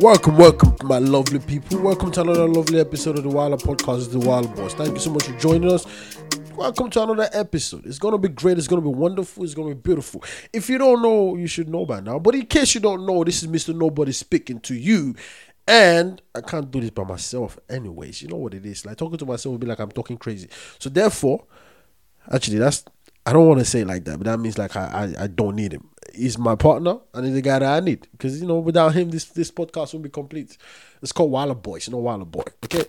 [0.00, 1.80] Welcome, welcome, my lovely people.
[1.80, 4.72] Welcome to another lovely episode of the Wilder Podcast, The Wild Boys.
[4.74, 5.86] Thank you so much for joining us.
[6.54, 7.84] Welcome to another episode.
[7.84, 8.58] It's gonna be great.
[8.58, 9.42] It's gonna be wonderful.
[9.42, 10.22] It's gonna be beautiful.
[10.52, 12.20] If you don't know, you should know by now.
[12.20, 13.74] But in case you don't know, this is Mr.
[13.74, 15.16] Nobody speaking to you.
[15.66, 18.22] And I can't do this by myself, anyways.
[18.22, 18.86] You know what it is.
[18.86, 20.48] Like talking to myself would be like I'm talking crazy.
[20.78, 21.44] So therefore,
[22.30, 22.84] actually, that's
[23.28, 25.26] I don't want to say it like that, but that means like I, I I
[25.26, 25.86] don't need him.
[26.14, 29.10] He's my partner and he's the guy that I need because you know without him
[29.10, 30.56] this this podcast won't be complete.
[31.02, 32.44] It's called Wilder Boys, you know Wilder Boy.
[32.64, 32.84] Okay.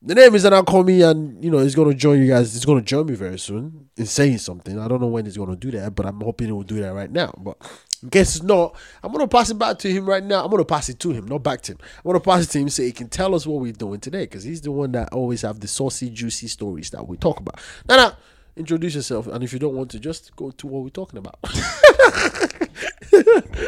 [0.00, 2.54] The name is Anna Call Me, and you know he's gonna join you guys.
[2.54, 4.78] He's gonna join me very soon in saying something.
[4.78, 6.94] I don't know when he's gonna do that, but I'm hoping he will do that
[6.94, 7.34] right now.
[7.36, 7.58] But
[8.02, 10.42] in case it's not, I'm gonna pass it back to him right now.
[10.42, 11.78] I'm gonna pass it to him, not back to him.
[11.98, 14.24] I'm gonna pass it to him so he can tell us what we're doing today,
[14.24, 17.60] because he's the one that always have the saucy, juicy stories that we talk about.
[17.86, 18.16] Now, now,
[18.56, 21.38] introduce yourself, and if you don't want to, just go to what we're talking about.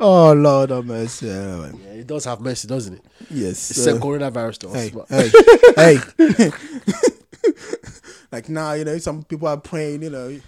[0.00, 1.28] Oh Lord have mercy.
[1.28, 1.72] Anyway.
[1.84, 3.04] yeah, it does have mercy, doesn't it?
[3.30, 3.70] Yes.
[3.70, 4.90] It's uh, coronavirus to us.
[5.08, 5.30] hey,
[5.76, 5.98] hey,
[6.36, 6.50] hey.
[8.32, 10.04] like now, you know, some people are praying.
[10.04, 10.40] You know,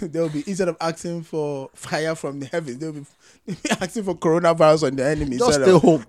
[0.00, 3.04] they'll be instead of asking for fire from the heavens, they'll be,
[3.46, 5.38] they'll be asking for coronavirus on the enemy.
[5.38, 6.04] Just stay of- home.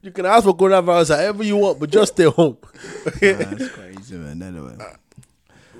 [0.00, 2.56] you can ask for coronavirus however you want, but just stay home.
[3.20, 4.42] That's crazy, man.
[4.42, 4.76] Anyway.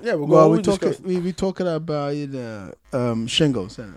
[0.01, 0.95] yeah, we're Well, we're talking.
[1.03, 3.91] We we talking about you know um, shingles, uh,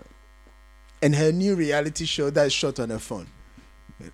[1.01, 3.27] and her new reality show that's shot on her phone.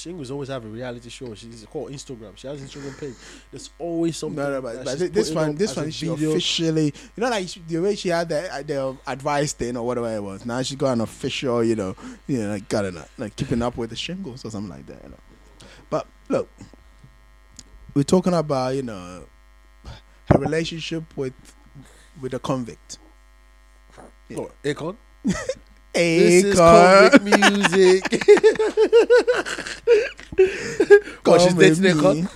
[0.00, 1.34] Shingles always have a reality show.
[1.34, 2.34] She's called Instagram.
[2.34, 3.14] She has an Instagram page.
[3.50, 4.36] There's always something.
[4.42, 6.30] No, no, but, but this one, this one, she video.
[6.30, 10.10] officially, you know, like she- the way she had the the advice thing or whatever
[10.14, 10.46] it was.
[10.46, 11.94] Now she got an official, you know,
[12.26, 15.02] you know, like got it, like keeping up with the shingles or something like that.
[15.04, 15.18] You know,
[15.90, 16.48] but look,
[17.94, 19.24] we're talking about you know
[20.30, 21.32] her relationship with
[22.20, 22.98] with a convict.
[24.36, 24.96] Oh, Akon.
[25.92, 28.04] This is convict music.
[31.24, 32.30] God, she's dating Akon.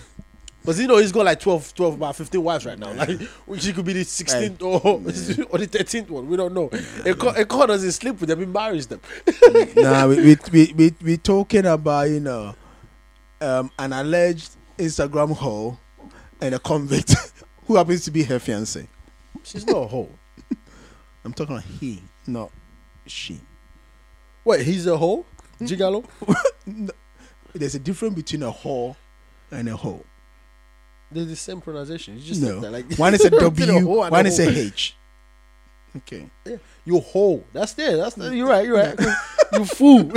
[0.65, 2.93] But you know he's got like 12, 12 about 15 wives right now.
[2.95, 3.21] Like
[3.59, 4.99] she could be the 16th or, or
[5.59, 6.27] the 13th one.
[6.27, 6.69] We don't know.
[6.71, 8.41] Akon, Akon doesn't sleep with them.
[8.41, 9.01] He marries them.
[9.77, 12.55] nah, we we we we we talking about you know,
[13.41, 15.79] um, an alleged Instagram hoe
[16.41, 17.15] and a convict
[17.67, 18.87] who happens to be her fiance.
[19.43, 20.11] She's not a hoe.
[21.25, 22.51] I'm talking about he, not
[23.07, 23.41] she.
[24.45, 25.25] Wait, he's a hoe?
[25.61, 25.69] Mm.
[26.67, 26.91] Gigolo?
[27.55, 28.97] There's a difference between a whore
[29.51, 30.05] and a hoe.
[31.11, 32.17] They're the same pronunciation.
[32.17, 32.59] You just No.
[32.59, 34.49] Like, one is a W, hoe one is a.
[34.49, 34.97] H.
[35.97, 36.29] Okay.
[36.85, 37.45] You hoe.
[37.53, 37.97] That's there.
[37.97, 38.67] That's the, you're right.
[38.67, 38.99] You're right.
[39.59, 40.01] You fool.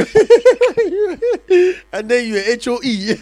[1.93, 3.15] and then you H O E.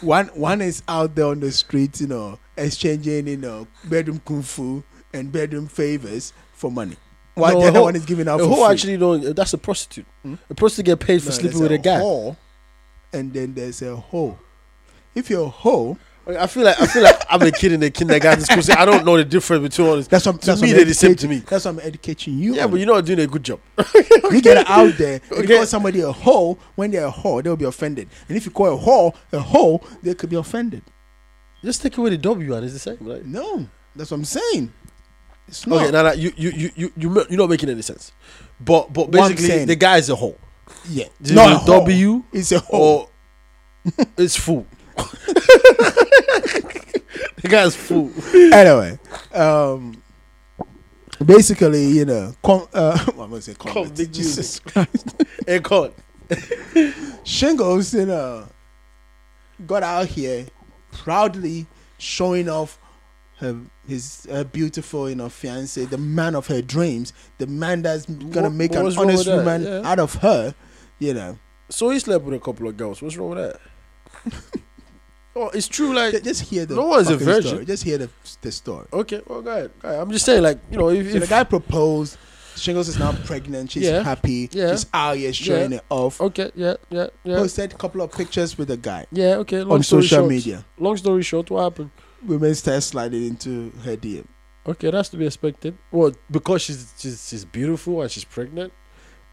[0.00, 4.42] One one is out there on the street, you know, exchanging, you know, bedroom kung
[4.42, 4.82] fu
[5.12, 6.96] and bedroom favors for money.
[7.34, 8.74] While No, the a other hoe- one is giving out A for hoe free.
[8.74, 9.36] actually don't.
[9.36, 10.06] That's a prostitute.
[10.22, 10.34] Hmm?
[10.50, 12.00] A prostitute get paid for No, sleeping with a guy.
[12.00, 12.36] whore,
[13.12, 14.38] and then there's a hoe.
[15.14, 17.90] If you're a hoe, I feel like I feel like I'm a kid in the
[17.90, 18.62] kindergarten school.
[18.62, 20.06] So I don't know the difference between all this.
[20.06, 21.38] that's what To that's me, they're the same to me.
[21.38, 22.54] That's what I'm educating you.
[22.54, 22.70] Yeah, on.
[22.70, 23.58] but you're not doing a good job.
[24.30, 25.16] you get it out there.
[25.16, 25.42] If Okay.
[25.42, 28.08] you call somebody a hoe, when they're a hoe, they'll be offended.
[28.28, 30.82] And if you call a hoe a hoe, they could be offended.
[31.64, 32.98] Just take away the W and it's the same.
[33.00, 33.66] Like, No,
[33.96, 34.72] that's what I'm saying.
[35.48, 35.82] It's not.
[35.82, 38.12] okay, now you you you you you you're not making any sense.
[38.60, 40.36] But but basically, the guy is a hoe.
[40.88, 41.66] yeah, Is not a a.
[41.66, 43.10] W It's a hoe.
[44.16, 44.66] it's fool.
[46.22, 48.10] The guy's fool.
[48.52, 48.98] anyway,
[49.34, 50.02] um,
[51.24, 53.56] basically, you know, com- uh, what am I saying?
[53.58, 53.86] Convict.
[53.86, 55.18] Convict Jesus Christ.
[55.46, 55.92] Akon.
[57.24, 58.46] Shingles, you know,
[59.66, 60.46] got out here
[60.92, 61.66] proudly
[61.98, 62.78] showing off
[63.38, 68.06] her his her beautiful, you know, fiance, the man of her dreams, the man that's
[68.06, 69.82] gonna What- make what an honest woman Yeah.
[69.84, 70.54] out of her.
[70.98, 71.38] You know,
[71.68, 73.02] So he slept with a couple of girls.
[73.02, 73.60] What's wrong with that?
[75.36, 75.94] oh, it's true.
[75.94, 77.50] Like just hear the No one's a virgin.
[77.50, 77.64] Story.
[77.64, 78.10] Just hear the
[78.40, 78.86] the story.
[78.92, 79.70] Okay, well, go ahead.
[79.80, 80.00] Go ahead.
[80.00, 82.16] I'm just saying, like, you know, if, So the guy proposed.
[82.54, 83.70] Shingles is now pregnant.
[83.70, 84.02] She's Yeah.
[84.02, 84.46] happy.
[84.52, 84.72] Yeah.
[84.72, 85.78] She's out here showing Yeah.
[85.78, 86.20] it off.
[86.20, 89.62] okay, yeah, yeah, yeah, Posted a couple of pictures with the guy yeah, okay.
[89.62, 90.62] Long on social short, media.
[90.78, 91.90] Long story short, what happened?
[92.26, 94.26] Women start sliding into her DM.
[94.66, 95.78] Okay, that's to be expected.
[95.90, 98.70] Well, because she's she's, she's beautiful and she's pregnant.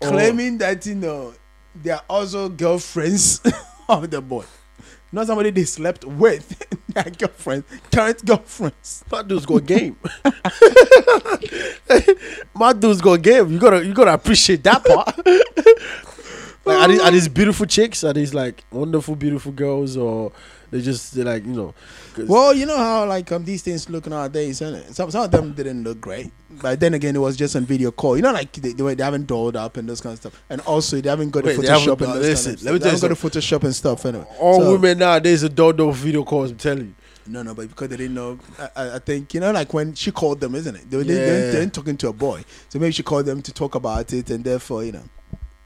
[0.02, 1.34] Or- claiming that you know
[1.76, 3.42] they are also girlfriends
[3.90, 4.46] of the boy.
[5.12, 9.04] Not somebody they slept with, their girlfriends, current girlfriends.
[9.12, 9.98] My dude's got game.
[12.54, 13.52] My dude's got game.
[13.52, 15.18] You gotta you gotta appreciate that part.
[16.66, 18.04] like are these, are these beautiful chicks?
[18.04, 20.32] Are these like wonderful, beautiful girls, or
[20.72, 21.74] They just they're like you know.
[22.18, 25.54] Well, you know how like um these things look nowadays, and some some of them
[25.54, 26.32] didn't look great.
[26.62, 28.16] But then again, it was just on video call.
[28.18, 30.44] You know, like they, they, were- they haven't dolled up and those kind of stuff.
[30.50, 32.80] And also, they haven't got Wait, the they Photoshop and listen, kind of let me
[32.80, 32.80] stuff.
[32.80, 34.06] tell They you haven't got the Photoshop and stuff.
[34.06, 36.52] Anyway, all So- women nowadays don't know video calls.
[36.52, 36.96] I'm telling you.
[37.28, 38.40] No, no, but because they didn't know,
[38.76, 40.90] I- I, think you know, like when she called them, isn't it?
[40.90, 41.26] They, were they, Yeah.
[41.26, 44.12] they, they weren't talking to a boy, so maybe she called them to talk about
[44.14, 45.04] it, and therefore, you know,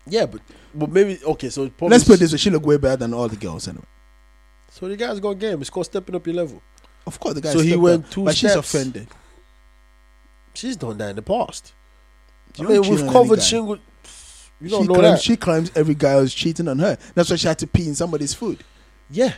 [0.06, 0.42] Yeah, but
[0.76, 1.50] but maybe okay.
[1.50, 3.68] So let's put this way: she looked way better than all the girls.
[3.70, 3.86] Anyway,
[4.74, 5.62] So the guy's got game.
[5.62, 6.60] It's called stepping up your level.
[7.06, 7.54] of course, the guy.
[7.54, 9.08] So he went up, two but she's offended.
[10.56, 11.74] She's done that in the past.
[12.58, 13.44] You I mean, we've covered guy.
[13.46, 13.78] shingle.
[14.60, 15.22] You don't she know claims that.
[15.22, 16.98] she claims every guy was cheating on her.
[17.14, 18.64] That's why she had to pee in somebody's food.
[19.12, 19.34] Yeah,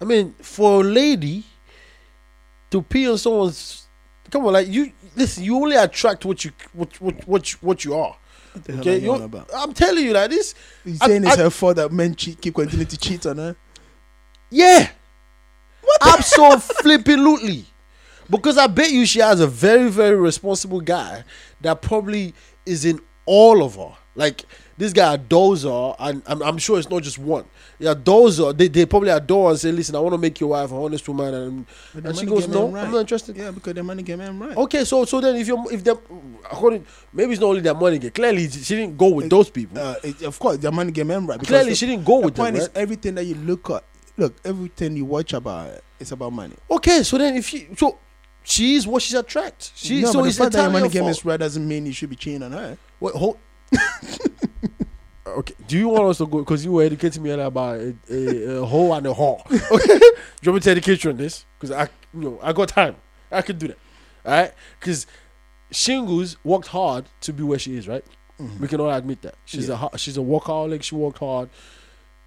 [0.00, 1.44] I mean, for a lady
[2.70, 3.86] to pee on someone's,
[4.30, 5.42] come on, like you listen.
[5.42, 8.16] You only attract what you what what what you, what you are.
[8.52, 9.42] What the hell Okay, are you?
[9.56, 10.54] I'm telling you, like this.
[10.86, 13.56] I- saying I- it's her fault that men cheat, keep continuing to cheat on her?
[14.50, 14.88] Yeah.
[16.02, 17.64] Absolutely.
[18.30, 21.24] Because I bet you she has a very, very responsible guy
[21.62, 22.34] that probably
[22.66, 23.92] is in all of her.
[24.14, 24.44] Like
[24.76, 27.44] this guy adores her, and I'm, I'm sure it's not just one.
[27.78, 28.52] Yeah, adores her.
[28.52, 30.76] They, they probably adore her and say, "Listen, I want to make your wife an
[30.78, 31.66] honest woman," and,
[32.04, 32.84] and she goes, "No, right.
[32.84, 34.56] I'm not interested." Yeah, because their money get men right.
[34.56, 35.98] Okay, so so then if you if them
[36.50, 39.78] according maybe it's not only their money, get clearly she didn't go with those people.
[39.78, 41.38] Uh, it, of course, their money get men right.
[41.40, 42.44] clearly the- she didn't go the with them.
[42.46, 42.76] point is Right?
[42.76, 43.84] everything that you look at,
[44.18, 46.54] look, everything you watch about it, it's about money.
[46.70, 47.98] Okay, so then if she so
[48.42, 49.72] she is what she's attract.
[49.74, 51.10] She no, so but the fact that your money game fault.
[51.10, 52.76] is right doesn't mean you should be cheating on her.
[53.00, 53.38] Wait, hold.
[55.26, 55.54] okay.
[55.66, 56.38] Do you want us to go?
[56.38, 59.42] Because you were educating me about a, a, a hoe and a whore.
[59.70, 59.98] Okay.
[60.40, 61.44] Do you want me to educate you on this?
[61.58, 61.82] Because I,
[62.14, 62.96] you know, I got time.
[63.30, 63.78] I can do that.
[64.24, 64.52] All right.
[64.78, 65.06] Because
[65.70, 67.86] Shingles worked hard to be where she is.
[67.88, 68.04] Right.
[68.40, 68.62] Mm-hmm.
[68.62, 69.74] We can all admit that she's Yeah.
[69.74, 70.82] a ho- she's a workaholic.
[70.84, 71.50] She worked hard.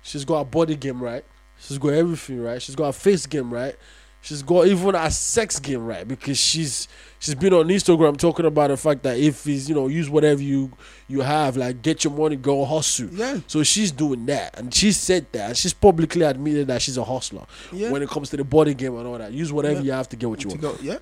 [0.04, 1.24] She's got a body game right.
[1.62, 2.62] She's got everything right.
[2.62, 3.76] She's got a face game right.
[4.24, 6.88] She's got even a sex game right because she's
[7.18, 10.42] she's been on Instagram talking about the fact that if it's you know use whatever
[10.44, 10.72] you
[11.08, 13.08] you have like get your money go hustle.
[13.12, 13.40] Yeah.
[13.48, 17.46] So she's doing that and she said that she's publicly admitted that she's a hustler
[17.72, 17.90] Yeah.
[17.90, 19.32] when it comes to the body game and all that.
[19.32, 19.86] Use whatever Yeah.
[19.86, 20.62] you have to get what you want.
[20.62, 21.00] go, yeah.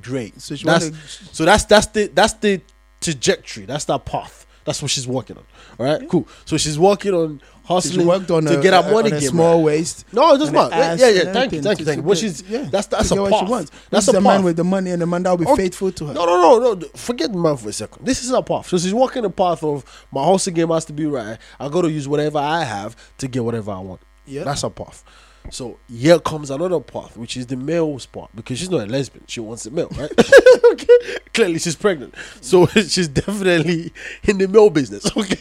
[0.00, 0.40] Great.
[0.40, 0.90] So she That's
[1.32, 2.62] so that's that's the that's the
[3.00, 3.66] trajectory.
[3.66, 4.45] That's that path.
[4.66, 5.44] That's what she's working on.
[5.78, 6.26] All right, cool.
[6.44, 9.16] So she's working on she hustling worked on to a, get her a- money on
[9.16, 9.28] a game.
[9.30, 9.64] small right.
[9.64, 10.04] waist.
[10.12, 10.74] No, it doesn't matter.
[10.74, 11.32] an Yeah, yeah.
[11.32, 12.02] Thank you, thank you, thank you.
[12.02, 13.30] get- she's yeah, that's that's a path.
[13.30, 13.70] what she wants.
[13.90, 15.62] That's a is a man with the money, and the man that will be Okay.
[15.64, 16.14] faithful to her.
[16.14, 16.86] No, no, no, no.
[16.94, 18.04] Forget the man for a second.
[18.04, 18.68] This is a path.
[18.68, 21.38] So she's walking the path of my hustle game has to be right.
[21.60, 24.00] I got to use whatever I have to get whatever I want.
[24.26, 24.42] Yeah.
[24.44, 25.04] That's a path.
[25.50, 29.24] So here comes another path, which is the male's part because she's not a lesbian.
[29.28, 30.10] She wants a male, right?
[30.72, 30.98] okay.
[31.32, 33.92] Clearly, she's pregnant, so she's definitely
[34.24, 35.04] in the male business.
[35.16, 35.36] Okay.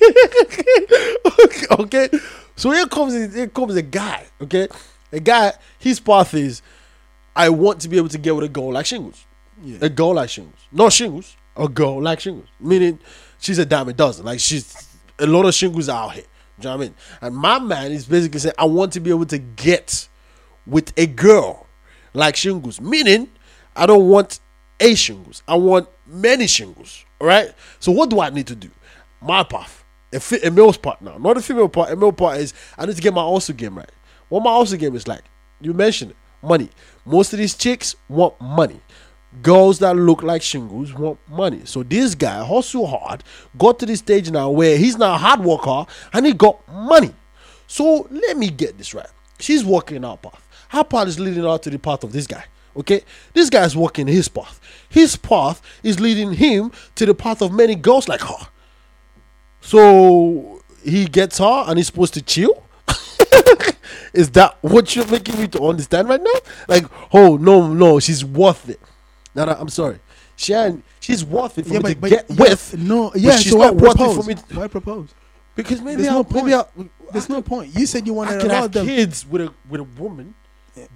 [1.43, 1.65] okay.
[1.71, 2.19] Okay.
[2.55, 4.25] So here comes here comes a guy.
[4.41, 4.67] Okay,
[5.11, 5.53] a guy.
[5.79, 6.61] His path is,
[7.35, 9.25] I want to be able to get with a girl like Shingles.
[9.61, 9.79] Yeah.
[9.81, 11.35] A girl like Shingles, not Shingles.
[11.57, 12.99] A girl like Shingles, meaning
[13.39, 14.25] she's a dime a dozen.
[14.25, 14.87] Like she's
[15.19, 16.25] a lot of Shingles out here.
[16.59, 16.95] You know what I mean?
[17.21, 20.07] And my man is basically saying, I want to be able to get
[20.65, 21.67] with a girl
[22.13, 23.29] like Shingles, meaning
[23.75, 24.39] I don't want
[24.79, 25.43] a Shingles.
[25.47, 27.05] I want many Shingles.
[27.19, 27.53] All right.
[27.79, 28.69] So what do I need to do?
[29.21, 31.91] My path, a, fi- a male's part now, not a female part.
[31.91, 33.91] A male part is I need to get my also game right.
[34.29, 35.23] What my also game is like,
[35.61, 36.69] you mentioned it, money.
[37.05, 38.81] Most of these chicks want money.
[39.41, 41.61] Girls that look like shingles want money.
[41.65, 43.23] So this guy hustle hard,
[43.57, 47.13] got to the stage now where he's now a hard worker and he got money.
[47.67, 49.09] So let me get this right.
[49.39, 50.47] She's walking our path.
[50.69, 52.45] Her path is leading out to the path of this guy.
[52.77, 53.01] Okay?
[53.33, 54.59] This guy is walking his path.
[54.89, 58.47] His path is leading him to the path of many girls like her.
[59.61, 62.63] So he gets her and he's supposed to chill.
[64.13, 66.39] is that what you're making me to understand right now?
[66.67, 68.79] Like, oh no, no, she's worth it.
[69.35, 69.99] No, no, I'm sorry.
[70.37, 72.77] She ain't, she's worth it for me to get yeah, with.
[72.77, 73.37] no, but yeah.
[73.37, 74.17] she's so not worth it propose?
[74.17, 74.35] for me.
[74.35, 75.09] to- why propose?
[75.55, 76.63] because maybe There's I, no maybe I,
[77.13, 77.73] There's no point.
[77.77, 78.85] You said you I wanted lot have them.
[78.85, 80.35] kids with a with a woman,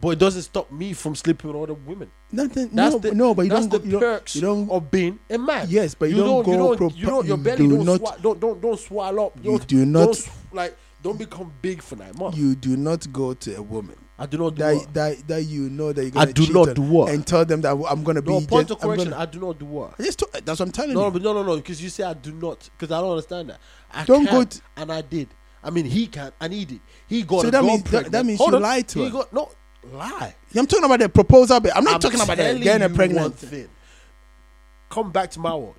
[0.02, 2.12] but it doesn't stop me from sleeping with other women.
[2.32, 2.70] Nothing.
[2.74, 3.70] That's no, the no, but you that's don't.
[3.72, 4.02] Go, the you don't.
[4.02, 4.70] perks You don't.
[4.70, 5.68] of being a man.
[5.70, 8.22] Yes, but you don't you go don't, you don't your belly do don't, not- swa-
[8.22, 9.38] don't don't don't swallow up.
[9.38, 12.38] You Don't, do not- don't, like don't become big for nine months.
[12.38, 14.94] You do not go to a woman I do not do that what?
[14.94, 17.10] that that you know that you're I gonna do cheat not do what?
[17.14, 18.32] and tell them that I'm gonna be.
[18.32, 19.12] No point just, of correction.
[19.12, 19.94] Gonna, I do not do what?
[19.98, 21.12] I just that's what I'm telling No, you.
[21.12, 21.56] but no, no, no.
[21.56, 22.70] Because you say I do not.
[22.78, 23.60] Because I don't understand that.
[23.92, 25.30] I Don't go to- and I did.
[25.64, 26.82] I mean, he can and he did.
[27.08, 28.12] He got So a that means- that- pregnant.
[28.12, 28.62] that means Hold you on.
[28.64, 29.12] lied to he her.
[29.12, 29.50] Got, no
[29.94, 30.36] lie.
[30.56, 31.72] I'm talking about the proposal bit.
[31.76, 33.22] I'm not I'm talking about the getting pregnant.
[33.22, 33.70] one thing.
[34.90, 35.76] Come back to my word.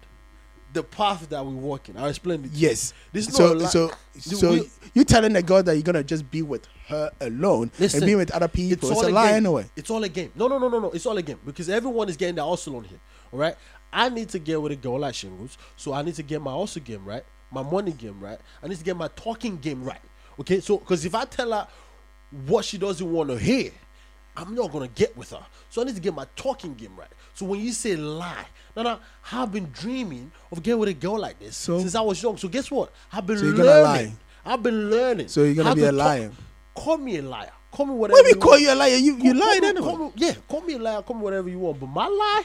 [0.72, 1.96] The path that we're walking.
[1.96, 2.50] I'll explain it.
[2.52, 2.92] Yes.
[3.12, 6.04] This is so not a so so we- you telling the girl that you're gonna
[6.04, 8.90] just be with her alone Listen, and be with other people.
[8.90, 9.66] It's, a all lie anyway.
[9.76, 10.32] It's all a game.
[10.34, 10.90] No, no, no, no, no.
[10.90, 13.00] It's all a game because everyone is getting their hustle on here.
[13.32, 13.56] All right.
[13.92, 16.52] I need to get with a girl like Shingles, so I need to get my
[16.52, 18.38] hustle game right, my money game right.
[18.62, 20.00] I need to get my talking game right.
[20.38, 20.60] Okay.
[20.60, 21.66] So because if I tell her
[22.46, 23.72] what she doesn't want to hear,
[24.36, 25.44] I'm not gonna get with her.
[25.68, 27.10] So I need to get my talking game right.
[27.34, 28.46] So when you say lie,
[28.76, 29.00] now, now
[29.32, 32.36] I've been dreaming of getting with a girl like this So- since I was young.
[32.36, 32.92] So guess what?
[33.12, 34.06] I've been So you're gonna learning.
[34.06, 34.12] lie.
[34.52, 35.28] I've been learning.
[35.28, 36.32] So you're gonna be a liar.
[36.74, 37.52] Call me a liar.
[37.72, 38.22] Call me whatever.
[38.24, 38.62] We you call want.
[38.62, 39.86] you a liar, you, you Call- lied call me- anyway.
[39.86, 41.78] call me- yeah, call me a liar, call me whatever you want.
[41.80, 42.42] But my lie,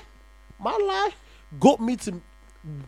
[0.60, 1.12] my lie,
[1.60, 2.22] got me to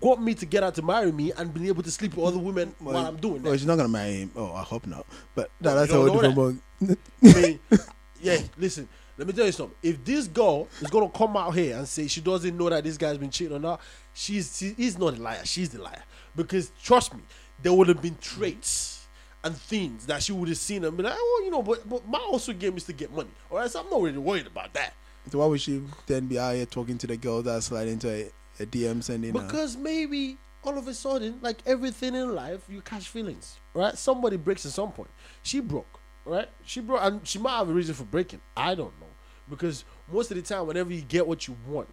[0.02, 2.40] got me to get her to marry me and be able to sleep with other
[2.40, 3.60] women while I'm doing Well, that.
[3.60, 4.32] she's not gonna marry him.
[4.36, 5.06] Oh, I hope not.
[5.36, 6.56] But no, that's a whole different ball.
[6.82, 6.96] I
[7.42, 7.60] mean,
[8.22, 9.76] yeah, listen, let me tell you something.
[9.82, 12.98] If this girl is gonna come out here and say she doesn't know that this
[12.98, 13.78] guy's been cheating on her,
[14.14, 16.04] she's she, he's not a liar, she's the liar.
[16.36, 17.22] Because trust me,
[17.62, 19.08] there would have been traits
[19.44, 22.08] and things that she would have seen and be like, oh, you know, but, but
[22.08, 23.30] my also game is to get money.
[23.50, 24.94] All right, so I'm not really worried about that.
[25.32, 28.10] So why would she then be out here talking to the girl that slide into
[28.10, 28.32] a,
[28.62, 29.42] a DM sending her?
[29.42, 33.98] Because maybe all of a sudden, like everything in life, you catch feelings, right?
[33.98, 35.10] Somebody breaks at some point.
[35.44, 36.50] She broke, right?
[36.66, 38.42] She broke, and she might have a reason for breaking.
[38.56, 39.07] I don't know,
[39.50, 41.88] because most of the time, whenever you get what you want,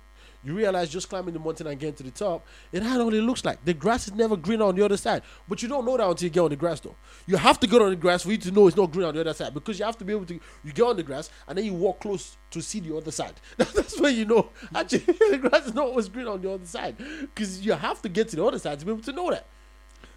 [0.44, 3.44] you realize just climbing the mountain and getting to the top, it what it looks
[3.44, 3.64] like.
[3.64, 6.26] The grass is never greener on the other side, but you don't know that until
[6.26, 6.94] you get on the grass, though.
[7.26, 9.14] You have to get on the grass for you to know it's not green on
[9.14, 10.34] the other side, because you have to be able to.
[10.62, 13.34] You get on the grass and then you walk close to see the other side.
[13.56, 14.98] That's when you know actually
[15.30, 18.28] the grass is not always green on the other side, because you have to get
[18.28, 19.46] to the other side to be able to know that.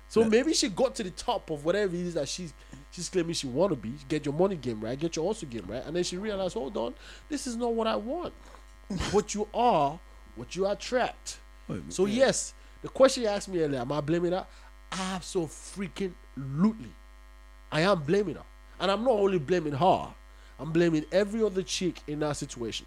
[0.09, 2.53] So maybe she got to the top of whatever it is that she's
[2.91, 3.93] she's claiming she want to be.
[4.07, 6.75] Get your money game right, get your hustle game right, and then she realized, hold
[6.77, 6.93] on,
[7.29, 8.33] this is not what I want.
[9.11, 9.99] what you are,
[10.35, 11.39] what you attract.
[11.69, 12.25] Oh, Wait, So yeah.
[12.25, 14.45] yes, the question you asked me earlier, am I blaming her?
[14.91, 16.91] Absolutely freaking lootly.
[17.71, 18.43] I am blaming her.
[18.79, 20.13] And I'm not only blaming her,
[20.59, 22.85] I'm blaming every other chick in that situation.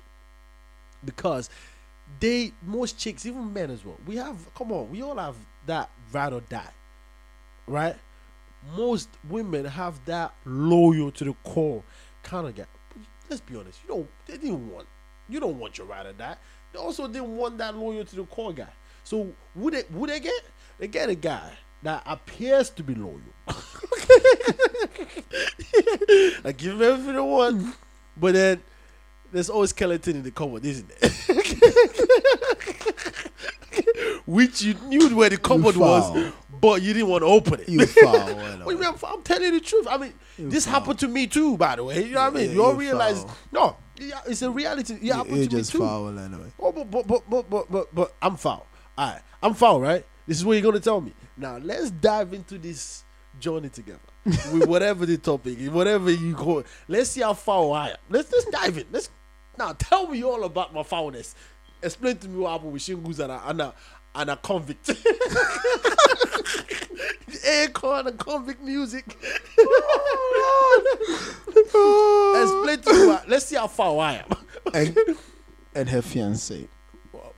[1.05, 1.51] Because
[2.19, 5.91] they most chicks, even men as well, we have come on, we all have that
[6.13, 6.71] ride or die.
[7.67, 7.97] Right?
[8.77, 11.83] Most women have that loyal to the core
[12.23, 12.67] kind of guy.
[12.91, 14.87] But let's be honest, you don't they didn't want
[15.29, 16.37] you don't want your ride or die.
[16.73, 18.69] They also didn't want that loyal to the core guy.
[19.05, 20.43] So would they would they get
[20.79, 21.53] they get a guy
[21.83, 23.21] that appears to be loyal.
[26.45, 27.77] I give him everything they want.
[28.17, 28.63] But then
[29.33, 31.11] there's always skeleton in the cupboard, isn't there?
[34.27, 36.33] Which you knew where the cupboard was.
[36.61, 37.69] But you didn't want to open it.
[37.69, 38.29] You foul.
[38.71, 38.85] You mean?
[38.87, 39.87] I'm, I'm telling you the truth.
[39.91, 42.05] I mean, this happened to me too, by the way.
[42.05, 42.49] You know what I mean?
[42.51, 43.37] Yeah, you all realize, foul.
[43.53, 43.77] no,
[44.27, 44.95] it's a reality.
[44.95, 45.79] It happened You're to me just too.
[45.79, 46.53] foul anyway.
[46.61, 48.67] Oh, but but but but but but, but I'm foul.
[48.97, 50.05] All right, I'm foul, right?
[50.27, 51.13] This is what you're gonna tell me.
[51.37, 53.03] Now let's dive into this
[53.41, 56.61] journey together with whatever the topic, whatever you call.
[56.61, 56.67] it.
[56.87, 57.97] Let's see how foul I am.
[58.09, 58.85] Let's let's dive in.
[58.93, 59.11] Let's
[59.59, 61.35] now tell me all about my foulness.
[61.83, 63.73] Explain to me what happened with Shingus and and
[64.15, 64.87] and a convict.
[67.47, 69.17] Akon and convict music.
[71.75, 74.27] oh, Explain to let's see how far I am.
[74.75, 74.97] And,
[75.75, 76.69] and her fiance.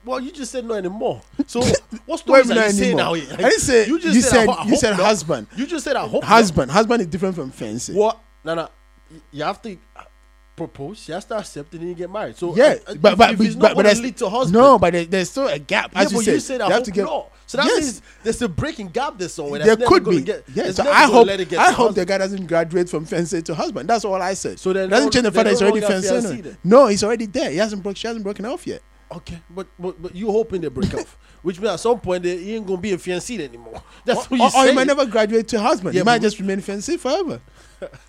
[0.05, 1.21] Well, you just said no anymore.
[1.47, 1.61] So
[2.05, 3.13] what stories are not you saying now?
[3.13, 3.33] here?
[3.39, 4.99] I say- you said- I ho- I you said not.
[4.99, 5.47] husband.
[5.55, 6.29] You just said I hope not.
[6.29, 6.69] Husband.
[6.71, 7.93] Husband is different from fiance.
[7.93, 8.19] What?
[8.43, 8.67] No, no.
[9.31, 9.77] You have to
[10.55, 11.07] propose.
[11.07, 12.37] You have to accept, and then you get married.
[12.37, 13.97] So Yeah, uh, uh, but if, but if but, it's but, not but going there's
[13.99, 14.53] to lead to husband.
[14.53, 15.91] no, but there, there's still a gap.
[15.93, 17.03] Yeah, As but you said, you said you have to get.
[17.05, 17.31] not.
[17.45, 17.81] So that Yes.
[17.81, 19.59] means there's a breaking gap there somewhere.
[19.59, 20.21] That's there never could be.
[20.21, 21.95] Get, yeah, so I hope let it get I hope husband.
[21.97, 23.89] the guy doesn't graduate from fiance to husband.
[23.89, 24.59] That's all I said.
[24.59, 26.21] So they're doesn't change the fact that he's already fiancé.
[26.21, 26.57] fiancé?
[26.63, 27.51] No, he's already there.
[27.51, 27.97] He hasn't broke.
[27.97, 28.81] She hasn't broken off yet.
[29.11, 32.37] Okay, but but but you hoping they break off, which means at some point they,
[32.37, 33.81] he ain't gonna be a fiancé anymore.
[34.05, 34.69] That's what Or, you or say.
[34.69, 35.93] he might never graduate to a husband.
[35.93, 37.39] Yeah, he might just remain fiancé forever.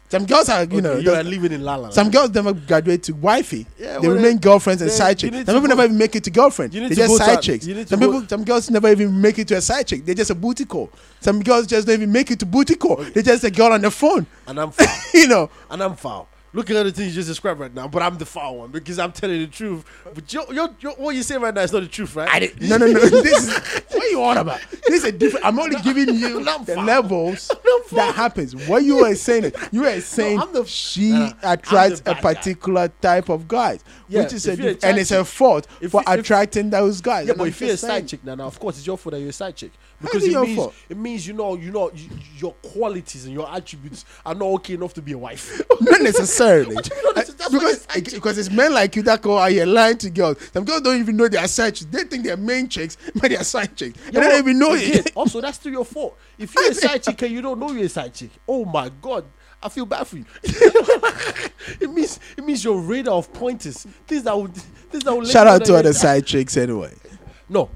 [0.09, 1.91] Some girls are, you know, you are living in La La.
[1.91, 3.67] some girls never graduate to wifey.
[3.77, 5.35] Yeah, they well, remain girlfriends and side chicks.
[5.35, 6.73] Some people go- never even make it to girlfriend.
[6.73, 7.67] They just side chicks.
[7.67, 10.05] you Some go- people, some girls never even make it to a side chick.
[10.07, 10.91] They just a booty call.
[11.21, 12.97] Some girls just don't even make it to booty call.
[12.97, 14.27] They're just a girl on the phone.
[14.47, 14.87] and I'm foul.
[15.15, 16.29] you know, and I'm foul.
[16.55, 18.71] Look at all the things you just described right now, but I'm the foul one
[18.71, 19.85] because I'm telling the truth.
[20.15, 22.29] But you're, you're, you're, what you say right now is not the truth, right?
[22.33, 23.01] I did, no, no, no.
[23.01, 24.61] This is what are you on about.
[24.87, 25.45] This is a different.
[25.45, 27.51] I'm only giving you the levels
[27.91, 28.55] that happens.
[28.69, 32.35] What you were saying, you were saying I'm the- she Nah, attracts a bad guy.
[32.35, 35.25] particular type of guys, Yeah, which is a, you're a diff- and it's side a
[35.25, 37.27] fault If for you- if- attracting those guys.
[37.27, 38.97] Yeah, And but I'm if you're a side chick now, now of course it's your
[38.97, 40.75] fault that you're a side chick How because it means fault?
[40.89, 44.75] it means you know you know you, your qualities and your attributes are not okay
[44.75, 45.61] enough to be a wife.
[45.81, 46.75] not necessarily.
[46.75, 49.03] What do you mean not I- that's what because a because it's men like you
[49.03, 50.39] that go ah, are here lying to girls.
[50.53, 51.91] Some girls don't even know they are side chicks.
[51.91, 53.99] They think they're main chicks, but they're side chicks.
[54.11, 55.13] They don't even know again, it.
[55.15, 56.19] Also, that's still your fault.
[56.39, 58.91] If you're a side chick and you don't know you're a side chick, oh my
[59.01, 59.25] god,
[59.63, 60.25] I feel bad for you.
[60.43, 65.47] it means it means your radar of pointers, things that would things that would Shout
[65.47, 66.95] out to other side chicks anyway.
[67.49, 67.71] No.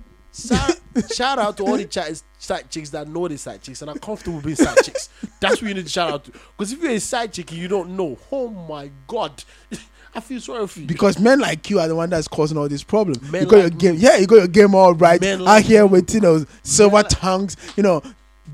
[1.15, 3.99] Shout out to all the chi- side chicks that know the side chicks and are
[3.99, 5.09] comfortable being side chicks.
[5.41, 6.33] That's what you need to shout out to.
[6.33, 9.45] Because if you're a side chick and you don't know, oh my god,
[10.15, 10.87] I feel sorry for you.
[10.87, 13.21] Because men like you are the one that's causing all these problems.
[13.31, 15.21] Men you got your like game, yeah, you got your game all right.
[15.21, 18.03] Men out like here with you know silver like- tongues, you know,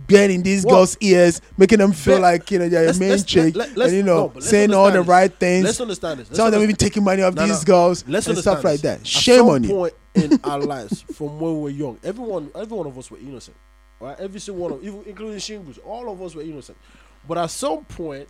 [0.09, 0.73] burning these What?
[0.73, 3.97] girls' ears, making them feel like you know they're a main chick, let- let's- and
[3.97, 5.39] you know no, saying all the understand right this.
[5.39, 5.65] things.
[5.65, 6.29] Let's understand this.
[6.29, 7.65] Let's Some of them even taking money off No, these no.
[7.73, 9.07] girls Let's and understand stuff like that.
[9.07, 9.91] Shame on you.
[10.15, 13.57] In our lives, from when we were young, everyone, every one of us were innocent,
[14.01, 14.19] right?
[14.19, 16.79] Every single one of, even including Shingus, all of us were innocent.
[17.27, 18.29] But at some point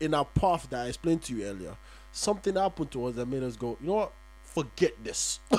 [0.00, 1.76] in our path that I explained to you earlier,
[2.12, 4.12] something happened to us that made us go, you know what?
[4.42, 5.40] Forget this.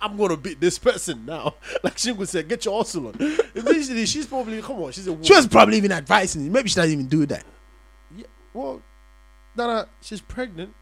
[0.00, 1.54] I'm gonna beat this person now.
[1.82, 3.14] Like Shingu said, get your hustle on.
[3.54, 4.92] Eventually, she's probably come on.
[4.92, 5.24] She's a woman.
[5.24, 6.50] She was probably even advising you.
[6.50, 7.44] Maybe she doesn't even do that.
[8.16, 8.82] Yeah, well,
[9.56, 10.74] Nana, she's pregnant.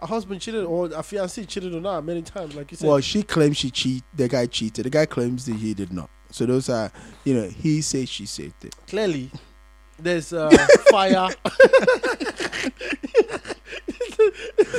[0.00, 2.88] Her husband cheated, or her fiancé cheated on her many times, like you said.
[2.88, 4.04] Well, she claims she cheat.
[4.14, 4.86] The guy cheated.
[4.86, 6.08] The guy claims that he did not.
[6.30, 6.92] So those are,
[7.24, 8.76] you know, he said she said it.
[8.86, 9.30] Clearly,
[9.98, 10.50] there's uh,
[10.90, 11.28] fire.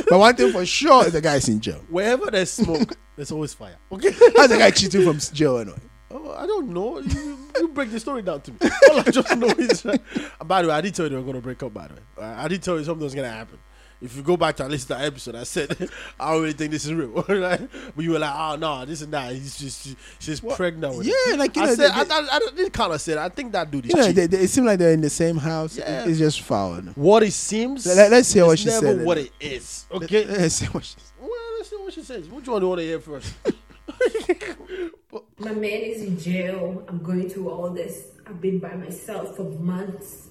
[0.09, 1.81] But one thing for sure is the guy's in jail.
[1.89, 3.77] Wherever there's smoke, there's always fire.
[3.91, 4.11] Okay.
[4.37, 5.77] How's the guy cheating from jail anyway?
[6.11, 6.99] Oh, I don't know.
[6.99, 8.57] You, you break the story down to me.
[8.89, 9.85] All I just know is.
[9.85, 9.97] Uh,
[10.45, 11.73] by the way, I did tell you they were going to break up.
[11.73, 13.59] By the way, I did tell you something was going to happen.
[14.01, 15.89] If you go back to listen to that episode, I said
[16.19, 17.09] I don't really think this is real.
[17.27, 17.69] right?
[17.95, 19.31] But you were like, ah, "Oh no, this is not.
[19.33, 22.13] He's just she, she's pregnant with him." Yeah, like you I know, said, they, they,
[22.13, 24.27] I, I, I did kind of said, I think that dude is you know, they,
[24.27, 25.77] they, it seems like they're in the same house.
[25.77, 26.05] Yeah.
[26.07, 26.75] It's just foul.
[26.95, 27.85] what it seems.
[27.85, 29.05] Let- let's hear what she never said.
[29.05, 29.85] What it is.
[29.91, 30.25] Okay.
[30.25, 32.29] Let's see what she well, let's see what she says.
[32.29, 33.33] Which one do you want to hear first?
[35.39, 36.85] My man is in jail.
[36.87, 38.07] I'm going through all this.
[38.25, 40.29] I've been by myself for months.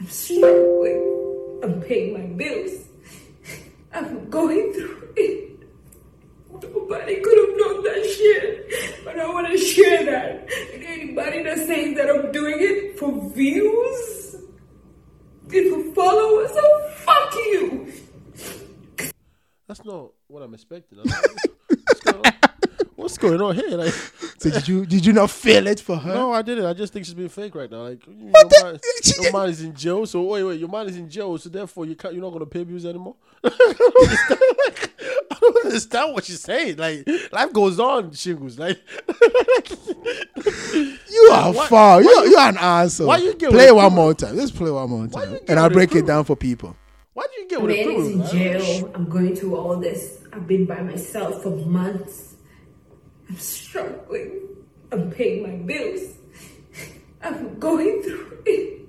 [0.00, 1.25] I'm struggling.
[1.62, 2.84] I'm paying my bills.
[3.92, 5.58] I'm going through it.
[6.52, 9.04] Nobody could have known that shit.
[9.04, 10.48] But I want to share that.
[10.74, 14.36] And anybody that's saying that I'm doing it for views,
[15.48, 17.92] for followers, oh, fuck you.
[19.66, 20.98] That's not what I'm expecting.
[21.00, 22.45] I'm like,
[23.06, 23.46] What's going on?
[23.54, 23.86] What's going on here?
[23.86, 23.94] Like,
[24.38, 26.12] So did you did you not feel it for her?
[26.12, 26.66] no, I didn't.
[26.66, 27.82] I just think she's being fake right now.
[27.84, 30.04] Like, your, the- man, she your did- man is in jail.
[30.06, 31.38] So wait, wait, your man is in jail.
[31.38, 32.14] So therefore, you can't.
[32.14, 33.14] You're not gonna pay bills anymore.
[33.44, 34.40] I don't understand.
[35.30, 36.78] I don't understand what she's saying.
[36.78, 38.58] Like, life goes on, shingles.
[38.58, 38.80] Like,
[41.08, 41.96] You are Why- foul.
[41.98, 43.06] why You you- you are an asshole.
[43.06, 44.36] why you get play one the- more time.
[44.36, 46.74] Let's play one more time, and I'll with the break it down for people.
[47.14, 48.08] why do you get My with a man is criminal?
[48.10, 48.58] in I don't know.
[48.80, 48.90] jail.
[48.96, 50.24] I'm going through all this.
[50.32, 52.35] I've been by myself for months.
[53.28, 54.40] I'm struggling.
[54.92, 56.14] I'm paying my bills.
[57.22, 58.88] I'm going through it.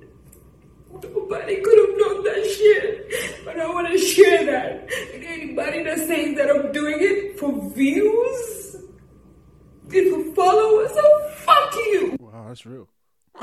[0.91, 3.45] Nobody could have known that shit.
[3.45, 4.89] But I want to share that.
[5.13, 8.75] Anybody that says that I'm doing it for views,
[9.91, 12.17] and for followers, oh, fuck you.
[12.19, 12.87] Wow, that's real.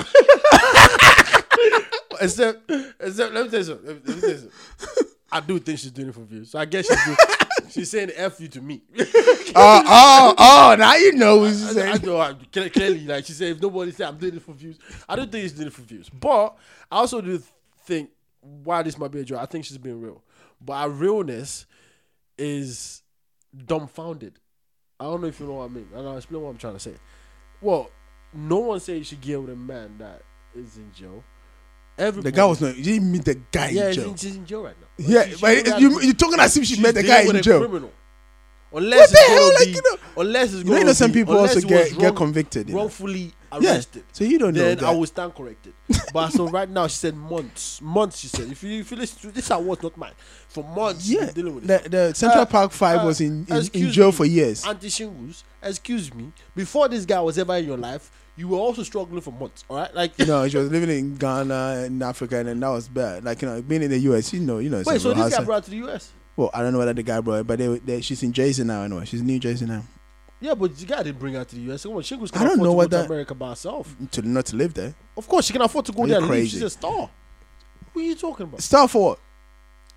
[2.21, 3.87] except, except, let me tell you something.
[3.87, 5.09] Let me, let me tell you something.
[5.33, 6.51] I do think she's doing it for views.
[6.51, 7.17] So I guess she's doing,
[7.70, 8.83] she's saying F you to me.
[9.57, 10.77] Oh oh oh!
[10.77, 12.07] Now you know what she's I, I saying.
[12.07, 14.79] know, I, cle- clearly, like she said, if nobody said I'm doing it for views,
[15.09, 16.09] I don't think she's doing it for views.
[16.09, 16.57] But
[16.90, 17.40] I also do
[17.85, 19.38] think why this might be a joke.
[19.40, 20.22] I think she's being real,
[20.61, 21.66] but our realness
[22.37, 23.03] is
[23.66, 24.40] dumbfounded.
[24.98, 26.74] I don't know if you know what I mean, and I'll explain what I'm trying
[26.74, 26.94] to say.
[27.61, 27.90] Well,
[28.33, 30.22] no one says you should get with a man that
[30.57, 31.22] is in jail.
[31.97, 32.77] The guy was not.
[32.77, 34.09] You didn't meet the guy yeah, in jail.
[34.11, 34.87] in, she's in jail right now.
[34.99, 37.61] Yeah, She- but you you're talking as if she met the guy in a jail.
[37.61, 37.93] Criminal.
[38.77, 41.13] Unless What the hell, like, you know- unless it's You know, going you know some
[41.13, 42.69] people also get get convicted.
[42.69, 42.81] you know.
[42.81, 43.81] wrongfully Yeah,
[44.11, 44.85] so you don't know then.
[44.85, 45.75] I will stand corrected.
[46.13, 48.19] but so right now she said months, months.
[48.19, 50.15] She said if you if you listen to this, are words not mine.
[50.49, 51.85] For months, yeah, dealing with it.
[51.85, 54.67] the, the Central Uh, Park Five uh, was in, in, in jail me, for years.
[54.67, 56.33] Auntie Shingles, excuse me.
[56.57, 59.64] Before this guy was ever in your life, you were also struggling for months.
[59.68, 62.68] All right, like You know, she was living in Ghana and Africa, and then that
[62.68, 63.25] was bad.
[63.25, 64.83] Like you know, being in the US, you know, you know.
[64.85, 65.01] wait.
[65.01, 66.12] So this guy brought her to the U.S.
[66.37, 68.64] Well, I don't know whether the guy brought it, but they, they, she's in Jersey
[68.64, 68.83] now.
[68.83, 69.85] Anyway, she's in New Jersey now.
[70.40, 71.83] Yeah, but the guy didn't bring her to the U.S.
[71.83, 73.94] Shingles can I don't know to what that- America by herself.
[74.11, 74.94] To not to live there.
[75.16, 76.31] Of course, she can afford to go there you and leave.
[76.31, 76.51] crazy?
[76.57, 77.09] She's a star.
[77.92, 78.61] Who are you talking about?
[78.61, 79.18] Star for what?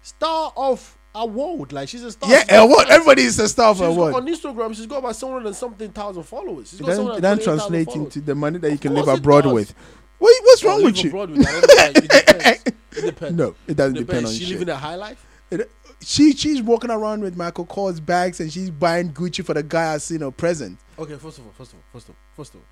[0.04, 1.72] Star of a world.
[1.74, 2.30] Like she's a star.
[2.30, 2.89] Yeah, She's what?
[2.89, 4.13] Everybody is a star for got, what?
[4.15, 6.70] on Instagram, she's got about 700 and something thousand followers.
[6.70, 8.93] She's It got doesn't, 728,000 it doesn't translate into the money that you Of can
[8.93, 9.54] live abroad does.
[9.54, 9.74] with.
[10.20, 11.12] What, what's wrong with you?
[11.12, 12.63] with, I don't know, like, it depends.
[12.98, 13.38] It depends.
[13.38, 14.50] No, it doesn't It depend on She shit.
[14.54, 15.24] living a high life.
[15.52, 19.63] It- she she's walking around with Michael Kors bags and she's buying Gucci for the
[19.63, 20.78] guy as you know present.
[21.00, 22.65] Okay, first of all, first of all, first of all, first of all,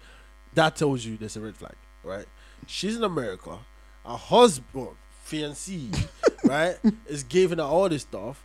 [0.54, 2.26] that tells you there's a red flag, right?
[2.67, 3.58] She's in America.
[4.06, 4.89] Her husband,
[5.26, 5.92] fiancé,
[6.44, 8.44] right, is giving her all this stuff.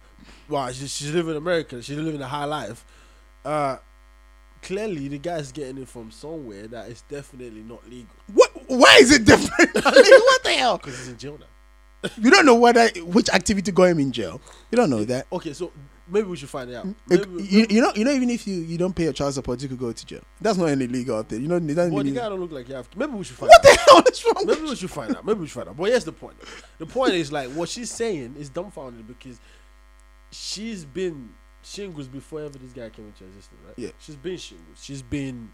[0.48, 1.80] Wow, she's, she's living in America.
[1.82, 2.84] She's living a high life.
[3.44, 3.76] Uh,
[4.62, 8.50] clearly, the guy's getting it from somewhere that is definitely not legal What?
[8.66, 9.74] Why is it different?
[9.74, 10.78] what the hell?
[10.78, 12.10] because he's in jail now.
[12.16, 14.40] You don't know what I, which activity got him in jail.
[14.70, 15.26] You don't know that.
[15.32, 15.70] Okay, so
[16.10, 16.86] maybe we should find it out.
[16.86, 19.12] Mm, it- Maybe, you, you know, you know, even if you, you don't pay your
[19.12, 20.22] child support, you could go to jail.
[20.40, 21.42] That's not any legal thing.
[21.42, 22.88] You know, doesn't well, the guy don't look like you have.
[22.96, 23.62] Maybe we should find what out.
[23.62, 24.46] the hell is wrong?
[24.46, 25.24] Maybe we should find out.
[25.24, 25.76] Maybe we should find out.
[25.76, 26.36] But here's the point.
[26.78, 29.40] The point is like what she's saying is dumbfounded because
[30.30, 31.30] she's been
[31.62, 33.74] shingles before ever this guy came into existence, right?
[33.76, 33.90] Yeah.
[33.98, 34.78] She's been shingles.
[34.82, 35.50] She's been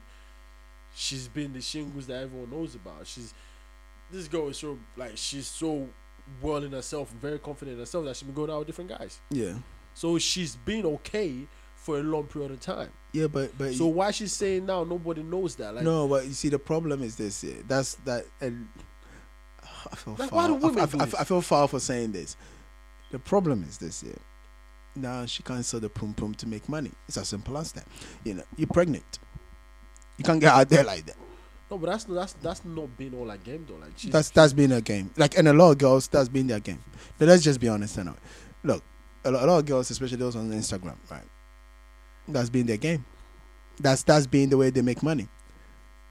[0.95, 3.07] she's been the shingles that everyone knows about.
[3.07, 3.35] She's
[4.11, 5.89] this girl is so like she's so
[6.41, 9.21] well in herself very confident in herself that she's been going out with different guys.
[9.31, 9.55] Yeah,
[9.97, 12.91] So she's been okay for a long period of time.
[13.13, 15.75] yeah, but but So why she's saying now nobody knows that?
[15.75, 17.43] Like no, but you see, the problem is this.
[17.43, 18.27] Yeah, that's that.
[18.43, 18.69] And
[19.93, 20.37] I feel Like, foul.
[20.39, 22.37] why do I- women I, I- I feel foul for saying this.
[23.11, 24.03] The problem is this.
[24.03, 24.13] Yeah,
[24.97, 26.91] now she can't sell the pum pum to make money.
[27.09, 27.87] It's as simple as that.
[28.25, 29.19] You know, you're pregnant.
[30.19, 31.17] You can't get out there like that.
[31.71, 33.77] no, but that's that's that's not being all like game though.
[33.77, 35.11] Like she's, That's that's been a game.
[35.17, 36.83] Like and a lot of girls, that's been their game.
[37.19, 37.97] But let's just be honest.
[37.97, 38.15] Know,
[38.65, 38.83] look,
[39.27, 41.23] a lot, a lot of girls, especially those on Instagram, right?
[42.29, 43.05] That's been their game.
[43.79, 45.29] That's that's been the way they make money.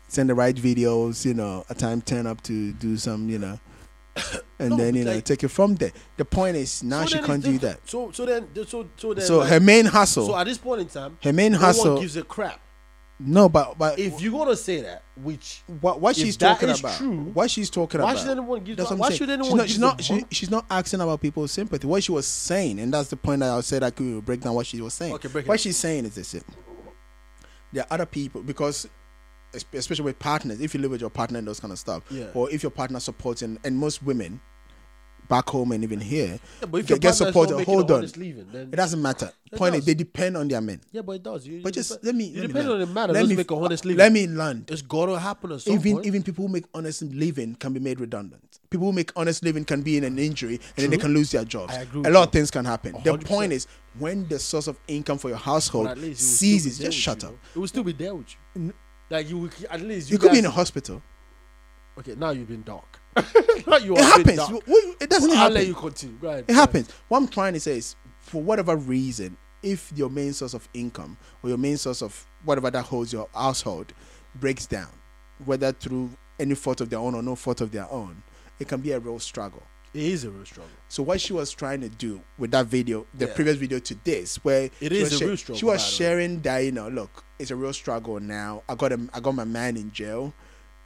[0.08, 3.60] Send the right videos, you know, a time turn up to do some, you know,
[4.60, 5.92] and No, then you know like- take it from there.
[6.18, 7.80] The point is now So she can't do that.
[7.90, 10.82] So so then so so then So like- her main hustle, so at this point
[10.82, 11.94] in time, her main no hustle.
[11.94, 12.60] one gives a crap.
[13.20, 16.98] No, but but If you're gonna say that, which what what she's talking is about,
[16.98, 18.22] true, what she's talking why about.
[18.22, 18.78] should anyone give?
[18.78, 21.88] That's Why should anyone she's not, she's not, she, she's not asking about people's sympathy.
[21.88, 24.54] What she was saying, and that's the point that I said I could break down
[24.54, 25.14] what she was saying.
[25.14, 25.60] Okay, break what down.
[25.60, 26.36] she's saying is this:
[27.72, 28.88] there are other people because,
[29.74, 32.26] especially with partners, if you live with your partner and those kind of stuff, Yeah.
[32.34, 34.42] or if your partner supports, and, and most women
[35.28, 38.06] back home and even here, Yeah, but if get- get partner's support, hold on.
[38.06, 39.32] then it doesn't matter.
[39.52, 40.82] It Point is, they depend on their men.
[40.92, 41.48] yeah, but it does.
[41.48, 42.82] You, But just let me, You let me depend land.
[42.82, 43.12] on the man.
[43.14, 43.98] Let me- make a honest living.
[44.00, 44.70] Let me land.
[44.72, 46.06] It's gotta happen at some even point.
[46.06, 48.42] even people who make honest living can be made redundant.
[48.70, 51.32] People who make honest living can be in an injury and then they can lose
[51.32, 51.74] their jobs.
[51.74, 52.24] I agree A lot you.
[52.26, 52.94] of things can happen.
[53.04, 53.24] The 100%.
[53.26, 56.28] point is when the source of income for your household But at least it will
[56.36, 57.36] still be ceases, just shut you, up.
[57.56, 58.74] It will still be there with you.
[59.10, 61.02] Like you, at least you, You could be in a hospital.
[61.98, 63.00] Okay, now you've been dark.
[63.84, 64.36] you It happens.
[64.38, 64.50] dark.
[64.50, 65.44] W- w- It doesn't happen.
[65.44, 66.16] I'll let you continue.
[66.18, 66.46] Go ahead.
[66.48, 66.90] It happens.
[67.08, 71.18] What I'm trying to say is, for whatever reason, if your main source of income
[71.44, 73.94] or your main source of whatever that holds your household
[74.36, 74.90] breaks down,
[75.46, 78.22] whether through any fault of their own or no fault of their own,
[78.60, 79.64] it can be a real struggle.
[79.94, 80.72] It is a real struggle.
[80.90, 83.34] So what she was trying to do with that video, the Yeah.
[83.34, 85.84] previous video to this, where it is she was a real struggle, She was by
[85.84, 85.92] the way.
[85.98, 88.64] sharing that you know, look, it's a real struggle now.
[88.68, 90.34] I got him, I got my man in jail,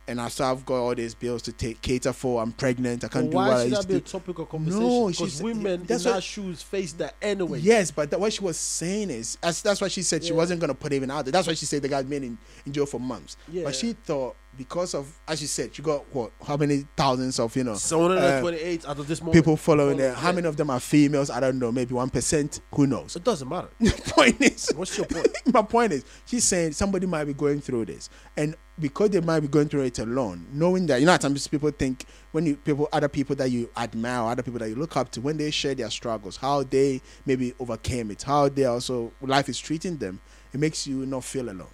[0.09, 2.41] and I still have got all these bills to take cater for.
[2.41, 3.03] I'm pregnant.
[3.03, 4.87] I can't do what why I should used that to be a topic of conversation?
[4.87, 7.59] No, because women that's in what- our shoes face that anyway.
[7.59, 10.59] Yes, but that, what she was saying is, that's, that's why she said she wasn't
[10.59, 11.31] gonna put even out there.
[11.31, 13.37] That's why she said the guy's been in, in jail for months.
[13.51, 13.63] Yeah.
[13.65, 17.55] But she thought because of, as she said, you got what, how many thousands of
[17.55, 19.33] you know, So 128 uh, out of this moment.
[19.33, 20.13] people following her.
[20.13, 21.29] How many of them are females?
[21.29, 21.71] I don't know.
[21.71, 22.59] Maybe one percent.
[22.75, 23.15] Who knows?
[23.15, 23.69] It doesn't matter.
[23.79, 25.29] The point is, What's your point?
[25.53, 29.39] my point is, she's saying somebody might be going through this, and because they might
[29.39, 32.57] be going through it alone, knowing that you know, at times people think when you
[32.57, 35.51] people, other people that you admire, other people that you look up to, when they
[35.51, 40.19] share their struggles, how they maybe overcame it, how they also life is treating them,
[40.53, 41.67] it makes you not feel alone.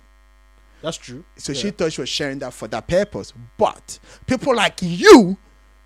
[0.85, 1.23] That's true.
[1.35, 1.59] So Yeah.
[1.59, 5.35] she thought she was sharing that for that purpose, but people like you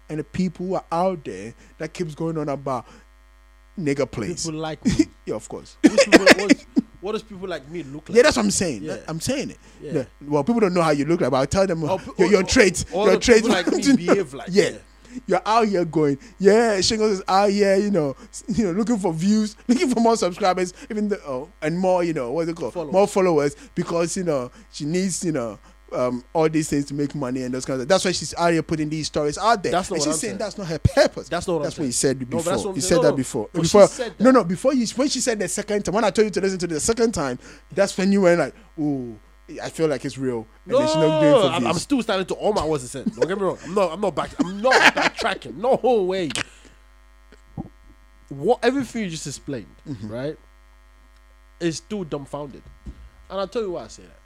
[0.10, 2.86] and the people who are out there that keeps going on about
[3.80, 4.46] nigger place.
[4.46, 5.06] people like me.
[5.26, 5.78] yeah, of course.
[5.82, 6.48] People-
[7.02, 8.18] what does people like me look like?
[8.18, 8.84] Yeah, that's what I'm saying.
[8.84, 8.98] Yeah.
[9.08, 9.58] I'm saying it.
[9.82, 10.04] Yeah.
[10.22, 12.40] Well, people don't know how you look like, but I'll tell them Oh, your, your
[12.42, 12.86] oh, traits.
[12.92, 13.48] all your traits.
[13.48, 14.70] like me behave like, yeah.
[14.72, 14.78] yeah.
[15.28, 18.16] You're out here going, yeah, Shingles is out here, you know,
[18.48, 22.14] you know, looking for views, looking for more subscribers, even the oh, and more, you
[22.14, 22.74] know, what's it called?
[22.74, 22.94] Followers.
[22.94, 25.60] More followers because you know she needs, you know,
[25.92, 27.88] um, all these things to make money and those kinds of.
[27.88, 29.72] That's why she's out here putting these stories out there.
[29.72, 30.38] That's not and what she's saying saying.
[30.38, 31.30] that's not her purpose.
[31.30, 32.44] That's not what That's what you said before.
[32.44, 33.16] but that's what I'm you said No, that no.
[33.16, 33.50] before.
[33.56, 34.24] She before said that.
[34.24, 34.44] no, no.
[34.44, 36.68] Before you, when she said the second time, when I told you to listen to
[36.68, 37.40] the second time,
[37.72, 39.18] that's when you were like, "Ooh,
[39.64, 41.68] I feel like it's real." And No, then she's not for I'm.
[41.68, 43.16] I'm still standing to all my words and said.
[43.16, 43.58] Don't get me wrong.
[43.64, 43.92] I'm not.
[43.94, 44.32] I'm not back.
[44.40, 45.56] I'm not backtracking.
[45.56, 46.30] No way.
[48.30, 50.08] What everything you just explained, Mm-hmm.
[50.08, 50.38] right,
[51.60, 52.62] is still dumbfounded.
[53.30, 54.20] And I'll tell you why I say that.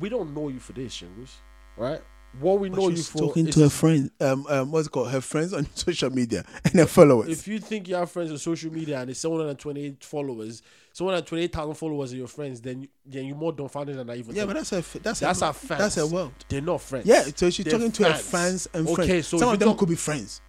[0.00, 1.36] We don't know you for this, Shingles,
[1.76, 2.00] right?
[2.40, 4.10] what we But know she you for talking is to her friends.
[4.20, 5.10] Um, um, what's it called?
[5.10, 7.28] Her friends on social media and her followers.
[7.28, 12.12] if you think you have friends on social media and it's 728 followers, 728,000 followers
[12.12, 14.54] are your friends, then you, then you're more dumbfounded than I even yeah, think.
[14.54, 15.46] but that's a That's That's her.
[15.46, 15.80] our fans.
[15.80, 16.32] That's a world.
[16.48, 17.06] They're not friends.
[17.06, 19.26] Yeah, so she's They're talking to her fans and Okay, friends.
[19.28, 20.40] so Some of them could be friends,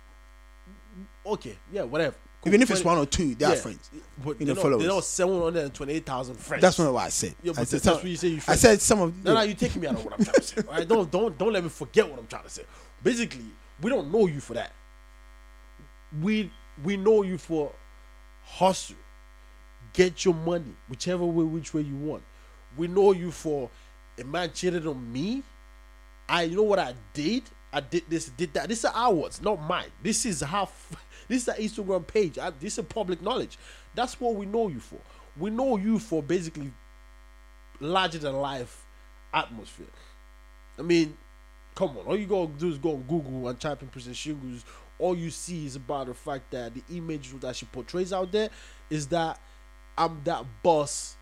[1.25, 2.15] Okay, yeah, whatever.
[2.45, 3.35] even if it's one or two.
[3.35, 3.89] They are yeah, friends.
[4.23, 6.61] But You they're know, not, they're not 728,000 friends.
[6.61, 7.35] That's not what I said.
[7.41, 9.23] Yeah, I said that's some, what you say you I said some of.
[9.23, 10.61] No, no, you taking me out of what I'm trying to say.
[10.67, 12.63] All right, don't don't don't let me forget what I'm trying to say.
[13.01, 13.45] Basically,
[13.81, 14.73] we don't know you for that.
[16.21, 16.51] We
[16.83, 17.71] we know you for
[18.43, 18.97] hustle,
[19.93, 22.23] get your money, whichever way, which way you want.
[22.75, 23.69] We know you for
[24.19, 25.43] a man cheated on me.
[26.27, 27.43] I you know what I did.
[27.71, 28.69] I did this, did that.
[28.69, 29.89] This is ours, not mine.
[30.01, 30.69] This is how.
[31.29, 32.37] This is an Instagram page.
[32.37, 33.57] I, this is public knowledge.
[33.95, 34.99] That's what we know you for.
[35.37, 36.69] We know you for basically
[37.79, 38.83] larger than life
[39.33, 39.87] atmosphere.
[40.77, 41.17] I mean,
[41.75, 42.05] come on.
[42.05, 44.65] All you gotta do is go on Google and type in Prison Shingles.
[44.99, 48.49] All you see is about the fact that the image that she portrays out there
[48.89, 49.39] is that
[49.97, 51.17] I'm that boss.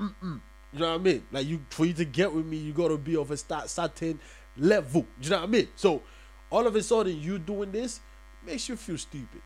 [0.00, 0.40] Mm-mm.
[0.72, 1.26] You know what I mean?
[1.32, 4.20] Like you, for you to get with me, you gotta be of a start, certain
[4.56, 5.06] level.
[5.20, 5.68] You know what I mean?
[5.76, 6.02] So,
[6.50, 8.00] all of a sudden, you doing this
[8.44, 9.42] makes you feel stupid.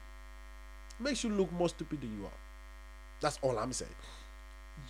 [0.99, 2.33] Makes you look more stupid than you are.
[3.21, 3.91] That's all I'm saying.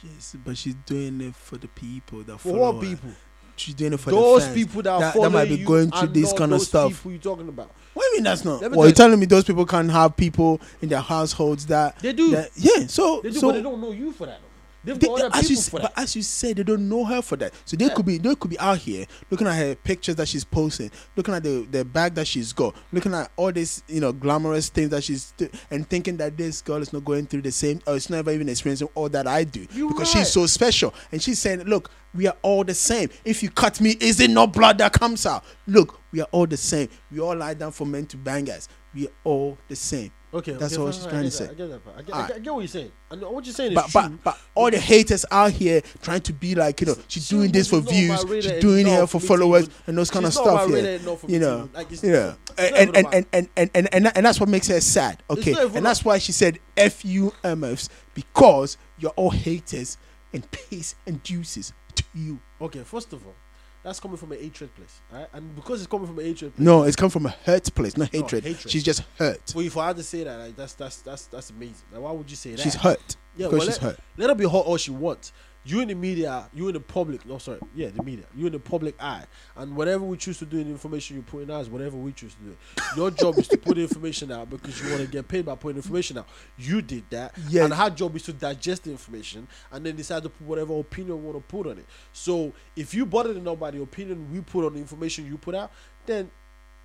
[0.03, 3.17] Yes, but she's doing it for the people that For follow what her.
[3.61, 4.55] She's doing it for those the fans.
[4.55, 6.93] people that, that, that might be going through this kind of stuff.
[6.93, 7.71] People you talking about?
[7.93, 8.63] What do you mean that's not?
[8.71, 12.31] Well, you're telling me those people can't have people in their households that They do.
[12.31, 14.41] that- yeah, so They do, so but they don't know you for that.
[14.83, 17.05] They've They- got as you, people s- for but as you said, they don't know
[17.05, 17.53] her for that.
[17.67, 20.45] So they could be they could be out here looking at her pictures that she's
[20.45, 24.13] posting, looking at the, the bag that she's got, looking at all these you know
[24.13, 27.53] glamorous things that she's do- and thinking that this girl is not going through the
[27.53, 30.21] same or it's never even experiencing all that I do You're because right.
[30.25, 30.95] she's so special.
[31.13, 33.11] And she's saying, look, we are all the same.
[33.25, 35.45] If you cut me, is it not blood that comes out?
[35.67, 36.89] Look, we are all the same.
[37.13, 38.69] We all lie down for men to bang us.
[38.95, 40.13] We are all the same.
[40.33, 41.49] Okay, That's okay, all she's trying to say.
[41.49, 41.85] I get that.
[41.85, 41.97] part.
[41.97, 42.93] I get, get, I get what you're saying.
[43.09, 44.01] What you're saying is but, true.
[44.03, 47.35] but but all the haters out here trying to be like you know she's She
[47.35, 49.71] doing this for was not my views she's doing it for for me to followers
[49.89, 52.37] and those kind of stuff yeah radar enough for me you know like, you know
[52.57, 55.85] and and, and, and, and, and, and, and that's what makes her sad okay and
[55.85, 59.99] that's why she said f you mfs because you're all haters
[60.33, 63.35] and peace and juices to you okay, first of all,
[63.83, 65.27] that's coming from an hatred place, right?
[65.33, 67.97] And because it's coming from an hatred place, no it's come from a hurt place
[67.97, 68.71] not No, hatred, hatred.
[68.71, 71.51] she's just hurt for you for her to say that, like that's that's that's that's
[71.51, 71.87] amazing.
[71.93, 72.61] Like, why would you say that?
[72.61, 75.33] she's hurt Yeah, because well, she's let, hurt let her be hot all she wants.
[75.63, 77.27] You in the media, you in the public.
[77.27, 78.25] No, sorry, yeah, the media.
[78.35, 79.25] You in the public eye,
[79.57, 82.13] and whatever we choose to do in the information you put in us, whatever we
[82.13, 82.57] choose to do.
[82.97, 85.55] Your job is to put the information out because you want to get paid by
[85.57, 86.27] putting information out.
[86.59, 87.65] You did that, Yeah.
[87.65, 91.19] and her job is to digest the information and then decide to put whatever opinion
[91.23, 91.85] we want to put on it.
[92.13, 95.55] So if you bothered enough by the opinion we put on the information you put
[95.55, 95.71] out,
[96.07, 96.31] then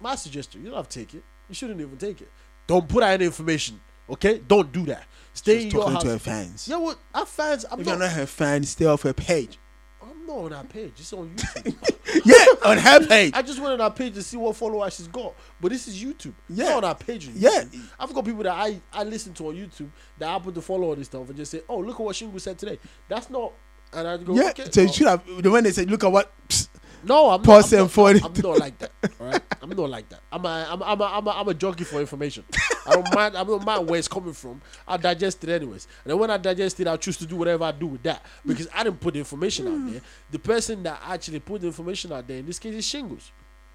[0.02, 1.24] my suggestion, you don't have to take it.
[1.48, 2.30] You shouldn't even take it.
[2.68, 3.80] Don't put out any information.
[4.10, 5.06] Okay, don't do that.
[5.36, 6.04] Stay she's in your talking house.
[6.04, 6.98] to her fans Yeah, what?
[7.14, 7.66] Our fans.
[7.70, 8.06] I'm if you're not.
[8.06, 9.60] not her fan stay off her page
[10.02, 10.94] I'm not on her page.
[10.98, 12.22] It's on YouTube.
[12.26, 15.08] yeah on her page I just went on our page to see what followers she's
[15.08, 15.34] got.
[15.62, 16.34] But this is YouTube.
[16.50, 16.66] Yeah.
[16.70, 17.28] not on our page.
[17.28, 17.64] on Yeah.
[18.00, 20.96] I've got people that I I listen to on YouTube that happen to follow all
[20.96, 23.54] this stuff and just say, "Oh, look at what Shingu said today." That's not.
[23.94, 26.12] And I go, yeah okay, so you should have the when they said look at
[26.12, 26.65] what psst,
[27.06, 28.26] No, I'm not, I'm, not, it.
[28.26, 28.92] I'm not like that.
[29.20, 30.22] All right, I'm not like that.
[30.32, 32.44] I'm a, I'm, a, I'm, a, I'm, a, I'm a junkie for information.
[32.86, 33.38] I don't mind.
[33.38, 34.62] I don't mind where it's coming from.
[34.88, 37.64] I digest it anyways, and then when I digest it, I choose to do whatever
[37.64, 40.02] I do with that because I didn't put the information out there.
[40.32, 43.32] The person that actually put the information out there, in this case, is Shingles.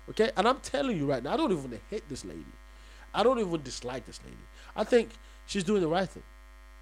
[0.08, 2.44] Okay, and I'm telling you right now, I don't even hate this lady.
[3.14, 4.36] I don't even dislike this lady.
[4.74, 5.10] I think
[5.46, 6.22] she's doing the right thing.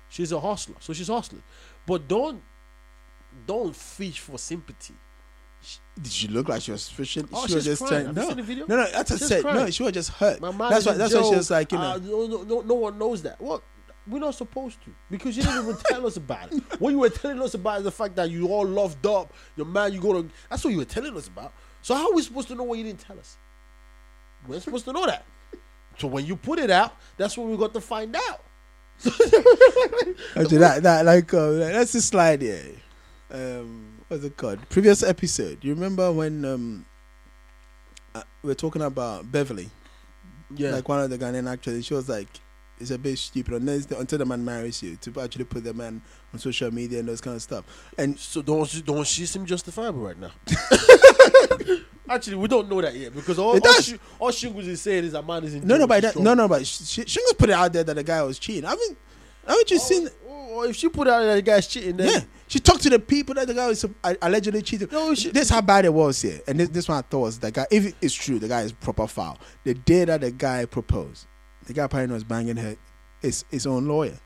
[0.09, 1.43] She's a hustler, so she's hustling.
[1.87, 2.43] But don't,
[3.47, 4.95] don't fish for sympathy.
[6.01, 7.29] Did she look like she was fishing?
[7.33, 8.13] Oh, she was just crying.
[8.13, 8.15] trying.
[8.15, 8.87] No, the no, no.
[8.93, 9.45] That's She's said.
[9.45, 10.41] No, she was just hurt.
[10.41, 10.93] That's why.
[10.95, 11.85] That's why she was like, you know.
[11.85, 13.41] Uh, no, no, no, no one knows that.
[13.41, 13.63] What?
[14.07, 16.63] We're not supposed to because you didn't even tell us about it.
[16.81, 19.35] What you were telling us about is the fact that you all loved up.
[19.57, 20.31] Your man, you go to.
[20.49, 21.53] That's what you were telling us about.
[21.83, 23.37] So how are we supposed to know what you didn't tell us?
[24.47, 25.27] We're supposed to know that.
[25.99, 28.45] So when you put it out, that's when we got to find out.
[30.37, 32.65] Actually, that that like uh, let's just slide here.
[33.31, 34.69] Um, what's it called?
[34.69, 35.59] Previous episode.
[35.63, 36.87] You remember when um,
[38.15, 39.71] uh, we are talking about Beverly,
[40.55, 40.71] Yeah.
[40.73, 41.87] like one of the Ghanaian actresses.
[41.87, 42.29] She was like,
[42.81, 46.39] "It's a bit stupid until the man marries you to actually put the man on
[46.39, 47.65] social media and those kind of stuff."
[47.97, 50.31] And so don't don't she seem justifiable right now?
[52.11, 55.13] Actually, we don't know that yet because all all, she, all Shingus is saying is
[55.13, 57.71] a man is in no, no, but that, no, no, but was put it out
[57.71, 58.65] there that the guy was cheating.
[58.65, 58.97] I mean,
[59.49, 60.09] haven't you seen?
[60.27, 62.83] Oh, oh, oh if she put out that the guy's cheating, then Yeah, She talked
[62.83, 63.85] to the people that the guy was
[64.23, 64.89] allegedly cheating.
[64.93, 67.39] No, she- this how bad it was here, and this, this one I thought was
[67.39, 67.67] the guy.
[67.71, 69.39] If it's true, the guy is proper foul.
[69.65, 71.27] The day that the guy proposed,
[71.67, 72.77] the guy apparently was banging her,
[73.21, 74.19] his his own lawyer,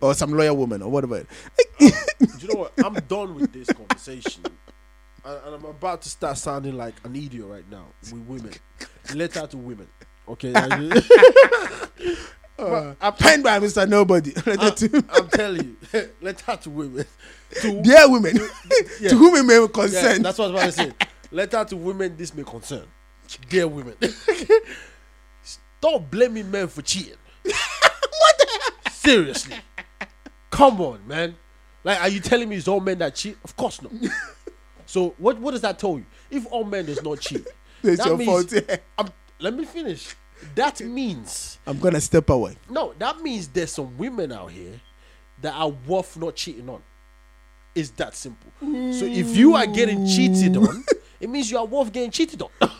[0.00, 1.18] or some lawyer woman or whatever.
[1.18, 1.26] Um,
[1.78, 1.86] do
[2.40, 2.72] you know what?
[2.84, 4.42] I'm done with this conversation.
[5.24, 8.54] And and I'm about to start sounding like an idiot right now with women.
[9.14, 9.88] Letter to women.
[10.28, 10.52] Okay.
[12.60, 13.88] Uh, penned by Mr.
[13.88, 14.32] Nobody.
[14.46, 17.04] I'm, I'm telling you, letter to women.
[17.62, 18.38] To, dear women,
[19.00, 19.08] yeah.
[19.10, 20.22] to whom it may Yeah, concern.
[20.22, 21.06] that's what I was about to say.
[21.32, 22.84] Letter to women, this may concern.
[23.48, 23.94] Dear women.
[25.42, 27.14] Stop blaming men for cheating.
[27.44, 28.38] what
[28.84, 29.56] the Seriously.
[30.50, 31.36] Come on, man.
[31.84, 33.36] Like, are you telling me it's all men that cheat?
[33.44, 33.92] Of course not.
[34.86, 36.04] so what what does that tell you?
[36.30, 37.46] If all men does not cheat,
[37.82, 38.52] It's your fault.
[38.52, 38.76] yeah.
[38.98, 40.14] I'm- let me finish.
[40.54, 42.56] That means I'm gonna step away.
[42.68, 44.80] no, that means there's some women out here
[45.42, 46.82] that are worth not cheating on.
[47.74, 48.50] It's that simple.
[48.60, 50.84] So if you are getting cheated on,
[51.20, 52.50] it means you are worth getting cheated on.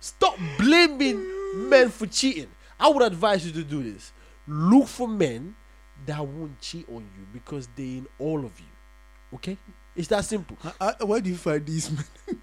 [0.00, 1.24] Stop blaming
[1.70, 2.48] men for cheating.
[2.78, 4.12] I would advise you to do this.
[4.46, 5.54] Look for men
[6.06, 8.66] that won't cheat on you because they in all of you.
[9.34, 9.56] Okay?
[9.96, 10.58] It's that simple.
[10.62, 12.04] Uh, uh, where do you find these men?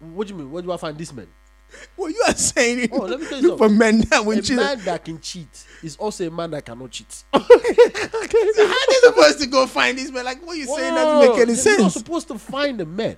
[0.00, 0.50] What do you mean?
[0.50, 1.28] Where do I find this man?
[1.96, 2.88] What you are saying?
[2.92, 4.56] Oh, let me tell you for men that will A cheat.
[4.56, 7.24] man that can cheat is also a man that cannot cheat.
[7.32, 10.24] How are they supposed to go find these men?
[10.24, 13.16] Like what you saying doesn't make any You're not supposed to find a man.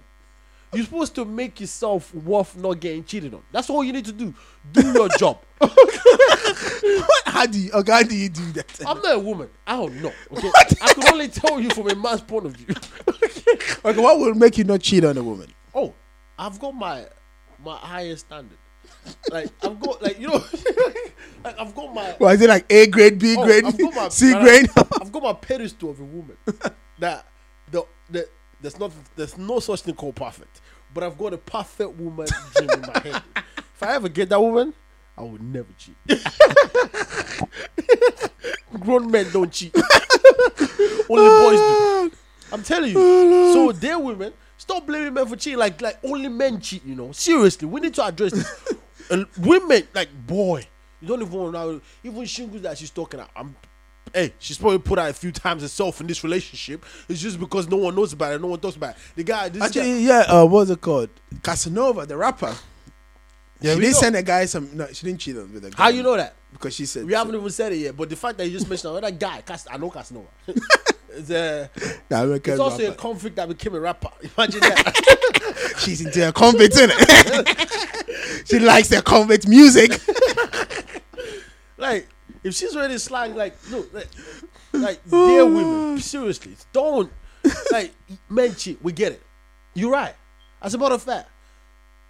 [0.72, 3.42] You're supposed to make yourself worth not getting cheated on.
[3.52, 4.34] That's all you need to do.
[4.72, 5.38] Do your job.
[5.58, 7.22] What?
[7.26, 7.70] How do you?
[7.72, 8.80] Okay, how do you do that?
[8.86, 9.48] I'm not a woman.
[9.66, 10.12] I don't know.
[10.32, 10.50] Okay,
[10.82, 12.74] I can only tell you from a man's point of view.
[13.84, 15.48] Okay, what will make you not cheat on a woman?
[15.74, 15.94] oh,
[16.38, 17.06] I've got my
[17.66, 18.58] my highest standard.
[19.30, 20.34] Like I've got like you know,
[21.44, 24.32] like I've got my Well, is it like A grade, B Oh, grade, my- C
[24.32, 24.70] I- grade?
[25.00, 26.36] I've got my pedestal of a woman
[27.00, 27.26] that
[27.70, 28.28] the, the
[28.60, 30.60] there's not there's no such thing called perfect,
[30.94, 33.22] but I've got a perfect woman dream in my head.
[33.74, 34.72] If I ever get that woman,
[35.18, 35.96] I would never cheat.
[38.80, 39.74] Grown men don't cheat.
[41.08, 42.12] Only boys do.
[42.52, 42.96] I'm telling you.
[42.98, 44.32] Oh, so they're women.
[44.68, 45.58] Stop blaming men for cheating.
[45.60, 46.84] Like like only men cheat.
[46.84, 47.12] You know.
[47.12, 48.74] Seriously, we need to address this.
[49.08, 50.66] And women, like boy,
[51.00, 51.80] you don't even know.
[52.02, 53.30] Even shingles that she's talking about.
[53.36, 53.54] I'm.
[54.12, 56.84] Hey, she's probably put out a few times herself in this relationship.
[57.08, 58.40] It's just because no one knows about it.
[58.40, 58.96] No one talks about it.
[59.14, 60.24] The guy, this guy, Actually, yeah.
[60.26, 61.10] Uh, what's it called?
[61.42, 62.52] Casanova, the rapper.
[63.60, 63.98] Yeah, she we did know.
[64.00, 64.76] send a guy some.
[64.76, 65.76] No, she didn't cheat on with a guy.
[65.84, 66.34] how you know that?
[66.52, 67.96] Because she said We haven't even said it yet.
[67.96, 70.26] But the fact that you just mentioned another guy, Cas- I know Casanova.
[71.16, 71.30] it's,
[72.10, 72.98] Nah, it's also a rapper.
[73.00, 74.10] convict that became a rapper.
[74.36, 75.74] Imagine that.
[75.78, 78.46] She's into a convict, innit?
[78.46, 80.00] she likes the convict music.
[81.76, 82.08] like
[82.42, 84.08] if she's already slang, like look like,
[84.72, 87.12] like dear women seriously don't
[87.72, 87.92] like
[88.28, 89.22] men cheat we get it
[89.74, 90.14] you're right
[90.62, 91.28] as a matter of fact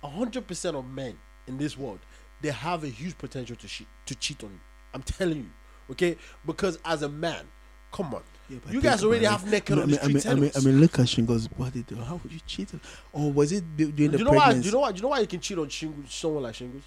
[0.05, 1.16] 100% of men
[1.47, 1.99] in this world
[2.40, 4.61] they have a huge potential to cheat to cheat on you
[4.95, 5.51] i'm telling you
[5.90, 7.45] okay because as a man
[7.92, 8.23] come on
[8.71, 10.81] you guys already have naked I on mean, the I mean, I mean, I mean,
[10.81, 11.85] look at Shingo's body.
[11.87, 12.03] Though.
[12.03, 12.73] How would you cheat?
[12.75, 12.81] on-
[13.13, 14.53] Or was it du- during the do you know why?
[14.55, 14.93] Do you know why?
[14.93, 16.85] Do you know why you can cheat on shingles, someone like shingles?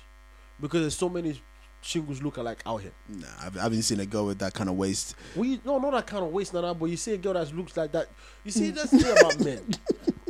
[0.60, 1.42] Because there's so many
[1.82, 2.92] shingles look alike out here.
[3.08, 5.16] Nah, I've, I haven't seen a girl with that kind of waist.
[5.36, 7.76] We no, not that kind of waste, Nana, but you see a girl that looks
[7.78, 8.08] like that.
[8.44, 9.66] You see, that's the thing about men.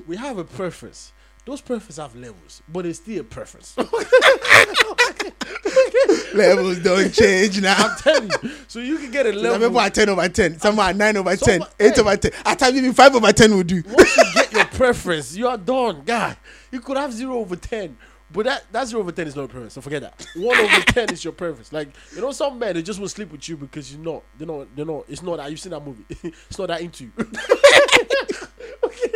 [0.07, 1.13] We have a preference.
[1.45, 3.75] Those preferences have levels, but it's still a preference.
[6.33, 7.75] Levels don't change now.
[7.77, 8.51] I'm telling you.
[8.67, 9.67] So you can get a Some level.
[9.69, 10.59] people are 10 over 10.
[10.59, 11.61] Some are 9 over 10.
[11.61, 12.01] 8 hey.
[12.01, 12.31] over 10.
[12.45, 13.81] At times, even 5 over 10 will do.
[13.87, 16.35] Once you get your preference, you are done, guy.
[16.71, 17.97] You could have zero over ten,
[18.31, 19.73] but that that zero over ten is not a preference.
[19.73, 20.27] So forget that.
[20.35, 21.73] One over ten is your preference.
[21.73, 24.23] Like you know, some men they just want to sleep with you because you're not.
[24.37, 24.67] They're not.
[24.75, 25.05] They're not.
[25.07, 26.03] It's not that you've seen that movie.
[26.09, 27.11] it's not that into you.
[28.83, 29.11] okay.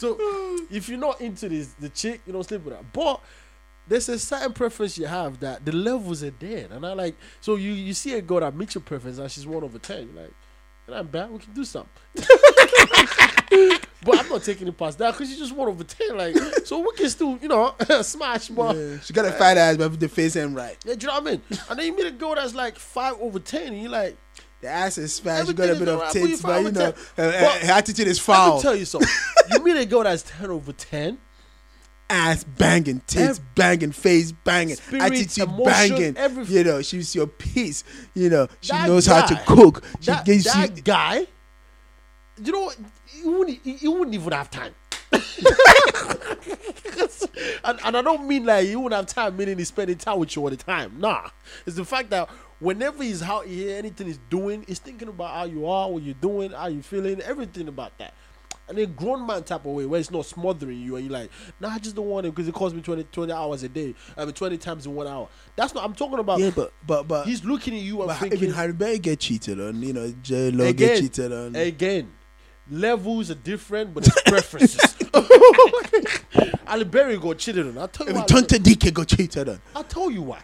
[0.00, 0.16] So
[0.70, 2.80] if you're not into this, the chick, you don't sleep with her.
[2.90, 3.20] But
[3.86, 7.16] there's a certain preference you have that the levels are there, and I like.
[7.42, 10.08] So you you see a girl that meets your preference and she's one over ten.
[10.08, 10.32] You're like,
[10.88, 11.30] not bad.
[11.30, 11.90] We can do something.
[14.02, 16.16] but I'm not taking it past that because she's just one over ten.
[16.16, 16.34] Like,
[16.64, 18.48] so we can still, you know, smash.
[18.48, 19.00] But yeah.
[19.00, 20.78] She got a fat ass, but the face ain't right.
[20.86, 21.42] Yeah, do you know what I mean?
[21.68, 24.16] And then you meet a girl that's like five over ten, and you're like,
[24.60, 25.46] The ass is fat.
[25.46, 26.94] you got a bit of you tits, but you know, 10.
[27.16, 28.52] her, her attitude is I foul.
[28.54, 29.08] can tell you something.
[29.52, 31.16] you meet a girl that's ten over ten.
[32.10, 36.16] ass banging, tits Ev- banging, face banging, Spirit, attitude emotion, banging.
[36.18, 36.56] everything.
[36.56, 37.84] You know, she's your piece.
[38.14, 39.82] You know, she That knows how to cook.
[40.00, 40.82] She That, gives that you.
[40.82, 41.26] guy,
[42.44, 42.70] you know,
[43.16, 44.74] you wouldn't, he, he wouldn't even have time.
[47.64, 50.34] and, and I don't mean like you wouldn't have time, meaning he's spending time with
[50.36, 50.94] you all the time.
[50.98, 51.30] Nah,
[51.66, 52.28] it's the fact that
[52.60, 56.14] whenever he's out here, anything he's doing, he's thinking about how you are, what you're
[56.14, 58.14] doing, how you're feeling, everything about that.
[58.68, 61.30] And a grown man type of way where it's not smothering you and you're like,
[61.58, 63.96] nah, I just don't want it because it costs me 20, 20 hours a day.
[64.16, 65.28] I mean, 20 times in one hour.
[65.56, 66.38] That's not, I'm talking about.
[66.38, 69.60] Yeah, but but but he's looking at you and thinking, even Halle Berry get cheated
[69.60, 69.82] on.
[69.82, 71.56] You know, J Lo get cheated on.
[71.56, 72.12] again,
[72.70, 74.96] levels are different, but it's preferences.
[76.64, 77.76] Halle Berry got cheated on.
[77.76, 78.26] I'll tell you Even why.
[78.26, 79.60] Tonto Dikeh got cheated on.
[79.74, 80.42] I'll tell you why.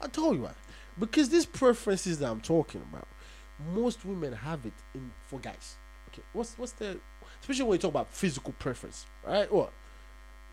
[0.00, 0.52] I'll tell you why.
[0.98, 3.08] Because these preferences that I'm talking about,
[3.74, 5.76] most women have it in for guys.
[6.08, 6.98] Okay, what's what's the
[7.40, 9.52] especially when you talk about physical preference, right?
[9.52, 9.72] What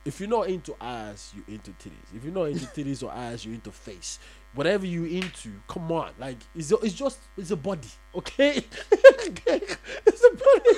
[0.03, 2.15] if you're not into ass, you into titties.
[2.15, 4.19] If you're not into titties or ass, you into face.
[4.53, 8.61] Whatever you into, come on, like it's it's just it's a body, okay?
[8.91, 10.73] it's a body,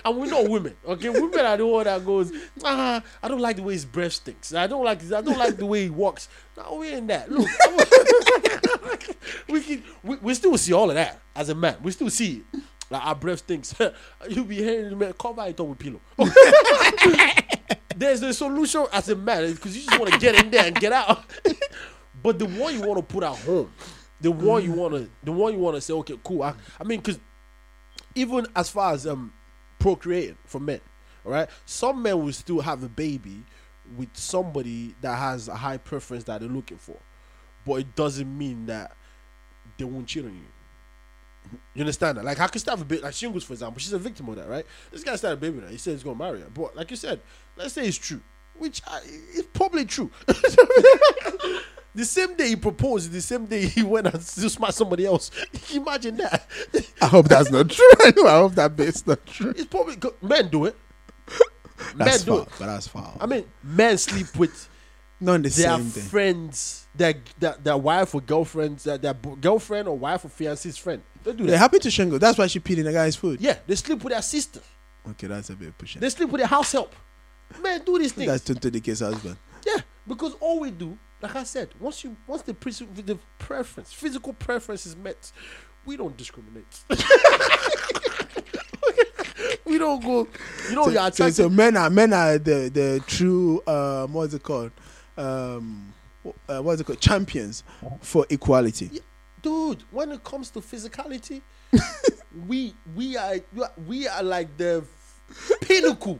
[0.04, 1.08] and we're not women, okay?
[1.08, 2.32] Women are the one that goes,
[2.64, 4.52] ah, I don't like the way his breath stinks.
[4.52, 6.28] I don't like I don't like the way he walks.
[6.56, 7.30] No, we ain't that.
[7.30, 7.48] Look,
[9.48, 11.76] we can we, we still see all of that as a man.
[11.80, 12.60] We still see it.
[12.90, 13.74] Like our breath stinks.
[14.28, 16.00] you be hearing man cover it up with pillow.
[17.96, 20.74] There's a solution as a man because you just want to get in there and
[20.74, 21.24] get out.
[22.22, 23.72] But the one you want to put at home,
[24.20, 26.42] the one you want to, the one you want to say, okay, cool.
[26.42, 27.18] I, I mean, because
[28.14, 29.32] even as far as um
[29.78, 30.80] procreating for men,
[31.24, 33.44] all right, some men will still have a baby
[33.96, 36.96] with somebody that has a high preference that they're looking for,
[37.64, 38.96] but it doesn't mean that
[39.76, 40.42] they won't cheat on you.
[41.74, 42.24] You understand that?
[42.24, 43.80] Like, I could start a bit like Shingles, for example.
[43.80, 44.66] She's a victim of that, right?
[44.90, 45.68] This guy started a baby now.
[45.68, 47.20] He said he's gonna marry her, but like you said,
[47.56, 48.20] let's say it's true,
[48.58, 50.10] which I, it's probably true.
[51.94, 55.30] the same day he proposed, the same day he went and still smacked somebody else.
[55.74, 56.46] Imagine that.
[57.02, 57.90] I hope that's not true.
[58.04, 59.50] I hope that bit's not true.
[59.50, 60.76] It's probably men do it.
[61.96, 62.42] That's men do foul.
[62.42, 62.48] it.
[62.58, 63.16] But that's foul.
[63.20, 64.68] I mean, men sleep with
[65.20, 66.02] not the their same thing.
[66.04, 71.02] friends, their, their their wife or girlfriends, their, their girlfriend or wife or fiance's friend.
[71.22, 71.50] They do that.
[71.50, 72.18] They're happy to shingle.
[72.18, 73.40] That's why she peed in the guy's food.
[73.40, 74.60] Yeah, they sleep with their sister.
[75.10, 76.00] Okay, that's a bit pushing.
[76.00, 76.94] They sleep with their house help.
[77.62, 78.28] Men do these things.
[78.44, 79.36] That's the Dikeh's husband.
[79.64, 83.92] Yeah, because all we do, like I said, once you once the pre- the preference,
[83.92, 85.32] physical preference is met,
[85.84, 86.64] we don't discriminate.
[89.64, 90.28] we don't go.
[90.68, 91.34] You know, so, you're so, attracted.
[91.34, 94.70] so men are men are the the true um, what's it called?
[95.16, 95.92] Um,
[96.48, 97.00] uh, what's it called?
[97.00, 97.64] Champions
[98.00, 98.90] for equality.
[98.92, 99.00] Yeah,
[99.42, 101.42] dude, when it comes to physicality,
[102.46, 103.36] we we are
[103.86, 104.84] we are like the
[105.62, 106.18] pinnacle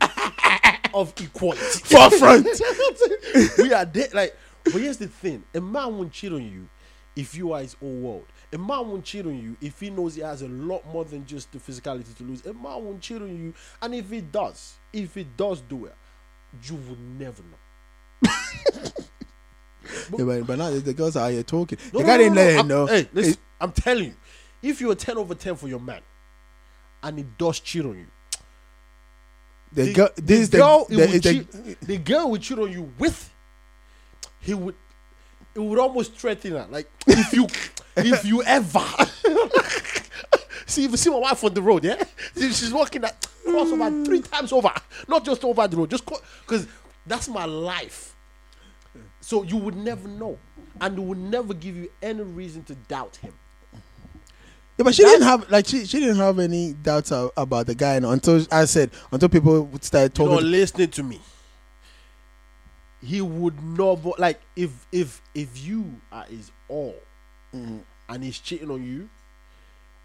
[0.95, 1.63] of equality.
[1.85, 2.47] Forefront.
[3.59, 4.09] we are there.
[4.13, 4.37] Like,
[4.73, 6.69] but here's the thing: a man won't cheat on you
[7.17, 8.27] if you are his own world.
[8.53, 11.27] A man won't cheat on you if he knows he has a lot more than
[11.27, 12.45] just the physicality to lose.
[12.47, 15.95] A man won't cheat on you, and if he does, if he does do it,
[16.65, 18.31] you will never know.
[20.19, 21.79] Yeah, but, but now the girls are here talking.
[21.93, 22.87] No, the guy no, didn't no, let him I'm- know.
[22.87, 24.15] Hey, listen, It- I'm telling you,
[24.63, 26.01] if you're 10 over 10 for your man,
[27.03, 28.07] and he does cheat on you,
[29.73, 32.59] the, the, girl, this is the, girl he the, the- cheat, the girl would cheat
[32.59, 33.33] on you with,
[34.41, 34.75] he would,
[35.55, 36.67] it would almost threaten her.
[36.71, 37.47] Like if you,
[37.97, 38.81] if you ever,
[40.67, 42.03] see if you see my wife on the road, yeah,
[42.35, 44.73] See, she's walking that cross over three times over,
[45.09, 46.67] not just over the road, just because
[47.07, 48.15] that's my life.
[49.21, 50.39] So you would never know,
[50.81, 53.35] and it would never give you any reason to doubt him.
[54.79, 57.97] Yeah, but she didn't have like she, she didn't have any doubts about the guy
[57.97, 60.33] until I said until people would start talking.
[60.33, 61.21] You're listening to me.
[63.01, 66.97] He would never like if if if you are his all
[67.55, 67.79] mm-hmm.
[68.09, 69.09] and he's cheating on you,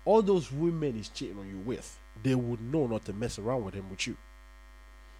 [0.05, 3.65] all those women he's cheating on you with, they would know not to mess around
[3.65, 4.17] with him with you.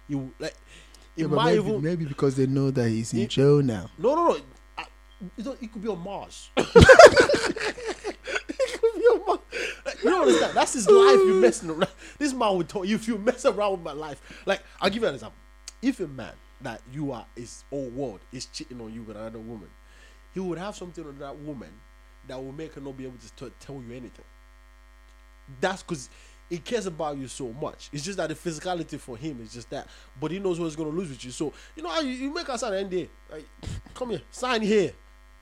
[0.08, 0.54] You like
[1.16, 3.90] Yeah, maybe, even maybe because they know that he's in It- jail now.
[3.98, 4.38] no no no.
[4.78, 4.84] I,
[5.38, 6.50] it, could be on Mars.
[6.56, 6.64] it
[8.80, 9.38] could be on Mars.
[9.86, 10.54] Like, you don't understand.
[10.54, 11.16] That's his life.
[11.16, 11.88] You messing around.
[12.18, 14.42] This man would you if you mess around with my life.
[14.46, 15.38] Like I'll give you an example.
[15.82, 16.32] If a man
[16.64, 19.68] that you are his whole world is cheating on you with another woman,
[20.32, 21.70] he would have something on that woman
[22.26, 24.24] that will make her not be able to t- tell you anything.
[25.60, 26.08] That's because
[26.50, 27.90] he cares about you so much.
[27.92, 29.88] It's just that the physicality for him is just that.
[30.20, 31.30] But he knows what he's gonna lose with you.
[31.30, 33.08] So you know how you, you make us sign an NDA.
[33.30, 33.46] Like,
[33.94, 34.92] come here, sign here.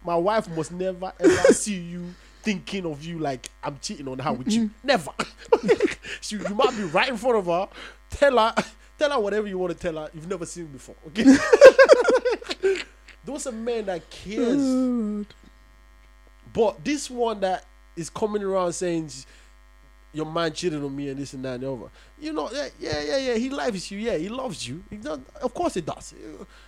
[0.04, 4.32] My wife must never ever see you thinking of you like I'm cheating on her
[4.32, 4.70] with you.
[4.82, 5.10] Never.
[6.20, 7.68] she, you might be right in front of her.
[8.10, 8.54] Tell her,
[9.03, 10.11] tell her whatever you want to tell her.
[10.14, 10.94] You've never seen before.
[11.09, 11.24] Okay.
[13.24, 15.26] Those are men that cares.
[16.53, 17.64] But this one that
[17.96, 19.11] is coming around saying
[20.12, 21.90] your man cheated on me and this and that and the other.
[22.20, 23.34] You know, yeah, yeah, yeah, yeah.
[23.34, 23.98] He likes you.
[23.98, 24.82] Yeah, he loves you.
[24.90, 26.14] He does, of course, he does.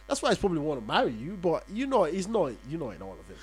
[0.07, 1.39] That's why he's probably want to marry you.
[1.41, 2.53] But you know, he's not.
[2.69, 3.37] You know, in all of it.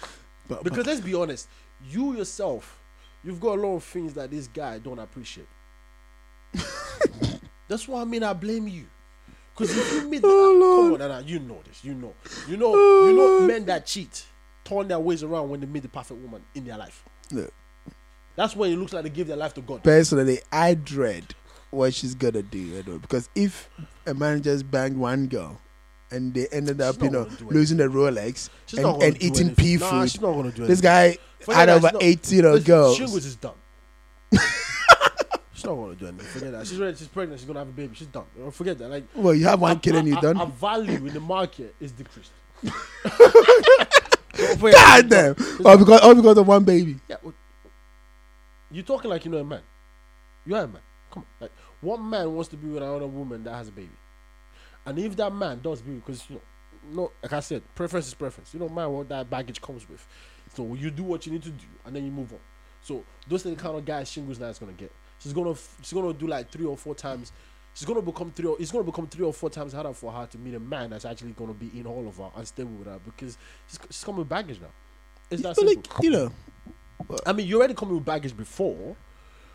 [0.47, 1.47] But, Because let's be honest,
[1.89, 2.81] you yourself,
[3.23, 5.47] you've got a lot of things that this guy don't appreciate.
[7.71, 8.83] That's why I mean I blame you.
[9.55, 12.13] Because if you meet, Oh, ah, come on, Nana, you know this, you know,
[12.49, 14.25] you know, oh, you know, men that cheat
[14.65, 17.05] turn their ways around when they meet the perfect woman in their life.
[17.31, 17.53] Look,
[18.35, 19.83] That's when it looks like they give their life to God.
[19.85, 21.33] personally, I dread
[21.69, 22.59] what she's gonna do.
[22.59, 23.69] You know, because if
[24.05, 25.61] a man just banged one girl
[26.11, 27.53] and they ended up, you know, gonna do it.
[27.53, 29.55] losing the Rolex She's and, and eating anything.
[29.55, 32.59] pea Nah, food, she's not gonna do this guy Forget had over eight, you know,
[32.59, 32.97] girls.
[32.97, 33.53] Shingles is done.
[35.61, 36.27] She's not gonna do anything.
[36.27, 36.67] Forget that.
[36.67, 36.97] She's ready.
[36.97, 37.39] She's pregnant.
[37.39, 37.95] She's gonna have a baby.
[37.95, 38.25] She's done.
[38.51, 38.89] Forget that.
[38.89, 40.39] Like Well, you have one kid and you're done.
[40.39, 42.31] A value in the market is decreased.
[44.59, 45.35] God damn!
[45.65, 46.97] All because all because of one baby.
[47.07, 47.33] Yeah, well,
[48.71, 49.61] you're talking like you know a man.
[50.45, 50.81] You are a man.
[51.11, 51.27] Come on.
[51.41, 51.51] Like,
[51.81, 53.89] what man wants to be with another woman that has a baby?
[54.85, 56.41] And if that man does be, because you know,
[57.03, 58.53] no, like I said, preference is preference.
[58.53, 60.05] You don't mind what that baggage comes with.
[60.55, 62.39] So you do what you need to do, and then you move on.
[62.81, 64.91] So those are the kind of guys Shingles now is gonna get.
[65.21, 67.31] She's gonna f- she's gonna do like three or four times.
[67.73, 68.47] She's gonna become three.
[68.47, 70.89] Or, it's gonna become three or four times harder for her to meet a man
[70.89, 74.03] that's actually gonna be in all of her and stable with her because she's, she's
[74.03, 74.67] coming with baggage now.
[75.29, 75.75] It's that simple.
[75.75, 76.31] like, you know,
[77.25, 78.95] I mean, you already coming with baggage before.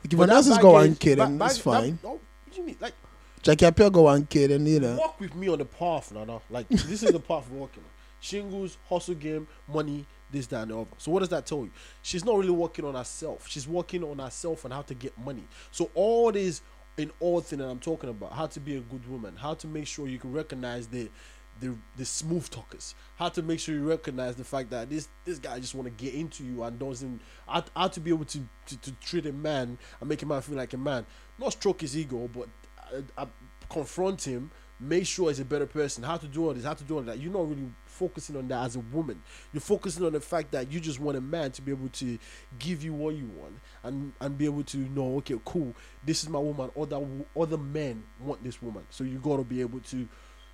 [0.04, 1.98] if but Vanessa's that got one baggage- kid and it's fine.
[2.02, 2.20] That, oh, what
[2.52, 2.76] do you mean?
[2.80, 2.94] Like,
[3.42, 6.40] Jackie Appiah got one kid and you know, walk with me on the path, Nana.
[6.48, 7.84] Like, this is the path we're walking.
[8.20, 10.90] Shingles, hustle game, money, this, that, and the other.
[10.98, 11.70] So, what does that tell you?
[12.02, 13.46] She's not really working on herself.
[13.48, 15.44] She's working on herself and how to get money.
[15.70, 16.62] So, all this
[16.96, 19.66] in all thing that I'm talking about, how to be a good woman, how to
[19.66, 21.10] make sure you can recognize the
[21.58, 25.38] the, the smooth talkers, how to make sure you recognize the fact that this this
[25.38, 28.40] guy just want to get into you and doesn't how, how to be able to,
[28.66, 31.06] to to treat a man and make a man feel like a man,
[31.38, 32.48] not stroke his ego, but
[32.94, 33.26] uh, uh,
[33.70, 36.04] confront him, make sure he's a better person.
[36.04, 37.18] How to do all this, how to do all that.
[37.18, 39.22] You're not really focusing on that as a woman.
[39.52, 42.18] You're focusing on the fact that you just want a man to be able to
[42.58, 45.74] give you what you want and and be able to know, okay, cool,
[46.04, 46.70] this is my woman.
[46.78, 47.04] Other
[47.38, 50.08] other men want this woman, so you got to be able to.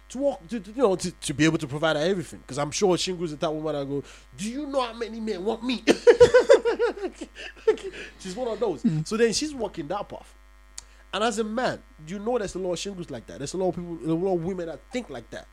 [0.08, 2.40] To walk, to, to, you know, to, to be able to provide her everything.
[2.40, 4.04] Because I'm sure Shingu's the type of woman I go,
[4.36, 5.82] Do you know how many men want me?
[8.18, 8.82] she's one of those.
[8.82, 9.00] Hmm.
[9.06, 10.34] So then she's walking that path.
[11.14, 13.38] And as a man, you know there's a lot of shingles like that.
[13.38, 15.46] There's a lot of people, a lot of women that think like that.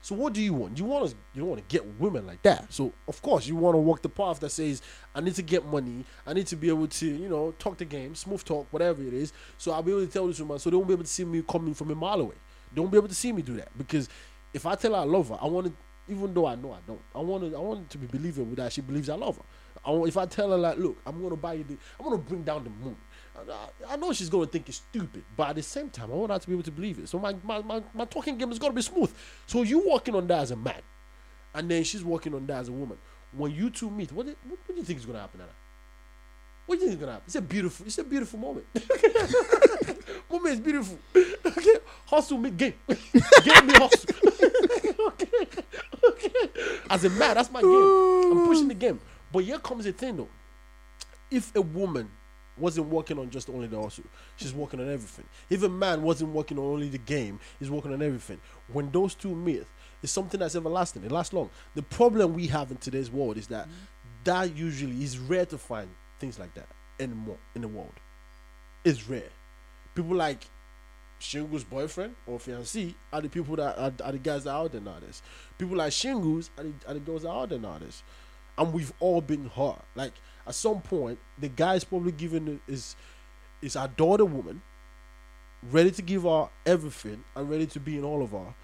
[0.00, 0.78] So what do you want?
[0.78, 2.72] You want to you don't want to get women like that.
[2.72, 4.80] So of course you want to walk the path that says
[5.14, 6.04] I need to get money.
[6.26, 9.12] I need to be able to you know talk the game, smooth talk, whatever it
[9.12, 9.32] is.
[9.58, 11.24] So I'll be able to tell this woman, so they won't be able to see
[11.24, 12.36] me coming from a mile away.
[12.72, 14.08] They won't be able to see me do that because
[14.52, 15.72] if I tell her I love her, I want to,
[16.12, 18.72] even though I know I don't, I want to, I want to be believable that
[18.72, 19.42] she believes I love her.
[19.84, 22.18] I want, if I tell her like, look, I'm gonna buy you, the, I'm gonna
[22.18, 22.96] bring down the moon.
[23.50, 26.32] I, I know she's gonna think it's stupid, but at the same time, I want
[26.32, 27.08] her to be able to believe it.
[27.08, 29.12] So my my, my, my talking game has got to be smooth.
[29.46, 30.80] So you working on that as a man,
[31.54, 32.98] and then she's working on that as a woman.
[33.32, 35.50] When you two meet, what do, what, what do you think is gonna happen, Anna?
[36.66, 37.24] What do you think is gonna happen?
[37.26, 38.66] It's a beautiful, it's a beautiful moment.
[40.30, 40.98] moment is beautiful.
[41.14, 41.76] Okay,
[42.06, 44.14] hustle me game, game me hustle.
[45.08, 45.48] okay,
[46.08, 46.50] okay.
[46.90, 48.32] As a man, that's my game.
[48.32, 49.00] I'm pushing the game.
[49.32, 50.28] But here comes the thing though.
[51.30, 52.10] If a woman
[52.58, 54.04] wasn't working on just only the hustle,
[54.36, 55.24] she's working on everything.
[55.50, 58.40] A man wasn't working on only the game, he's working on everything.
[58.72, 59.66] When those two meet,
[60.02, 61.04] it's something that's everlasting.
[61.04, 61.50] It lasts long.
[61.74, 63.68] The problem we have in today's world is that
[64.24, 65.88] that usually is rare to find
[66.20, 66.68] things like that
[67.00, 67.94] anymore in the world.
[68.84, 69.30] It's rare.
[69.94, 70.46] People like
[71.20, 74.72] Shingu's boyfriend or fiancé are the people that are, are the guys that are out
[74.72, 75.22] there nowadays.
[75.56, 78.02] People like Shingu's are the, are the girls that are out there nowadays.
[78.56, 79.82] And we've all been hurt.
[79.94, 80.12] Like
[80.48, 82.96] at some point, the guy's probably giving is
[83.60, 84.62] is our daughter woman,
[85.70, 88.54] ready to give her everything and ready to be in all of her,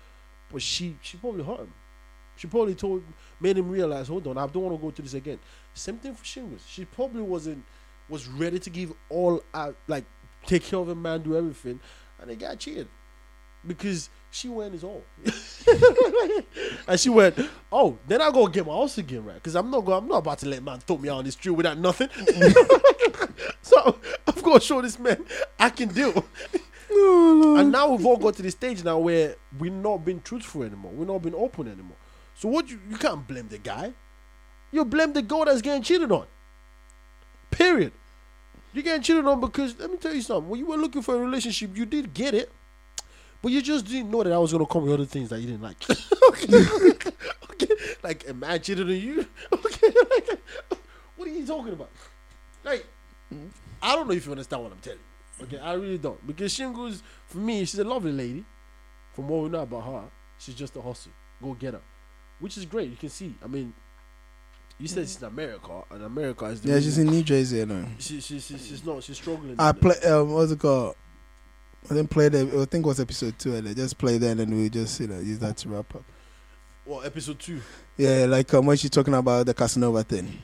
[0.50, 1.74] but she she probably hurt him.
[2.36, 3.04] She probably told
[3.38, 5.38] made him realize, hold on, I don't want to go through this again.
[5.74, 6.66] Same thing for Shingus.
[6.66, 7.62] She probably wasn't
[8.08, 10.04] was ready to give all out like
[10.46, 11.80] take care of a man, do everything,
[12.18, 12.88] and they got cheated.
[13.66, 15.04] Because she went his all.
[16.88, 17.38] and she went,
[17.70, 19.34] Oh, then I go get my house again, right?
[19.34, 21.32] Because I'm not going I'm not about to let man throw me out on the
[21.32, 22.08] street without nothing.
[23.62, 25.24] so I've got to show this man
[25.58, 26.24] I can deal.
[26.96, 30.62] Oh, and now we've all got to the stage now where we're not being truthful
[30.62, 30.92] anymore.
[30.94, 31.96] We're not being open anymore.
[32.36, 33.92] So what you you can't blame the guy.
[34.70, 36.26] You blame the girl that's getting cheated on.
[37.50, 37.92] Period.
[38.72, 40.48] You're getting cheated on because let me tell you something.
[40.48, 42.52] When you were looking for a relationship, you did get it.
[43.44, 45.48] But you just didn't know that I was gonna come with other things that you
[45.48, 45.76] didn't like.
[46.30, 46.64] okay.
[47.52, 47.74] okay.
[48.02, 49.26] Like imagine cheated on you.
[49.52, 49.92] Okay.
[50.10, 50.40] Like,
[51.14, 51.90] what are you talking about?
[52.64, 52.86] Like,
[53.82, 54.98] I don't know if you understand what I'm telling
[55.38, 55.44] you.
[55.44, 56.26] Okay, I really don't.
[56.26, 58.46] Because Shingu's, for me, she's a lovely lady.
[59.12, 60.04] From what we know about her,
[60.38, 61.12] she's just a hustle.
[61.42, 61.82] Go get her.
[62.40, 62.88] Which is great.
[62.88, 63.34] You can see.
[63.44, 63.74] I mean,
[64.78, 67.58] You said she's in America, and America is the Yeah, she's in New Jersey.
[67.58, 67.84] You know.
[67.98, 69.02] She, she, she, she's not.
[69.02, 69.56] She's struggling.
[69.58, 69.96] I play.
[70.06, 70.96] Um, what's it called?
[71.90, 72.40] I didn't play the.
[72.62, 73.54] I think it was episode two.
[73.54, 76.04] And I just play that, and we just you know use that to wrap up.
[76.84, 77.60] What episode two?
[77.96, 80.38] Yeah, like um, when she's talking about the Casanova thing.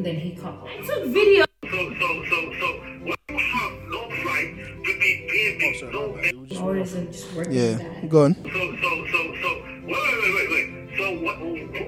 [0.00, 0.66] And then he called.
[0.66, 1.44] I took video.
[1.62, 2.68] So, so, so, so,
[3.04, 5.92] what you have no right to be Oh, giving sorry.
[5.92, 6.24] no my bad.
[6.24, 8.34] It was just Or one is it just working Yeah, go on.
[8.34, 9.50] So, so, so, so,
[9.84, 10.96] wait, wait, wait, wait, wait.
[10.96, 11.36] So, what,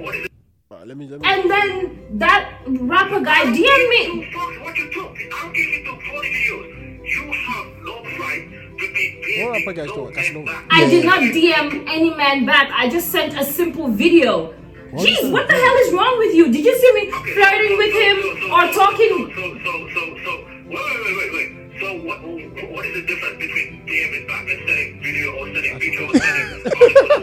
[0.05, 0.33] what is it?
[0.69, 1.09] Let me.
[1.09, 1.27] Let me.
[1.27, 4.03] And then that rapper guy DM'd me.
[4.05, 5.09] You what you do.
[5.33, 6.69] I'll give you 40 videos.
[7.09, 8.45] You have no right
[8.77, 10.49] to be What rapper guys no doing?
[10.71, 12.71] I did not DM any man back.
[12.75, 14.53] I just sent a simple video.
[14.93, 16.53] What is Jeez, what the hell is wrong with you?
[16.53, 19.33] Did you see me flirting with him or talking?
[19.35, 20.33] So, so, so, so,
[20.69, 21.81] wait, wait, wait, wait, wait.
[21.81, 26.09] So, what, what is the difference between DMing back and sending video or sending video
[26.09, 26.61] or sending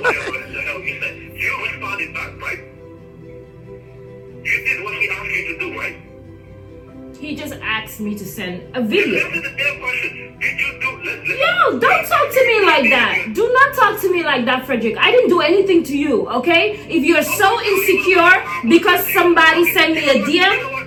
[0.01, 1.15] whatever the hell you said?
[1.38, 2.59] You responded back, right?
[4.41, 6.09] You did what he asked you to do, right?
[7.20, 9.20] He just asked me to send a video.
[9.20, 10.38] Answer the damn question.
[10.39, 10.89] Did you do?
[11.03, 13.32] Let, let, Yo, don't talk to me like that.
[13.34, 14.97] Do not talk to me like that, Frederick.
[14.97, 16.80] I didn't do anything to you, okay?
[16.88, 20.80] If you're so insecure because somebody sent me a DM.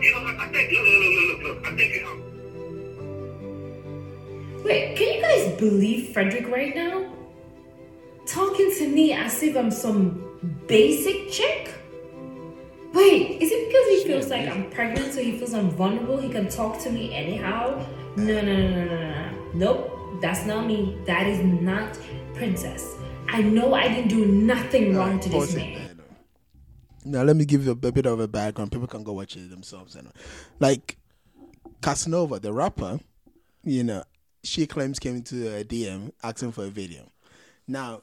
[4.65, 7.13] Wait, can you guys believe Frederick right now?
[8.27, 10.25] Talking to me as if I'm some
[10.67, 11.75] basic chick?
[12.93, 16.19] Wait, is it because he feels like I'm pregnant, so he feels I'm vulnerable?
[16.19, 17.85] He can talk to me anyhow?
[18.17, 19.53] No, no, no, no, no, no.
[19.55, 20.99] Nope, that's not me.
[21.07, 21.99] That is not
[22.35, 22.97] Princess.
[23.29, 26.01] I know I didn't do nothing wrong to this man.
[27.05, 28.73] Now let me give you a, a bit of a background.
[28.73, 29.95] People can go watch it themselves.
[29.95, 30.13] You know.
[30.61, 30.99] Like
[31.81, 33.01] Casanova, the rapper,
[33.65, 34.05] you know,
[34.45, 37.11] she claims came to a DM asking for a video.
[37.67, 38.03] Now,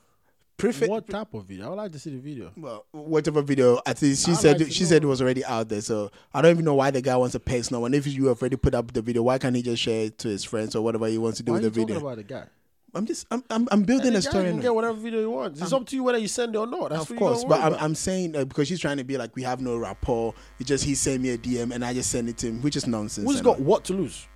[0.60, 0.89] prefect.
[0.89, 1.66] what type of video?
[1.66, 2.51] I would like to see the video.
[2.55, 5.70] Well, whatever video, I think she I'd said like she said it was already out
[5.70, 5.82] there.
[5.82, 7.93] So I don't even know why the guy wants a personal one.
[7.93, 10.28] If you have already put up the video, why can't he just share it to
[10.28, 11.97] his friends or whatever he wants to do Why with you the video?
[11.99, 12.45] about the guy?
[12.93, 14.45] I'm just I'm I'm, I'm building a story.
[14.45, 15.62] can get whatever video you want.
[15.62, 16.89] It's up to you whether you send it or not.
[16.89, 17.74] That's of course, but I'm.
[17.76, 20.34] I'm saying uh, because she's trying to be like we have no rapport.
[20.60, 22.76] It's just he sent me a DM and I just send it to him, which
[22.76, 23.30] is nonsense.
[23.30, 24.28] Who's got what to lose?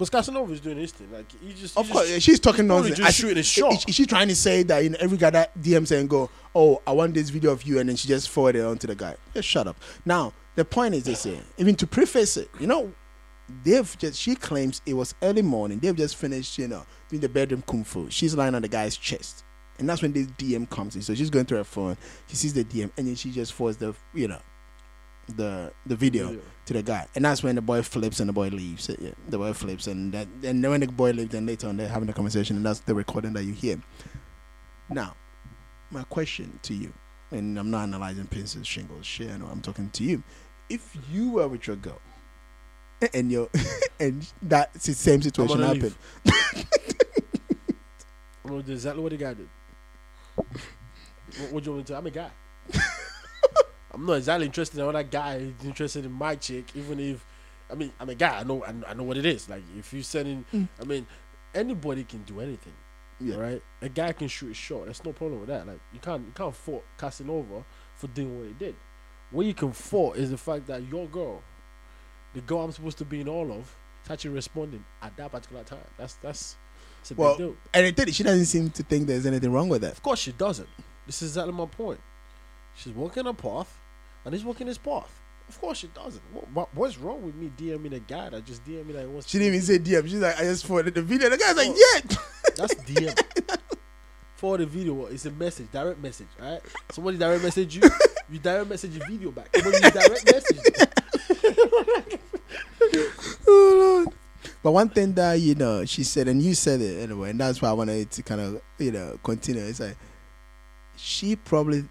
[0.00, 1.12] Because Casanova is doing his thing.
[1.12, 1.74] Like he just.
[1.74, 2.96] he Of just- course, she's talking nonsense.
[2.96, 3.86] Just I- shooting his is- shot.
[3.86, 6.92] Is she trying to say that in every guy that DMs and go, oh, I
[6.92, 9.16] want this video of you, and then she just forward it on to the guy.
[9.34, 9.76] Just shut up.
[10.06, 12.90] Now the point is this: here, even to preface it, you know,
[13.62, 15.78] they've just she claims it was early morning.
[15.80, 18.08] They've just finished, you know, doing the bedroom kung fu.
[18.08, 19.44] She's lying on the guy's chest,
[19.78, 21.02] and that's when this DM comes in.
[21.02, 21.98] So she's going through her phone.
[22.26, 24.40] She sees the DM, and then she just forwards the, you know,
[25.36, 26.42] the the video Video.
[26.70, 28.88] To the guy, and that's when the boy flips and the boy leaves.
[29.00, 31.76] Yeah, the boy flips, and that, and then when the boy leaves, then later on
[31.76, 33.82] they're having a conversation, and that's the recording that you hear.
[34.88, 35.16] Now,
[35.90, 36.92] my question to you,
[37.32, 39.30] and I'm not analyzing Princess Shingles shit.
[39.30, 40.22] I know I'm talking to you.
[40.68, 42.00] If you were with your girl,
[43.14, 43.48] and your
[44.00, 45.96] and that same situation happened,
[48.44, 49.48] I'm exactly what the guy did.
[50.36, 50.46] what,
[51.50, 51.92] what do you want to?
[51.92, 51.96] do?
[51.96, 52.30] I'm a guy.
[53.92, 55.40] I'm not exactly interested in other guy.
[55.40, 57.24] He's interested in my chick, even if,
[57.70, 58.38] I mean, I'm a guy.
[58.40, 59.48] I know, I know, what it is.
[59.48, 60.68] Like if you're sending, mm.
[60.80, 61.06] I mean,
[61.54, 62.72] anybody can do anything,
[63.20, 63.36] Yeah.
[63.36, 63.62] right?
[63.82, 64.84] A guy can shoot a shot.
[64.84, 65.66] There's no problem with that.
[65.66, 67.64] Like you can't, you can't fault Casanova
[67.96, 68.76] for doing what he did.
[69.32, 71.42] What you can fault is the fact that your girl,
[72.34, 75.62] the girl I'm supposed to be in all of, is actually responding at that particular
[75.64, 75.78] time.
[75.98, 76.56] That's that's,
[77.00, 77.56] it's a well, big deal.
[77.74, 78.14] and it did.
[78.14, 79.92] She doesn't seem to think there's anything wrong with that.
[79.92, 80.68] Of course she doesn't.
[81.06, 82.00] This is exactly my point.
[82.76, 83.78] She's walking a path,
[84.24, 85.20] and he's walking his path.
[85.48, 86.22] Of course she doesn't.
[86.32, 89.28] What, what, what's wrong with me DMing a guy that just DM me that wants
[89.28, 90.04] She didn't even say DM.
[90.08, 91.28] She's like, I just forwarded the video.
[91.28, 92.00] The guy's like, Oh.
[92.04, 92.16] yeah.
[92.56, 93.58] That's DM.
[94.36, 96.60] For the video, it's a message, direct message, right?
[96.92, 97.82] Somebody direct message you,
[98.30, 99.54] you direct message your video back.
[99.54, 102.18] Somebody you direct message.
[103.46, 104.14] Oh, Lord.
[104.62, 107.60] But one thing that you know, she said, and you said it anyway, and that's
[107.60, 109.62] why I wanted to kind of you know continue.
[109.62, 109.96] It's like
[110.96, 111.84] she probably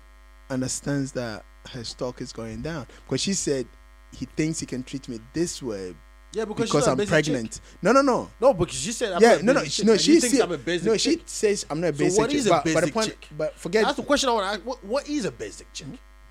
[0.49, 3.67] understands that her stock is going down because she said
[4.11, 5.93] he thinks he can treat me this way
[6.33, 7.51] Yeah, because, she's because I'm basic pregnant.
[7.53, 7.61] chick.
[7.81, 8.29] No, no, no.
[8.39, 9.97] No, because she said I'm yeah, no, no, she, chick, no.
[9.97, 10.97] She he thinks I'm a basic no.
[10.97, 11.23] She chick.
[11.25, 12.39] says I'm not a So basic what chick.
[12.39, 13.27] is a but, but the basic point, chick?
[13.37, 14.65] but forget That's the question I want to ask.
[14.65, 15.87] What, what is a basic chick?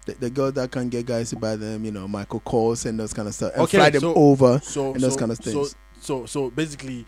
[0.07, 2.99] the, the girl that can get guys to buy them, you know, Michael Kors and
[2.99, 5.33] those kind of stuff, and Okay, fly them so- over so and those so, kind
[5.33, 5.71] of things.
[5.71, 7.05] So so so basically,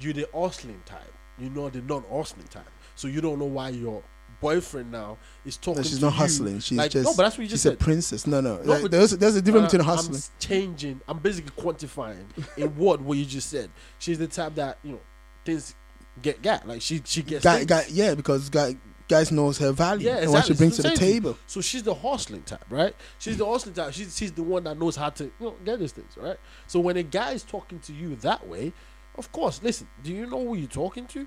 [0.00, 1.12] you're the hustling type.
[1.38, 2.68] You know the non-hustling type.
[2.94, 4.02] So you don't know why your
[4.42, 5.16] boyfriend now
[5.46, 5.76] is talking.
[5.78, 6.58] No, she's not you hustling.
[6.60, 7.80] She's like, just no, but that's what you just she's said.
[7.80, 8.26] a princess.
[8.26, 8.58] No, no.
[8.58, 10.16] No, like, there's there's a difference Uh, between hustling.
[10.16, 11.00] I'm changing.
[11.08, 12.24] I'm basically quantifying
[12.58, 13.70] in what what you just said.
[13.98, 15.00] She's the type that you know
[15.46, 15.74] things
[16.20, 16.68] get got.
[16.68, 18.76] Like she she gets Guy, guy, yeah, because guy,
[19.08, 21.38] guys knows her value Yeah, and what she brings So to the table.
[21.46, 22.94] So she's the hustling type, right?
[23.18, 23.92] She's the hustling type.
[23.94, 26.36] She's she's the one that knows how to you know get these things, right?
[26.66, 28.72] So when a guy is talking to you that way,
[29.16, 29.88] of course, listen.
[30.02, 31.26] Do you know who you're talking to?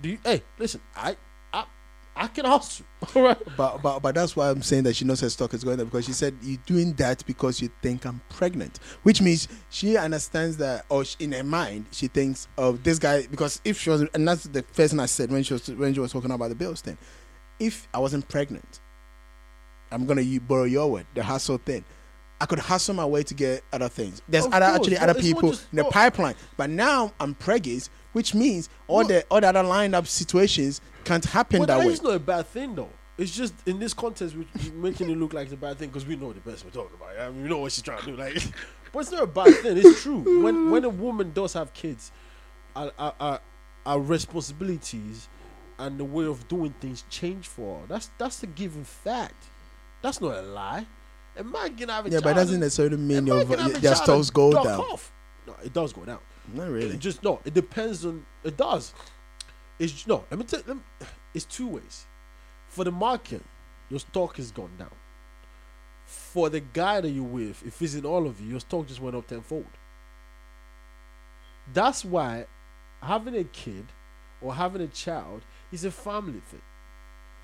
[0.00, 0.18] Do you?
[0.24, 0.80] Hey, listen.
[0.96, 1.16] I
[2.18, 2.84] I can hustle.
[3.14, 3.56] All right.
[3.56, 5.86] But, but but that's why I'm saying that she knows her stock is going up
[5.86, 10.56] because she said you're doing that because you think I'm pregnant, which means she understands
[10.58, 14.02] that, or she, in her mind she thinks of this guy because if she was,
[14.14, 16.48] and that's the first thing I said when she was when she was talking about
[16.48, 16.98] the bills thing.
[17.60, 18.80] If I wasn't pregnant,
[19.90, 21.84] I'm gonna u- borrow your word, the hustle thing.
[22.40, 24.22] I could hustle my way to get other things.
[24.28, 25.90] There's Of other course, actually other people just- in the no.
[25.90, 30.06] pipeline, but now I'm preggers, which means all Look- the all the other lined up
[30.06, 31.92] situations can't happen But that that way.
[31.92, 32.90] is not a bad thing, though.
[33.16, 36.06] It's just in this context, we're making it look like it's a bad thing because
[36.06, 37.18] we know the best we're talking about.
[37.18, 38.16] I mean, we know what she's trying to do.
[38.16, 38.34] Like,
[38.92, 39.76] but it's not a bad thing.
[39.76, 40.42] It's true.
[40.42, 42.12] When when a woman does have kids,
[42.76, 43.40] our, our,
[43.84, 45.28] our, responsibilities
[45.78, 47.86] and the way of doing things change for her.
[47.88, 49.46] That's that's a given fact.
[50.00, 50.86] That's not a lie.
[51.36, 54.52] A man can have a Yeah, but it doesn't necessarily mean your their stocks go
[54.52, 54.80] down.
[54.80, 55.12] Off.
[55.46, 56.18] No, it does go down.
[56.54, 56.94] Not really.
[56.94, 57.40] It just no.
[57.44, 58.24] It depends on.
[58.44, 58.94] It does.
[59.78, 60.24] It's no.
[60.30, 60.62] Let me tell.
[60.66, 60.82] Let me,
[61.34, 62.06] it's two ways.
[62.68, 63.42] For the market,
[63.88, 64.90] your stock has gone down.
[66.04, 69.00] For the guy that you're with, if it's in all of you, your stock just
[69.00, 69.66] went up tenfold.
[71.72, 72.46] That's why
[73.02, 73.86] having a kid
[74.40, 76.62] or having a child is a family thing.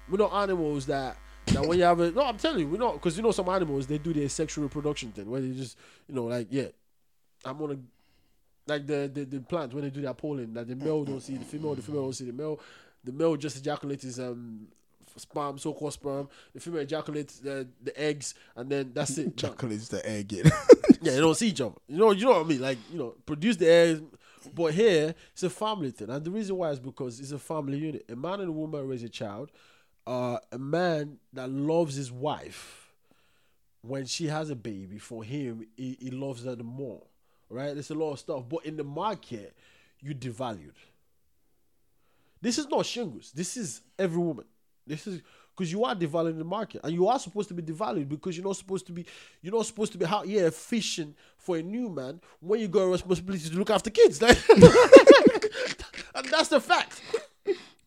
[0.08, 2.94] We're not animals that that when you have a no, I'm telling you, we're not
[2.94, 5.76] because you know some animals they do their sexual reproduction thing where they just
[6.08, 6.68] you know like yeah,
[7.44, 7.78] I'm gonna
[8.66, 11.36] like the, the the plants when they do their pollen that the male don't see
[11.36, 12.60] the female, the female don't see the male.
[13.02, 14.68] The male just ejaculates his um
[15.16, 16.28] sperm, so called sperm.
[16.54, 19.26] The female ejaculates the the eggs, and then that's it.
[19.44, 20.32] Ejaculates the egg.
[20.32, 21.74] Yeah, they don't see each other.
[21.86, 22.60] You know, you know what I mean?
[22.62, 24.00] Like, you know, produce the eggs.
[24.54, 26.10] But here, it's a family thing.
[26.10, 28.04] And the reason why is because it's a family unit.
[28.08, 29.50] A man and a woman raise a child.
[30.06, 32.92] Uh, a man that loves his wife,
[33.82, 37.02] when she has a baby, for him, he, he loves her the more.
[37.54, 37.72] Right?
[37.72, 38.44] There's a lot of stuff.
[38.48, 39.56] But in the market,
[40.00, 40.74] you devalued.
[42.40, 43.32] This is not shingles.
[43.32, 44.44] This is every woman.
[44.86, 45.22] This is
[45.56, 48.46] because you are devaluing the market, and you are supposed to be devalued because you're
[48.46, 49.06] not supposed to be.
[49.40, 52.80] You're not supposed to be how yeah fishing for a new man when you got
[52.80, 54.20] a responsibility to look after kids.
[54.22, 54.38] Like,
[56.16, 57.02] and that's the fact.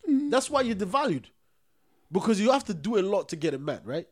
[0.05, 1.26] That's why you're devalued
[2.11, 4.07] because you have to do a lot to get a man, right?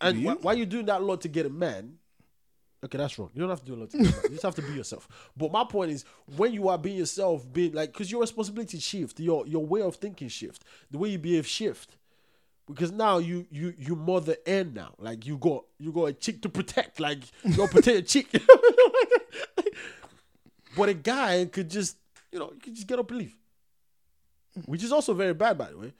[0.00, 1.94] And why, why you're doing that lot to get a man,
[2.84, 3.30] Okay, that's wrong.
[3.32, 3.94] You don't have to do a lot.
[3.94, 5.06] You just have to be yourself.
[5.36, 6.04] But my point is,
[6.36, 9.96] when you are being yourself, being like, because your responsibility shift, your your way of
[9.96, 11.96] thinking shift, the way you behave shift,
[12.66, 14.94] because now you you you mother end now.
[14.98, 16.98] Like you got you got a chick to protect.
[16.98, 18.26] Like you got protect a chick.
[20.76, 21.98] but a guy could just
[22.32, 23.36] you know you could just get up and leave,
[24.66, 25.92] which is also very bad, by the way.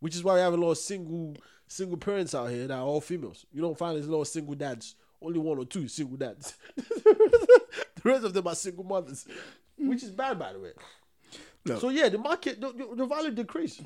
[0.00, 1.36] Which is why we have a lot of single
[1.68, 3.46] single parents out here that are all females.
[3.52, 4.96] You don't find there's a lot of single dads.
[5.24, 6.54] Only one or two single dads.
[6.76, 7.66] the
[8.04, 9.26] rest of them are single mothers,
[9.78, 10.70] which is bad, by the way.
[11.64, 11.80] Look.
[11.80, 13.80] So yeah, the market, the, the- value decrease.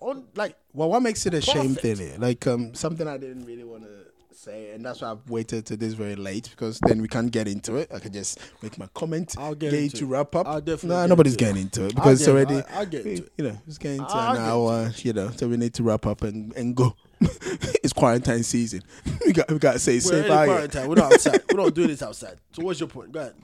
[0.00, 2.16] On like Well, what makes it a shame thing here?
[2.18, 5.76] Like um, something I didn't really want to say, and that's why I've waited to
[5.76, 7.90] this very late because then we can't get into it.
[7.94, 9.34] I can just make my comment.
[9.38, 10.08] I'll get you into to it.
[10.08, 10.48] wrap up.
[10.48, 11.46] I'll definitely No, get nobody's into it.
[11.46, 12.56] getting into it because it's already.
[12.56, 13.32] I- I'll get into it.
[13.36, 14.90] You know, it's getting to an get hour.
[14.96, 16.96] You know, so we need to wrap up and, and go.
[17.82, 18.82] it's quarantine season.
[19.26, 20.46] we got we got to say safe out here.
[20.46, 20.88] quarantine.
[20.88, 21.42] We're not outside.
[21.50, 22.38] We're not doing this outside.
[22.52, 23.12] So what's your point?
[23.12, 23.34] Go ahead.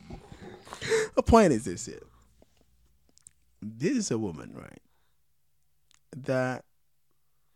[1.15, 2.03] The point is this here.
[3.61, 4.81] This is a woman, right?
[6.25, 6.65] That,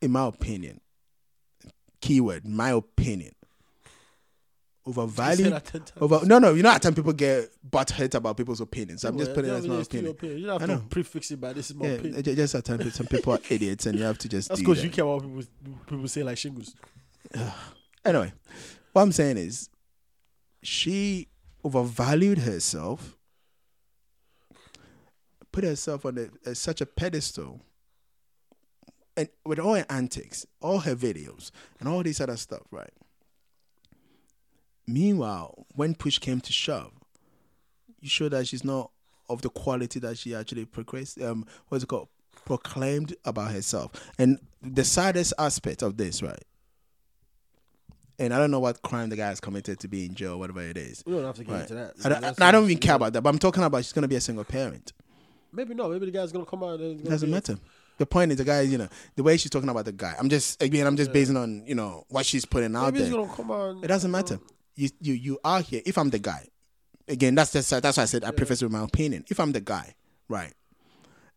[0.01, 0.81] in my opinion,
[2.01, 3.35] keyword, my opinion,
[4.87, 5.53] You say overvalued.
[5.53, 5.93] that 10 times.
[6.01, 9.05] Over, no, no, you know, at times people get butt hurt about people's opinions.
[9.05, 10.17] I'm just putting it yeah, as I my it's opinion.
[10.41, 10.85] You don't I have to know.
[10.91, 12.23] prefix it by this is my Yeah, opinion.
[12.37, 14.49] just at times some people are idiots, and you have to just.
[14.49, 14.85] That's because that.
[14.85, 15.45] you care about people
[15.87, 16.75] people say like shingles.
[18.05, 18.33] Anyway,
[18.93, 19.69] what I'm saying is,
[20.65, 21.29] she
[21.63, 23.17] overvalued herself,
[25.53, 27.61] put herself on a, a- such a pedestal,
[29.17, 32.91] and with all her antics, all her videos, and all this other stuff, right?
[34.87, 36.93] Meanwhile, when push came to shove,
[38.01, 38.91] you show that she's not
[39.29, 42.09] of the quality that she actually proclaimed, um, what's it called,
[42.45, 43.93] proclaimed about herself.
[44.19, 46.43] And the saddest aspect of this, right?
[48.19, 50.61] and I don't know what crime the guy has committed to be in jail, whatever
[50.63, 51.03] it is.
[51.05, 51.61] We don't have to get Right.
[51.63, 51.95] into that.
[52.05, 54.07] I don't, That's- I don't even care about that, but I'm talking about she's gonna
[54.07, 54.93] be a single parent.
[55.51, 55.89] maybe no.
[55.89, 56.79] Maybe the guy's gonna come out.
[56.79, 57.59] And Doesn't be- matter.
[57.99, 60.15] The point is, the guy, you know, the way she's talking about the guy.
[60.19, 63.07] I'm just again, I'm just basing on you know what she's putting out Maybe there.
[63.09, 63.71] he's gonna come out.
[63.71, 64.39] and- It doesn't matter.
[64.75, 65.83] You you you are here.
[65.85, 66.49] If I'm the guy,
[67.09, 69.25] again, that's that's that's why I said I preface with my opinion.
[69.29, 69.95] If I'm the guy,
[70.29, 70.55] right,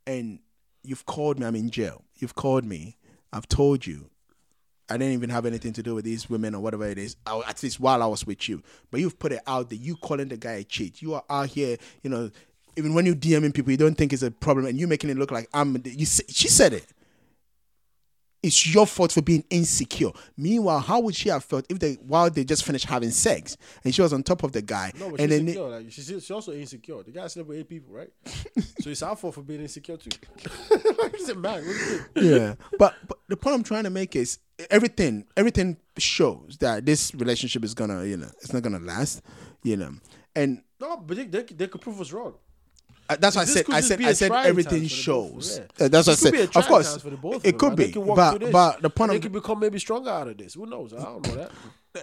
[0.07, 0.39] and
[0.83, 2.03] you've called me, I'm in jail.
[2.15, 2.97] You've called me.
[3.33, 4.09] I've told you.
[4.87, 7.15] I didn't even have anything to do with these women or whatever it is.
[7.25, 8.61] I, at least while I was with you,
[8.91, 11.01] but you've put it out that you calling the guy a cheat.
[11.01, 12.29] You are out here, you know.
[12.77, 15.17] Even when you DMing people, you don't think it's a problem, and you making it
[15.17, 15.81] look like I'm.
[15.83, 16.85] You, she said it
[18.45, 20.11] it's your fault for being insecure.
[20.37, 23.93] Meanwhile, how would she have felt if they while they just finished having sex and
[23.93, 25.69] she was on top of the guy No, but and she's then insecure.
[25.69, 27.03] Like, she's, she's also insecure.
[27.03, 28.09] The guy slept with eight people, right?
[28.79, 30.11] so it's our fault for being insecure too.
[31.17, 31.55] He's a man.
[31.55, 32.07] What do you think?
[32.15, 32.55] yeah.
[32.77, 34.39] But but the point I'm trying to make is
[34.69, 39.21] everything everything shows that this relationship is gonna you know it's not gonna last
[39.63, 39.93] you know
[40.35, 42.35] and No, but they, they, they could prove us wrong.
[43.09, 45.45] Uh, that's why I said I said I said everything times for the both of
[45.45, 45.55] shows.
[45.57, 45.87] them, Uh, yeah.
[45.89, 46.55] that's what I It be a said.
[46.55, 48.89] Of course, for the both of it could be, They can walk but but the
[48.89, 50.53] point they I'm could become maybe stronger out of this.
[50.55, 50.93] Who knows?
[50.93, 51.51] I don't know that.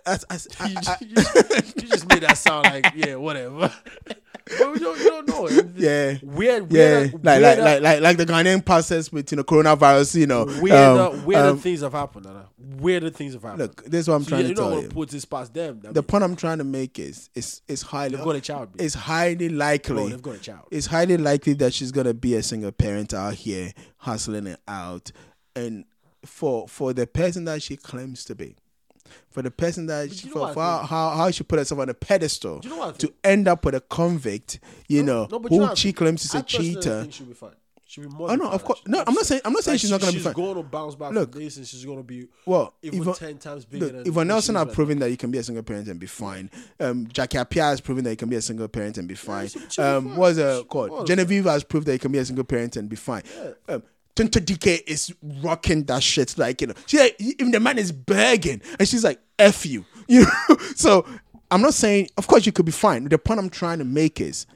[0.06, 0.18] I- you,
[0.60, 3.72] I- just, you, just, you just made that sound like yeah, whatever.
[4.58, 5.48] but we don't, you don't know.
[5.76, 6.18] Yeah.
[6.22, 9.44] weird, yeah, weird, like, like weird, like like like the Ghanaian process with you know
[9.44, 12.26] coronavirus, you know, weirder, um, weirder um, things have happened.
[12.26, 12.48] Nana.
[12.78, 13.60] Weirder things have happened.
[13.60, 14.88] Look, this is what I'm so trying yeah, you to don't tell want you.
[14.88, 15.80] to put this past them.
[15.82, 18.68] The mean, point I'm trying to make is is is highly They've got a child.
[18.78, 19.94] It's highly likely.
[19.94, 20.66] Bro, they've got a child.
[20.70, 25.12] It's highly likely that she's gonna be a single parent out here hustling it out,
[25.56, 25.84] and
[26.24, 28.56] for for the person that she claims to be,
[29.30, 31.80] for the person that she, you know for, for how, how how she put herself
[31.80, 35.50] on a pedestal you know to end up with a convict, you know, No, but
[35.52, 37.06] you who know she claims is a cheater.
[37.10, 37.50] she'll be fine.
[37.84, 38.30] She'll be more.
[38.30, 38.80] Oh no, of course.
[38.86, 39.42] No, I'm not saying.
[39.44, 40.32] I'm not saying Like, she's not gonna she's be fine.
[40.32, 41.32] going to bounce back Look.
[41.32, 43.84] from this, and she's going to be Well, even Yvonne- ten times bigger.
[43.84, 45.62] Look, than Yvonne Nelson she are is right proving that you can be a single
[45.62, 46.50] parent and be fine.
[46.80, 49.48] Um, Jackie Appiah has proven that you can be a single parent and be fine.
[49.76, 51.06] be um, what's uh, called?
[51.06, 53.24] Genevieve has proved that you can be a single parent and be fine.
[53.68, 53.82] Um,
[54.14, 56.36] Tonto Dikeh is rocking that shit.
[56.36, 59.84] Like, you know, she like, even the man is begging and she's like, F you.
[60.08, 60.56] You know?
[60.74, 61.06] so
[61.50, 63.04] I'm not saying, of course, you could be fine.
[63.08, 64.46] The point I'm trying to make is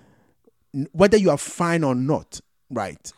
[0.92, 3.12] whether you are fine or not, right?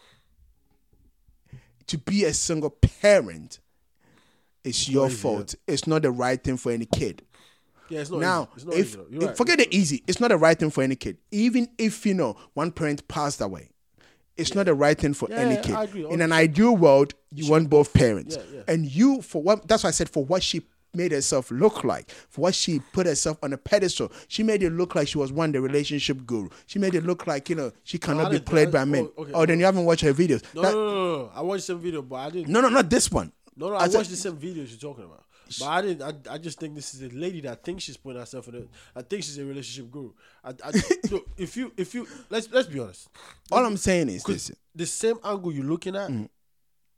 [1.89, 3.61] To be a single parent
[4.63, 5.23] is your easy, yeah.
[5.23, 5.55] fault.
[5.67, 7.23] It's not the right thing for any kid.
[7.89, 8.69] Yeah, it's not Now, easy.
[8.69, 9.37] It's not if, if- right.
[9.37, 11.17] forget the easy, it's not the right thing for any kid.
[11.31, 13.71] Even if you know one parent passed away,
[14.39, 16.07] it's not the right thing for Yeah, any kid.
[16.11, 18.63] In an ideal world, you want both parents, Yeah, yeah.
[18.73, 19.69] and you for what?
[19.69, 20.63] That's why I said for what she
[20.95, 24.11] made herself look like, for what she put herself on a pedestal.
[24.29, 26.49] She made it look like she was one the relationship guru.
[26.67, 29.11] She made it look like you know she cannot I be played by men.
[29.19, 30.43] oh, okay, oh, then you haven't watched her videos.
[30.55, 31.31] No, That- no, no, no, no.
[31.35, 32.49] I watched some video, but I didn't.
[32.49, 33.33] no, no, not this one.
[33.57, 35.25] No, no, I I, said- watched the same videos you're talking about.
[35.59, 36.03] But I didn't.
[36.29, 38.63] I, I just think this is a lady that thinks she's putting herself in a.
[38.99, 40.13] I think she's a relationship guru.
[40.45, 40.73] I, I
[41.11, 43.09] look, if you if you let's let's be honest.
[43.51, 44.51] All I'm saying is this.
[44.75, 46.29] the same angle you're looking at, Mm.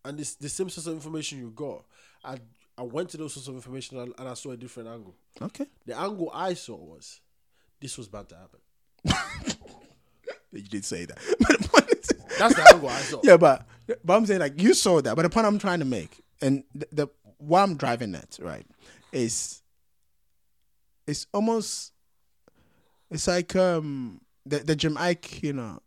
[0.05, 1.85] and this the same source of information you got.
[2.25, 2.39] I
[2.79, 5.15] I went to those source of information and, and I saw a different angle.
[5.41, 5.67] Okay.
[5.87, 7.21] The angle I saw was
[7.81, 8.61] this was about to happen.
[10.53, 11.19] You did say that.
[11.39, 13.21] But the point is, That's the angle I saw.
[13.23, 13.67] yeah, but
[14.05, 16.65] but I'm saying like you saw that, but the point I'm trying to make, and
[16.75, 17.07] the, the
[17.41, 18.67] what I'm driving at, right,
[19.13, 19.63] is
[21.07, 21.93] it's almost
[23.11, 25.81] it's like um the the Jim Iyke, you know,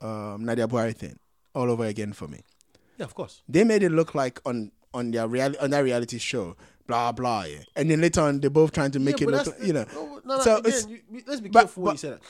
[0.00, 1.18] um Nadia Buari thing
[1.54, 2.40] all over again for me.
[2.98, 3.42] Yeah, of course.
[3.48, 7.44] They made it look like on on their reality on that reality show, blah blah,
[7.44, 7.58] yeah.
[7.76, 9.84] and then later on they're both trying to make Yeah, it look, like, you know.
[9.94, 12.20] No, no, no, so again, you, let's be but- careful when but- you say that.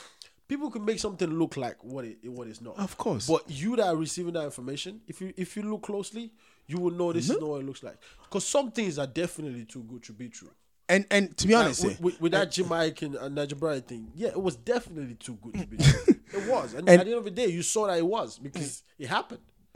[0.49, 2.77] People can make something look like what it what it's not.
[2.77, 3.27] Of course.
[3.27, 6.33] But you that are receiving that information, if you if you look closely,
[6.67, 7.97] you will know this is not what it looks like.
[8.23, 10.49] Because some things are definitely too good to be true.
[10.89, 13.81] and and to be Like, honest, eh, with, with, with that Jamaican and Nigel Bryan
[13.83, 16.15] thing, yeah, it was definitely too good to be true.
[16.33, 18.39] it was, and, And- at the end of the day, you saw that it was
[18.39, 19.41] because it happened.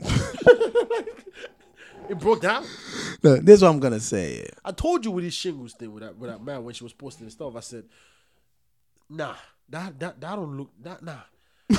[2.08, 2.64] it broke down.
[3.22, 4.38] look, this is what I'm gonna say.
[4.38, 4.50] yeah.
[4.64, 6.92] I told you with this shingles thing with that with that man when she was
[6.92, 7.54] posting stuff.
[7.56, 7.84] I said,
[9.08, 9.34] Nah,
[9.68, 11.20] that that that don't look that nah.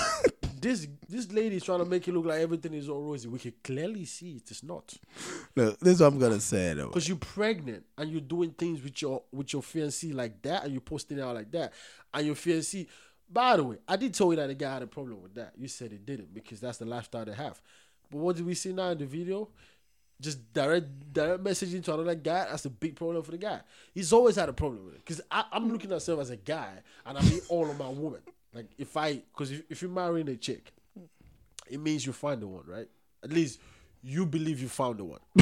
[0.61, 3.27] this this lady is trying to make it look like everything is all rosy.
[3.27, 4.93] We can clearly see it is not.
[5.55, 6.87] Look, this is what I'm gonna say though.
[6.87, 10.73] Because you're pregnant and you're doing things with your with your fiancé like that and
[10.73, 11.73] you're posting it out like that.
[12.13, 12.87] And your fiancé
[13.29, 15.53] by the way, I did tell you that the guy had a problem with that.
[15.57, 17.61] You said it didn't because that's the lifestyle they have.
[18.11, 19.49] But what did we see now in the video?
[20.21, 22.45] Just direct direct messaging to another guy.
[22.49, 23.59] That's a big problem for the guy.
[23.93, 24.99] He's always had a problem with it.
[25.05, 26.71] Because I'm looking at myself as a guy
[27.05, 28.21] and I mean all of my woman.
[28.53, 30.71] Like if I, because if, if you're marrying a chick,
[31.69, 32.87] it means you find the one, right?
[33.23, 33.59] At least
[34.01, 35.19] you believe you found the one.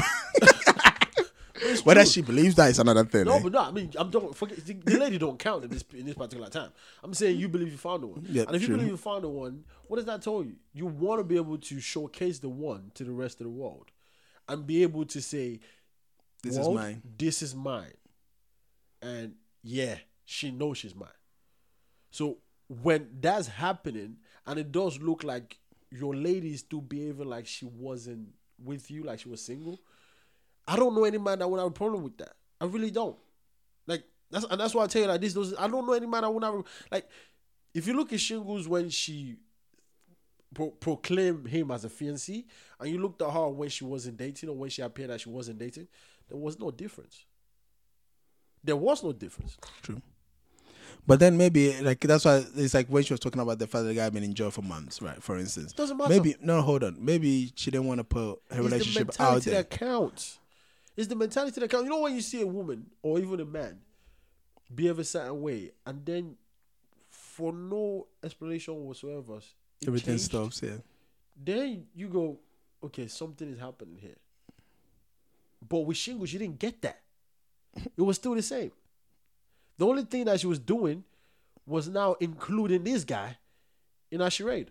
[1.84, 2.10] Whether true.
[2.10, 3.24] she believes that is another thing.
[3.24, 3.40] No, eh?
[3.42, 4.32] but no, I mean, I'm talking.
[4.32, 6.70] Forget, the, the lady don't count in this in this particular time.
[7.02, 8.76] I'm saying you believe you found the one, Yeah, and if you true.
[8.76, 10.56] believe you found the one, what does that tell you?
[10.72, 13.86] You want to be able to showcase the one to the rest of the world,
[14.48, 15.60] and be able to say,
[16.42, 17.94] This is mine." This is mine,"
[19.00, 21.08] and yeah, she knows she's mine.
[22.10, 22.38] So
[22.68, 25.58] when that's happening, and it does look like
[25.90, 28.28] your lady is still behaving like she wasn't
[28.62, 29.80] with you, like she was single,
[30.66, 32.34] I don't know any man that would have a problem with that.
[32.60, 33.16] I really don't.
[33.86, 35.34] Like that's and that's why I tell you like this.
[35.34, 37.08] Those I don't know any man that would have like.
[37.74, 39.36] If you look at Shingles when she
[40.52, 42.44] pro- proclaimed him as a fiancé,
[42.80, 45.28] and you looked at her when she wasn't dating or when she appeared that she
[45.28, 45.88] wasn't dating,
[46.28, 47.24] there was no difference.
[48.62, 49.56] There was no difference.
[49.82, 50.00] True.
[51.06, 53.82] But then maybe like that's why it's like when she was talking about the fact
[53.82, 55.22] that the guy had been in jail for months, right?
[55.22, 56.08] For instance, Doesn't matter.
[56.08, 56.96] Maybe no, hold on.
[56.98, 59.54] Maybe she didn't want to put her It's the relationship out there.
[59.54, 60.38] that counts.
[60.96, 61.84] It's the mentality that counts.
[61.84, 63.80] You know when you see a woman or even a man
[64.74, 66.36] behave a certain way, and then
[67.10, 69.40] for no explanation whatsoever,
[69.84, 70.62] it Everything changed, stops.
[70.62, 70.78] Yeah.
[71.36, 72.38] Then you go,
[72.84, 74.16] okay, something is happening here.
[75.66, 77.00] But with Shingo, she didn't get that.
[77.96, 78.70] It was still the same.
[79.78, 81.02] The only thing that she was doing
[81.66, 83.36] was now including this guy
[84.10, 84.70] in her charade.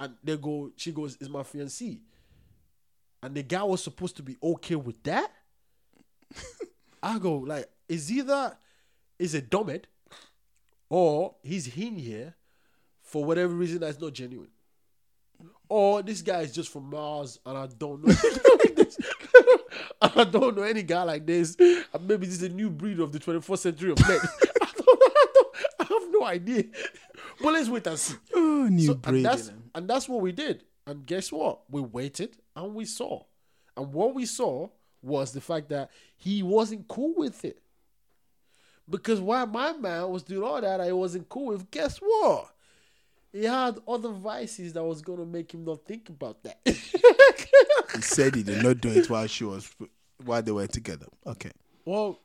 [0.00, 2.00] And they go, she goes, is my fiancé.
[3.22, 5.30] And the guy was supposed to be okay with that.
[7.02, 8.56] I go, like, is either
[9.18, 9.84] is a dumbhead
[10.88, 12.34] or he's in here
[13.14, 14.48] for whatever reason that's not genuine.
[15.68, 18.12] Or this guy is just from Mars and I don't know.
[20.02, 21.54] I don't know any guy like this.
[21.60, 24.18] And maybe this is a new breed of the 21st century of men.
[24.62, 26.64] I, don't, I, don't, I have no idea.
[27.40, 28.16] But let's wait and see.
[28.34, 29.18] Oh, new So- breed.
[29.18, 30.64] and that's and that's what we did.
[30.84, 31.60] And guess what?
[31.70, 33.22] We waited and we saw.
[33.76, 34.70] And what we saw
[35.02, 37.60] was the fact that he wasn't cool with it.
[38.90, 41.70] Because while my man was doing all that, I wasn't cool with.
[41.70, 42.53] Guess what?
[43.34, 46.60] He had other vices that was gonna make him not think about that.
[46.64, 49.74] He said he did not do it while she was
[50.24, 51.06] while they were together.
[51.26, 51.50] Okay.
[51.84, 52.20] well,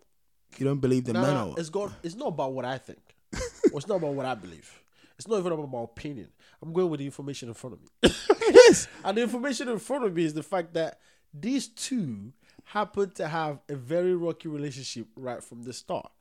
[0.59, 1.91] You don't believe the Nah, man or it's got.
[2.03, 3.01] It's not about what I think.
[3.73, 4.71] It's not about what I believe.
[5.17, 6.29] It's not even about my opinion.
[6.61, 8.15] I'm going with the information in front of me.
[8.41, 8.87] yes.
[9.03, 10.99] and the information in front of me is the fact that
[11.33, 12.33] these two
[12.65, 16.11] happened to have a very rocky relationship right from the start.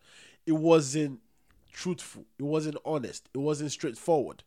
[0.47, 1.21] It wasn't
[1.73, 2.25] truthful.
[2.39, 3.29] It wasn't honest.
[3.35, 4.45] It wasn't straightforward.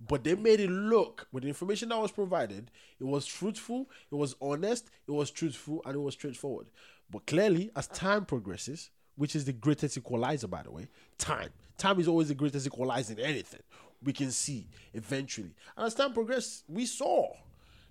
[0.00, 2.70] But they made it look with the information that was provided,
[3.00, 6.66] it was truthful, it was honest, it was truthful, and it was straightforward.
[7.10, 10.88] But clearly, as time progresses, which is the greatest equalizer, by the way,
[11.18, 11.50] time.
[11.78, 13.62] Time is always the greatest equalizer in anything.
[14.02, 15.54] We can see eventually.
[15.76, 17.28] And as time progressed, we saw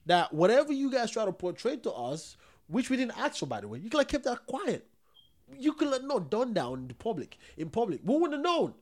[0.06, 2.38] that whatever you guys try to portray to us,
[2.68, 4.86] which we didn't ask for, by the way, you could have kept that quiet.
[5.58, 7.38] You could have not done that in the public.
[7.58, 8.74] In public, we wouldn't have known.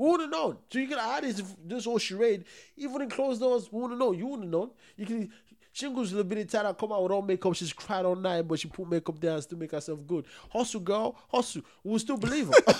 [0.00, 0.56] We wouldn't have known.
[0.72, 2.46] So you could have had this, this whole charade,
[2.78, 3.70] even in closed doors.
[3.70, 4.12] We wouldn't know.
[4.12, 4.70] You wouldn't have known.
[4.96, 5.30] You can.
[5.72, 6.78] Shingles a little bit tired.
[6.78, 7.54] Come out with all makeup.
[7.54, 10.24] She's cried all night, but she put makeup there and still make herself good.
[10.48, 11.60] Hustle, girl, hustle.
[11.84, 12.72] We'll still believe her.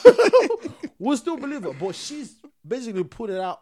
[0.99, 1.75] we'll still believe her.
[1.75, 3.61] But she's basically put it out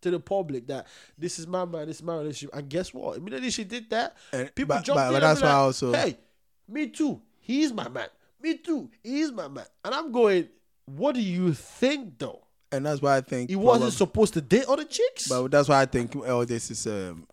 [0.00, 2.50] to the public that this is my man, this is my relationship.
[2.56, 3.16] And guess what?
[3.18, 5.92] Immediately she did that, And- people but- jumped but- in but that's why like, also-
[5.92, 6.18] Hey,
[6.68, 7.22] me too.
[7.38, 8.08] He's my man.
[8.42, 8.90] Me too.
[9.02, 9.64] He's my man.
[9.84, 10.48] And I'm going.
[10.86, 12.45] What do you think though?
[12.72, 15.28] And that's why I think He wasn't probably- supposed to date other chicks.
[15.28, 17.26] But that's why I think all this is um,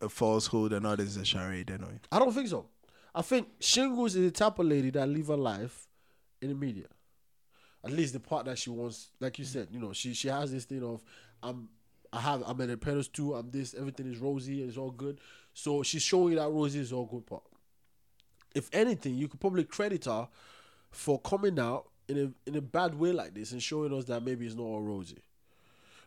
[0.00, 1.70] a falsehood and all this is a charade.
[1.70, 1.98] Anyway.
[2.10, 2.66] I don't think so.
[3.14, 5.86] I think Shingles is the type of lady that live her life
[6.40, 6.86] in the media.
[7.84, 10.52] At least the part that she wants, like you said, you know, she she has
[10.52, 11.02] this thing of
[11.42, 11.68] I'm
[12.12, 15.18] I have I'm in a pedestal, I'm this, everything is rosy and it's all good.
[15.52, 17.42] So she's showing that rosy is all good part.
[18.54, 20.28] If anything, you could probably credit her
[20.90, 24.22] for coming out in a in a bad way like this and showing us that
[24.22, 25.18] maybe it's not all rosy.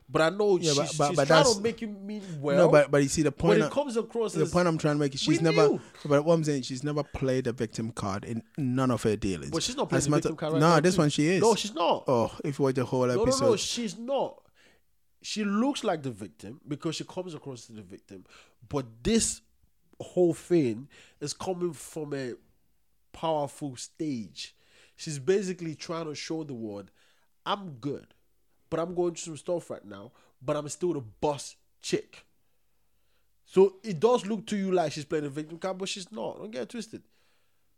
[0.07, 2.57] But I know Yeah, but- she's, but- she's but trying to make you mean well.
[2.57, 3.57] no, but but you see the point.
[3.59, 5.67] when it comes across the point I'm trying to make is she's never.
[5.67, 5.81] knew.
[6.05, 9.49] But what I'm saying, she's never played a victim card in none of her dealings.
[9.51, 11.01] But she's not As playing the matter- victim card right No, this too.
[11.01, 11.41] one she is.
[11.41, 12.03] No, she's not.
[12.07, 14.41] Oh, if you watch the whole no, episode, no, no, she's not.
[15.23, 18.25] She looks like the victim because she comes across as the victim.
[18.69, 19.41] But this
[19.99, 20.87] whole thing
[21.19, 22.33] is coming from a
[23.11, 24.54] powerful stage.
[24.95, 26.91] She's basically trying to show the world,
[27.45, 28.07] I'm good,
[28.69, 32.25] but I'm going through some stuff right now, but I'm still the boss chick.
[33.45, 36.39] So it does look to you like she's playing a victim card, but she's not.
[36.39, 37.03] Don't get it twisted.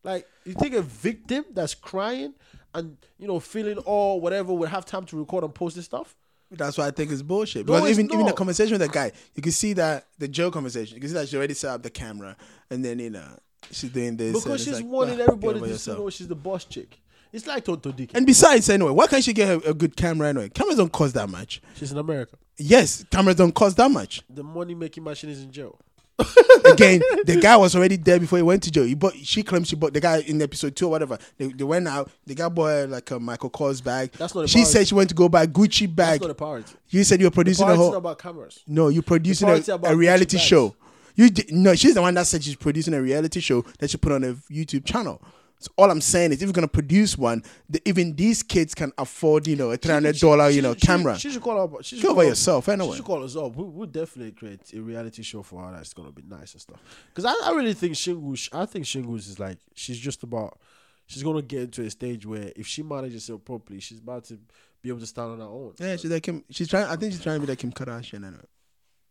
[0.04, 2.34] Like you think a victim that's crying
[2.74, 6.16] and you know feeling all whatever would have time to record and post this stuff?
[6.50, 7.68] That's why I think it's bullshit.
[7.68, 10.50] No, it's even even the conversation with that guy, you can see that the Joe
[10.50, 10.96] conversation.
[10.96, 12.38] You can see that she already set up the camera,
[12.70, 13.28] and then you know,
[13.70, 14.42] she's doing this.
[14.42, 17.02] because she's like, wanting everybody to know she's the boss chick.
[17.34, 18.12] It's like Tonto Dikeh.
[18.16, 20.50] And besides, anyway, why can't she get a, a good camera anyway?
[20.50, 21.62] Cameras don't cost that much.
[21.76, 22.38] she's in America.
[22.58, 24.22] Yes, cameras don't cost that much.
[24.30, 25.78] The money making machine is in jail.
[26.66, 28.86] Again, the guy was already there before he went to jail.
[28.86, 29.14] He bought.
[29.16, 31.20] She claims she bought the guy in episode two or whatever.
[31.38, 32.10] They, they went out.
[32.26, 34.14] The guy bought her, like a Michael Kors bag.
[34.14, 36.14] That's not a She said she went to go buy Gucci bag.
[36.14, 36.74] That's not a priority.
[36.90, 37.92] You said you were The producing a whole.
[37.92, 38.64] not about cameras.
[38.66, 40.76] No, you're producing a, a reality show.
[41.16, 44.12] You no, she's the one that said she's producing a reality show that she put
[44.12, 45.22] on a YouTube channel.
[45.60, 48.92] So all I'm saying is, if you're gonna produce one, the, even these kids can
[48.98, 51.18] afford, you know, a three hundred dollar, you know, She- camera.
[51.18, 51.84] She should call up.
[51.84, 52.92] She should Go call by up- yourself, anyway.
[52.92, 53.56] She should call us up.
[53.56, 56.80] We, we'll definitely create a reality show for her that's gonna be nice and stuff.
[57.10, 58.50] Because I, I really think Shingus.
[58.54, 60.60] I think Shingus is like she's just about.
[61.08, 64.38] She's gonna get into a stage where if she manages herself properly, she's about to
[64.84, 65.74] be able to stand on her own.
[65.80, 66.44] yeah, she's like Kim.
[66.52, 66.86] She's trying.
[66.86, 68.26] I think she's trying to be like Kim Kardashian.
[68.28, 68.44] Anyway.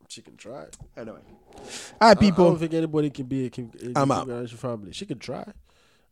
[0.09, 0.67] She can try.
[0.97, 1.19] Anyway.
[2.01, 4.29] All right, I, I don't think anybody can be a Kim, a I'm Kim out.
[4.29, 4.93] Kardashian family.
[4.93, 5.45] She can try.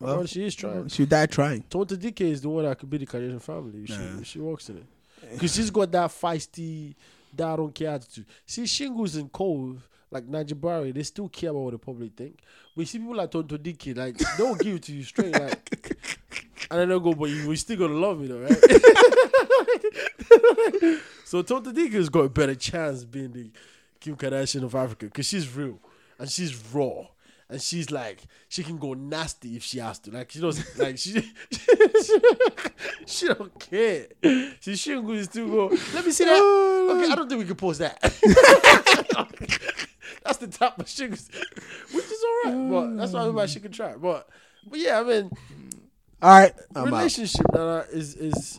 [0.00, 0.88] Well, Well, she is trying.
[0.88, 1.62] She died trying.
[1.70, 3.86] Tonto Dikeh is the one that could be the Kardashian family.
[3.86, 4.22] She, Nah.
[4.22, 4.84] she works in it.
[5.32, 6.94] Because she's got that feisty,
[7.34, 8.26] that I don't care attitude.
[8.46, 9.76] See, Shingles and Cole,
[10.10, 12.38] like Nadia Buari, they still care about what the public think.
[12.74, 15.70] But you see people like Tonto Dikeh, like, they'll give it to you straight, like,
[16.70, 18.58] and then they'll go, but you we still gonna love me though, right?
[21.24, 23.50] so Tonto has got a better chance being the
[24.00, 25.78] Kim Kardashian of Africa because she's real
[26.18, 27.06] and she's raw.
[27.54, 30.10] And she's like, she can go nasty if she has to.
[30.10, 31.20] Like she doesn't, like she,
[31.52, 32.18] she
[33.06, 34.08] she don't care.
[34.60, 35.66] She shouldn't go still go.
[35.94, 36.32] Let me see that.
[36.34, 38.00] Oh, okay, I don't think we can post that.
[40.24, 41.16] that's the type of sugar,
[41.92, 42.70] which is alright.
[42.70, 43.94] But that's why everybody she can try.
[43.94, 44.28] But,
[44.68, 45.30] but yeah, I mean,
[46.20, 46.52] All right.
[46.74, 46.92] I'm out.
[46.92, 48.58] relationship Nana, is is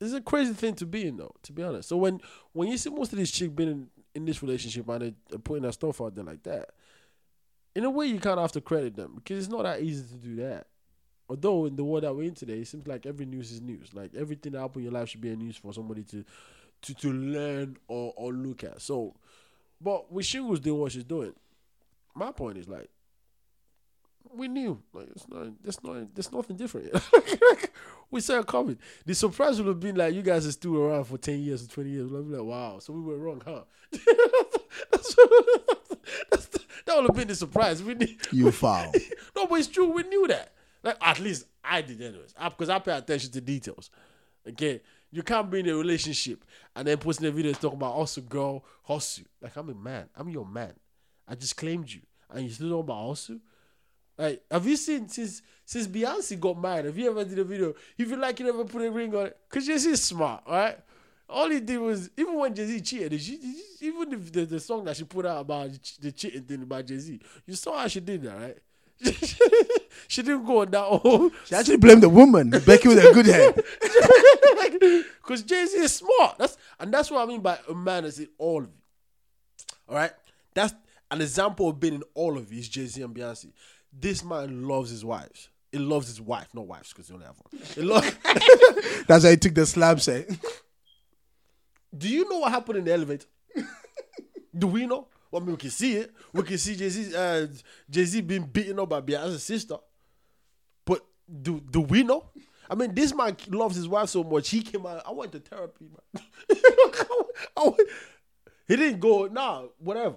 [0.00, 1.34] is a crazy thing to be in though.
[1.44, 2.20] To be honest, so when
[2.52, 5.38] when you see most of these chicks being in, in this relationship and they- they're
[5.38, 6.70] putting their stuff out there like that,
[7.74, 10.04] in a way you kind of have to credit them because it's not that easy
[10.06, 10.66] to do that.
[11.28, 13.94] Although in the world that we're in today, it seems like every news is news.
[13.94, 16.24] Like everything that happens in your life should be a news for somebody to
[16.82, 18.82] to to learn or or look at.
[18.82, 19.14] So,
[19.80, 21.32] but with Shingles doing what she's doing,
[22.14, 22.90] my point is like
[24.34, 24.82] we knew.
[24.92, 26.94] Like it's not there's not there's nothing different.
[28.10, 28.78] we saw it coming.
[29.06, 31.68] The surprise would have been like you guys are still around for ten years or
[31.68, 32.10] twenty years.
[32.10, 33.62] We'll be like, wow, so we were wrong, huh?
[34.90, 35.16] that's,
[36.30, 36.46] that's
[36.94, 37.82] that would have been the surprise.
[37.82, 38.92] We knew, You foul.
[39.36, 39.90] no, but it's true.
[39.92, 40.52] We knew that.
[40.82, 42.34] Like at least I did, anyways.
[42.42, 43.90] Because I, pay attention to details.
[44.48, 46.44] Okay, you can't be in a relationship
[46.76, 49.24] and then posting a video talking about hustle, girl, hustle.
[49.40, 50.08] Like I'm a man.
[50.16, 50.74] I'm your man.
[51.26, 53.38] I just claimed you, and you still talking about hustle.
[54.18, 56.84] Like, have you seen since since Beyonce got married?
[56.84, 57.74] Have you ever did a video?
[57.96, 59.38] If you like, you never put a ring on it.
[59.48, 60.78] Cause Z smart, right?
[61.28, 63.38] All he did was even when Jay Z cheated, she,
[63.80, 65.70] even if the, the song that she put out about
[66.00, 68.58] the cheating thing about Jay Z, you saw how she did that, right?
[70.08, 73.26] she didn't go on that whole She actually blamed the woman, Becky with a good
[73.26, 73.54] head.
[75.22, 76.38] because Jay Z is smart.
[76.38, 78.82] That's and that's what I mean by a man is in all of you.
[79.88, 80.12] All right,
[80.54, 80.74] that's
[81.10, 82.60] an example of being in all of you.
[82.60, 83.50] Is Jay Z and Beyonce.
[83.92, 85.48] This man loves his wives.
[85.72, 87.62] He loves his wife, not wives, because he only have one.
[87.74, 88.00] He lo-
[89.08, 90.30] That's how he took the slab set.
[90.30, 90.34] Eh?
[91.96, 93.26] Do you know what happened in the elevator?
[94.58, 95.08] Do we know?
[95.30, 96.14] Well, I mean, we can see it.
[96.32, 97.46] We can see Jay Z, uh,
[97.90, 99.76] Jay Z being beaten up by Beyonce's sister.
[100.84, 101.04] But
[101.42, 102.30] do do we know?
[102.70, 104.50] I mean, this man loves his wife so much.
[104.50, 105.02] He came out.
[105.06, 106.24] I went to therapy, man.
[108.66, 109.26] He didn't go.
[109.26, 110.16] Nah, whatever.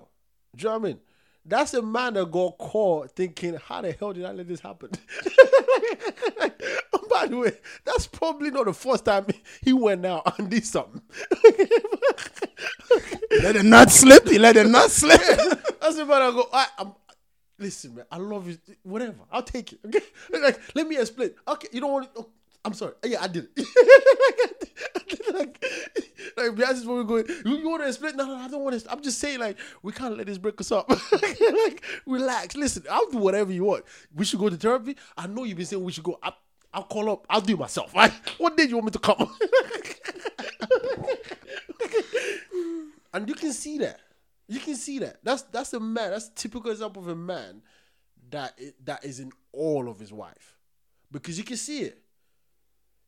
[0.55, 0.99] Do you know what I mean?
[1.45, 4.89] That's a man that got caught thinking, "How the hell did I let this happen?"
[7.11, 7.51] By the way,
[7.85, 9.27] that's probably not the first time
[9.61, 11.01] he went out and did something.
[13.41, 14.27] let it not slip.
[14.27, 15.21] He let it not slip.
[15.81, 16.47] That's the man I go.
[16.51, 16.93] I, I'm.
[17.59, 18.05] Listen, man.
[18.11, 18.57] I love you.
[18.83, 19.19] Whatever.
[19.31, 19.79] I'll take it.
[19.85, 20.01] Okay.
[20.31, 21.31] Like, let me explain.
[21.47, 21.67] Okay.
[21.71, 22.13] You don't want.
[22.15, 22.29] To, oh,
[22.65, 22.93] I'm sorry.
[23.03, 23.67] Uh, yeah, I did it.
[25.33, 25.63] like,
[26.35, 27.25] like Beyonce's when we going.
[27.45, 28.15] You, you want to explain?
[28.17, 28.91] No, no, I don't want to.
[28.91, 30.89] I'm just saying, like, we can't let this break us up.
[30.89, 32.55] like, relax.
[32.55, 33.85] Listen, I'll do whatever you want.
[34.13, 34.97] We should go to therapy.
[35.17, 36.19] I know you've been saying we should go.
[36.21, 36.33] I,
[36.77, 37.25] I'll call up.
[37.27, 37.95] I'll do it myself.
[37.95, 38.13] Right?
[38.37, 39.17] What day do you want me to come?
[43.15, 43.99] and you can see that.
[44.47, 45.17] You can see that.
[45.23, 46.11] That's that's a man.
[46.11, 47.63] That's a typical example of a man
[48.29, 50.55] that that is in all of his wife,
[51.11, 51.97] because you can see it.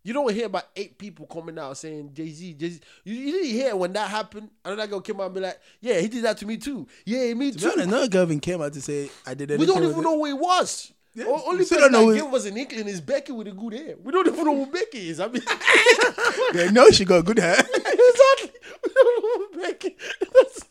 [0.04, 2.80] You don't hear about eight people coming out saying Jay Z, Jay Z.
[3.04, 4.50] You, you didn't hear when that happened.
[4.66, 6.88] And that girl came out and be like, "Yeah, he did that to me too.
[7.06, 9.60] Yeah, me To too." honest, no girl even came out to say I did it.
[9.60, 10.92] We don't even know who he was.
[11.16, 13.32] Yeah, O- Only we still person don't know that gave us an inkling is Becky
[13.32, 13.96] with a good hair.
[14.02, 15.20] We don't even know who Becky is.
[15.20, 15.42] I mean,
[16.54, 17.56] They know she got good hair.
[17.60, 18.52] exactly.
[18.84, 19.98] We don't know who Becky.
[20.34, 20.70] That's,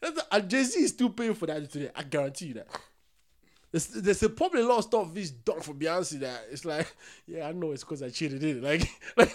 [0.00, 1.90] that's, and Jay Z is still paying for that today.
[1.96, 2.68] I guarantee you that.
[3.70, 6.94] There's, there's a- probably a lot of stuff he's done for Beyonce that it's like,
[7.26, 8.62] yeah, I know it's because I cheated in it.
[8.62, 9.32] Like, like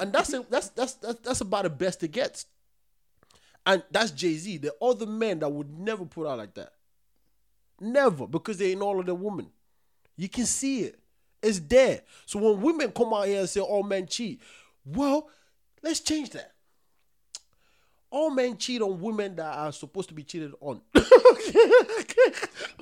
[0.00, 2.46] and that's, a, that's that's that's that's about the best it gets.
[3.66, 4.58] And that's Jay Z.
[4.58, 6.72] The other men that would never put out like that.
[7.80, 9.48] Never, because they ain't all of the women.
[10.16, 10.98] You can see it.
[11.42, 12.02] It's there.
[12.26, 14.40] So when women come out here and say all men cheat,
[14.84, 15.28] well,
[15.82, 16.52] let's change that.
[18.10, 20.80] All men cheat on women that are supposed to be cheated on.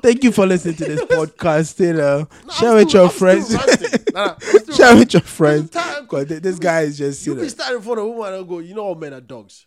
[0.01, 1.81] Thank you for listening to this podcast.
[1.81, 3.51] You know, Nah, share with your I'm friends.
[3.52, 3.60] Nah,
[4.14, 5.70] nah, I'm still share with your friends.
[5.70, 7.43] Because this guy is just you You know.
[7.43, 9.66] be standing in front of a woman and go, you know, all men are dogs.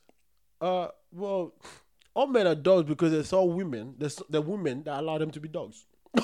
[0.62, 1.54] Uh, well,
[2.14, 3.96] all men are dogs because there's all women.
[3.98, 5.86] The women that allow them to be dogs.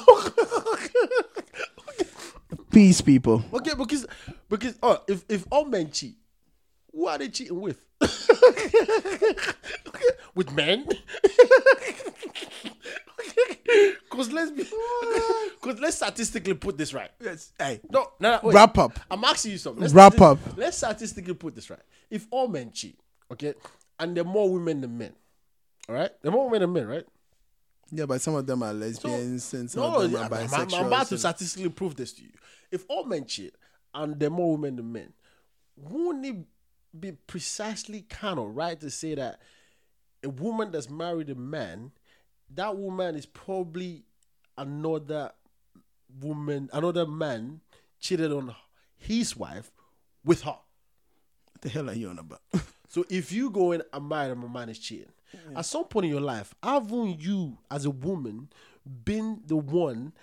[2.72, 3.44] Peace, people.
[3.54, 4.06] Okay, because
[4.50, 6.16] because oh, if if all men cheat,
[6.92, 7.80] who are they cheating with?
[10.36, 10.86] with men?
[14.16, 17.12] Because let's be, because let's statistically put this right.
[17.22, 17.52] Yes.
[17.60, 18.40] Hey, No, no.
[18.44, 18.98] Wrap up.
[19.12, 19.82] I'm asking you something.
[19.82, 20.40] Let's Wrap up.
[20.56, 21.82] Let's statistically put this right.
[22.10, 22.98] If all men cheat,
[23.32, 23.56] okay,
[24.00, 25.14] and there are more women than men,
[25.88, 27.06] all right, they're more women than men, right?
[27.92, 30.74] yeah, but some of them are lesbians and some No, of them are I'm, I'm-
[30.74, 32.32] I'm about to statistically prove this to you.
[32.72, 33.54] If all men cheat
[33.94, 35.14] and there are more women than men,
[35.78, 36.36] wouldn't it
[37.00, 39.40] be precisely kind of right to say that
[40.24, 41.92] a woman that's married a man,
[42.56, 44.04] that woman is probably
[44.58, 45.32] another
[46.20, 47.62] woman, another man
[48.00, 48.56] cheated on
[48.98, 49.72] his wife
[50.24, 50.52] with her.
[51.52, 52.42] What the hell are you on about?
[52.88, 55.12] So if you go in and marry a man is cheating,
[55.56, 58.50] at some point in your life, haven't you as a woman
[59.04, 60.14] been the one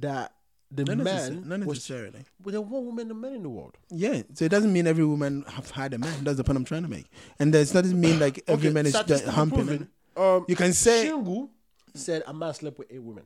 [0.00, 0.32] that
[0.70, 2.24] the Not, man not was necessarily.
[2.40, 3.76] but there are more women than men in the world.
[3.90, 6.24] Yeah, so it doesn't mean every woman have had a man.
[6.24, 7.06] That's the point I'm trying to make.
[7.38, 9.88] And it doesn't mean like every Okay, man is statistically humping.
[10.16, 11.50] Um, You can say Shingu
[11.94, 13.24] said a man slept with eight women.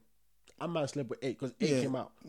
[0.60, 1.81] A man slept with eight because eight Yeah.
[1.82, 2.12] came out.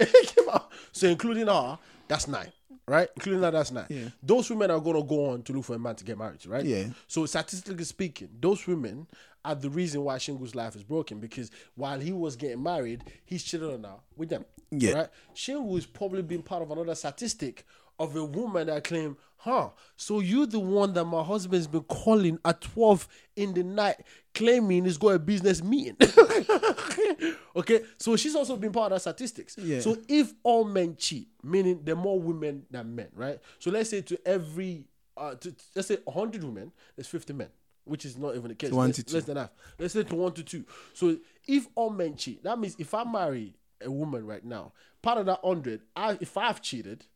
[0.00, 0.70] eight came out.
[0.92, 1.78] So including her,
[2.08, 2.50] that's nine.
[2.86, 3.08] Right?
[3.16, 3.86] Including her, that's nine.
[3.88, 4.08] Yeah.
[4.22, 6.48] Those women are gonna go on to look for a man to get married to,
[6.48, 6.64] right?
[6.64, 6.86] Yeah.
[7.06, 9.06] So statistically speaking, those women
[9.44, 13.42] are the reason why Shingu's life is broken because while he was getting married, he's
[13.42, 14.44] cheating on her with them.
[14.70, 14.92] Yeah.
[14.92, 15.08] Right?
[15.34, 17.64] Shingu is probably been part of another statistic
[18.00, 22.38] of a woman that claim, huh, so you the one that my husband's been calling
[22.46, 23.06] at 12
[23.36, 23.96] in the night
[24.34, 25.96] claiming he's got a business meeting.
[27.56, 29.56] okay, so she's also been part of that statistics.
[29.58, 29.80] Yeah.
[29.80, 33.38] So if all men cheat, meaning there are more women than men, right?
[33.58, 34.86] So let's say to every,
[35.16, 37.48] uh, to, let's say 100 women, there's 50 men.
[37.84, 38.70] Which is not even the case.
[38.70, 39.14] one less, to two.
[39.14, 39.50] less than half.
[39.78, 40.64] Let's say to one to two.
[40.92, 41.16] So
[41.48, 43.54] if all men cheat, that means if I marry
[43.84, 44.72] a woman right now,
[45.02, 47.06] part of that hundred, I, if I've cheated,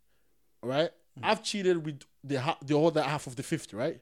[0.65, 0.91] right?
[1.19, 1.23] Mm.
[1.23, 4.01] I've cheated with the ha- the other half of the fifty, right?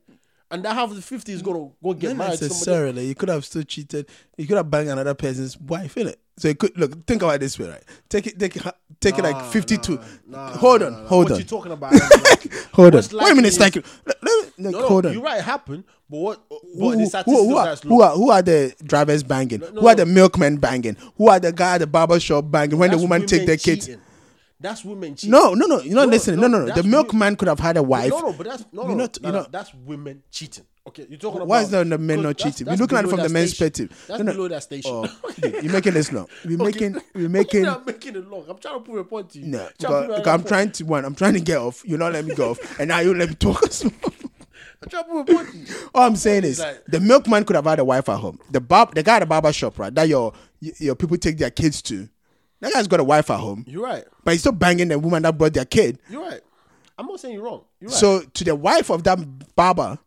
[0.51, 2.55] And that half of the fifty is gonna go get not married to somebody.
[2.55, 3.07] necessarily.
[3.07, 4.09] You could have still cheated.
[4.37, 6.17] You could have banged another person's wife, innit?
[6.39, 7.07] So it could look.
[7.07, 7.83] Think about it this way, right?
[8.09, 8.63] Take it, take it,
[9.01, 9.99] take it like fifty-two.
[10.27, 11.07] nah, nah, hold on, nah, nah.
[11.09, 11.93] hold what on, you talking about?
[12.03, 13.03] Like, hold on.
[13.03, 14.17] Wait a minute, it's like, let,
[14.59, 15.13] no, no, hold on.
[15.13, 16.49] You're right, it happened, but what?
[16.49, 19.61] But Who, the who, statistics who, are, who, are, who are the drivers banging?
[19.61, 20.97] no, who are the milkmen banging?
[21.17, 23.89] Who are the guy at the barber shop banging when the woman take their kids?
[24.63, 25.31] That's women cheating.
[25.33, 25.81] No, no, no.
[25.81, 26.41] You're not No, listening.
[26.41, 26.75] No, no, no.
[26.75, 28.11] The milkman could have had a wife.
[28.11, 30.65] No, no, but that's no, no, not- no, you're no, that's women cheating.
[30.85, 32.67] Okay, you're talking about Why is the the men not cheating?
[32.67, 33.91] that's We're looking at it from the men's perspective.
[34.09, 34.33] That's No, no.
[34.33, 34.91] below that station.
[34.93, 35.07] Oh,
[35.41, 36.27] dude, you're making this long.
[36.45, 37.67] We're making, we're making.
[37.67, 38.45] I'm making it long.
[38.49, 39.47] I'm trying to prove a point to you.
[39.47, 40.49] No, because, prove I'm point.
[40.49, 41.05] trying to one.
[41.05, 41.83] I'm trying to get off.
[41.87, 43.63] You not let me go off, and now you let me talk.
[43.63, 45.89] I'm trying to prove a point.
[45.95, 48.41] All I'm saying is like- the milkman could have had a wife at home.
[48.51, 49.95] The barb, the guy at the barber shop, right?
[49.95, 52.09] That your your people take their kids to.
[52.63, 54.05] That guy's got a wife at home, You're right.
[54.25, 55.99] but he's still banging the woman that brought their kid.
[56.09, 56.41] You're right.
[56.99, 57.65] I'm not saying you're wrong.
[57.81, 57.99] You're right.
[57.99, 59.99] So to the wife of that barber,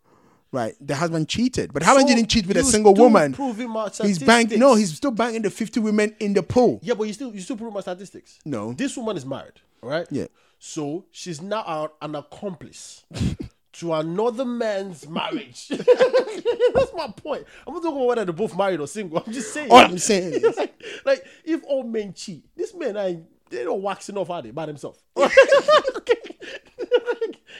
[0.52, 0.73] right?
[0.80, 3.34] The husband cheated, but the husband So didn't cheat with a single woman.
[3.34, 4.57] proving my He's banging.
[4.60, 6.80] No, he's still banging the fifty women in the pool.
[6.82, 8.40] Yeah, but you still you still prove my statistics.
[8.45, 8.72] No.
[8.73, 10.07] This woman is married, all right?
[10.10, 10.27] Yeah.
[10.57, 11.61] So she's now
[12.02, 13.03] a- an accomplice
[13.80, 15.68] to another man's marriage.
[15.69, 17.45] That's my point.
[17.68, 19.23] I'm not talking about whether they're both married or single.
[19.26, 19.72] I'm just saying.
[19.72, 23.11] All I'm saying is- like, like, if all men cheat, this men are
[23.49, 24.99] they don't waxing off, are they, by themselves?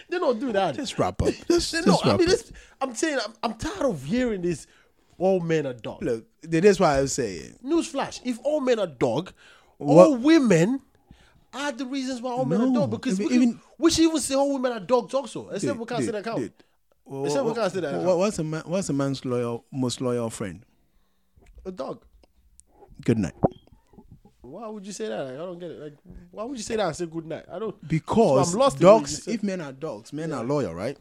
[0.10, 0.76] they don't do that.
[0.76, 1.28] Just wrap up.
[1.48, 2.06] Just, just don't.
[2.06, 2.40] I wrap mean, up.
[2.82, 4.68] I'm saying, I'm, I'm tired of hearing this.
[5.18, 6.04] All men are dog.
[6.04, 7.58] Look, that is why I was saying.
[7.64, 9.32] Newsflash: If all men are dog,
[9.78, 10.82] What- all women
[11.54, 12.92] are the reasons why all men are No, dog.
[12.92, 15.50] Because even- even- we should even say all women are dogs also.
[15.50, 16.52] Except we can't say that count.
[17.06, 18.18] Well, Except we can't say that count.
[18.18, 18.64] what's a man?
[18.66, 20.66] What's a man's loyal, most loyal friend?
[21.66, 22.04] A dog.
[23.04, 23.34] Good night.
[24.42, 25.24] Why would you say that?
[25.26, 25.80] Like, I don't get it.
[25.80, 25.94] Like,
[26.32, 27.46] why would you say that and say good night?
[27.52, 27.76] I don't.
[27.88, 30.74] Because So I'm lost in what you dogs, if men are dogs, men are loyal,
[30.74, 30.98] right?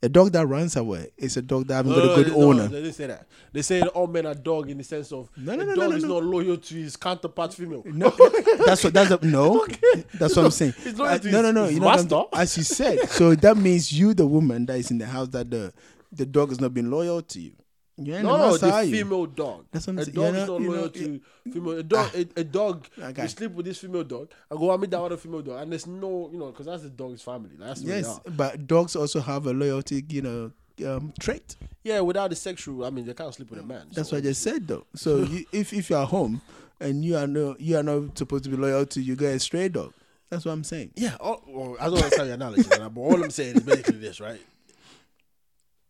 [0.00, 2.42] A dog that runs away is a dog that hasn't No, got a good no,
[2.44, 2.68] owner.
[2.68, 3.26] They didn't say that.
[3.52, 5.90] They say all men are dog in the sense of No, a no, no, dog
[5.90, 6.08] no, is no.
[6.20, 7.82] not loyal to his counterpart female.
[7.84, 8.10] No,
[8.64, 9.66] that's what that's a, no.
[10.14, 10.74] That's what I'm saying.
[10.96, 11.68] Loyal Uh, no, no, no.
[11.68, 12.22] You know, master.
[12.32, 13.08] as you said.
[13.10, 15.72] So that means you, the woman that is in the house, that the
[16.12, 17.52] the dog has not been loyal to you.
[18.00, 19.66] You ain't No, no, the female dog.
[19.72, 21.20] That's what I'm a dog is know- not loyal to
[21.52, 21.78] female.
[21.78, 22.86] A dog, a, a dog.
[22.98, 23.22] Okay.
[23.22, 24.30] You sleep with this female dog.
[24.50, 26.82] I go, I meet that other female dog, and there's no, you know, because that's
[26.84, 27.50] the dog's family.
[27.58, 30.52] That's the way they Yes, but dogs also have a loyalty, you know,
[30.86, 31.56] um, trait.
[31.82, 33.88] Yeah, without the sexual, I mean, they can't sleep with a man.
[33.92, 34.86] That's so- what I just said, though.
[34.94, 36.40] So you, if if you are home
[36.80, 39.40] and you are no, you are not supposed to be loyal to, you get a
[39.40, 39.92] stray dog.
[40.30, 40.92] That's what I'm saying.
[40.94, 44.20] Yeah, all, well, I don't understand your analogy, but all I'm saying is basically this,
[44.20, 44.40] right?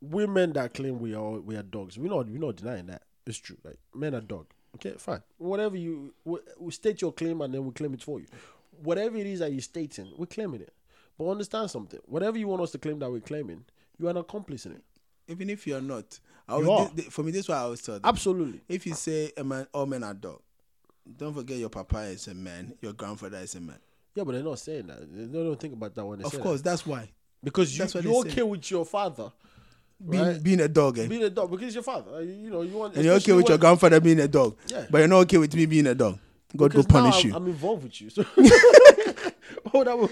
[0.01, 3.03] Women that claim we are we are dogs, we're not we're not denying that.
[3.27, 3.57] It's true.
[3.65, 4.47] Like men are dog.
[4.77, 5.23] Okay, fine.
[5.39, 8.27] Whatever you we, we state your claim and then we claim it for you.
[8.83, 10.73] Whatever it is that you're stating, we're claiming it.
[11.19, 11.99] But understand something.
[12.07, 13.65] Whatever you want us to claim that we're claiming,
[13.99, 14.85] you are an accomplice in it.
[15.27, 16.95] Even if you're not, I You always, are.
[16.95, 18.03] thi- thi- for me, this is what I always tell them.
[18.05, 18.61] Absolutely.
[18.69, 20.41] If you say a man, all men are dog,
[21.17, 23.79] don't forget your papa is a man, your grandfather is a man.
[24.15, 25.01] Yeah, but they're not saying that.
[25.33, 26.71] They don't think about that when they Of course, that.
[26.71, 27.11] that's why.
[27.43, 29.33] because you, that's you're okay with your father
[30.01, 30.43] Being, Right.
[30.43, 31.09] being a dog, eh?
[31.09, 32.23] being a dog because your father.
[32.23, 32.95] You know, you want.
[32.95, 34.87] and you're okay with your grandfather being a dog, Yeah.
[34.91, 36.19] but you're not okay with me being a dog.
[36.57, 37.37] God will because punish I'm, you.
[37.37, 38.09] I'm involved with you.
[38.11, 38.25] So
[39.75, 40.09] oh, that will,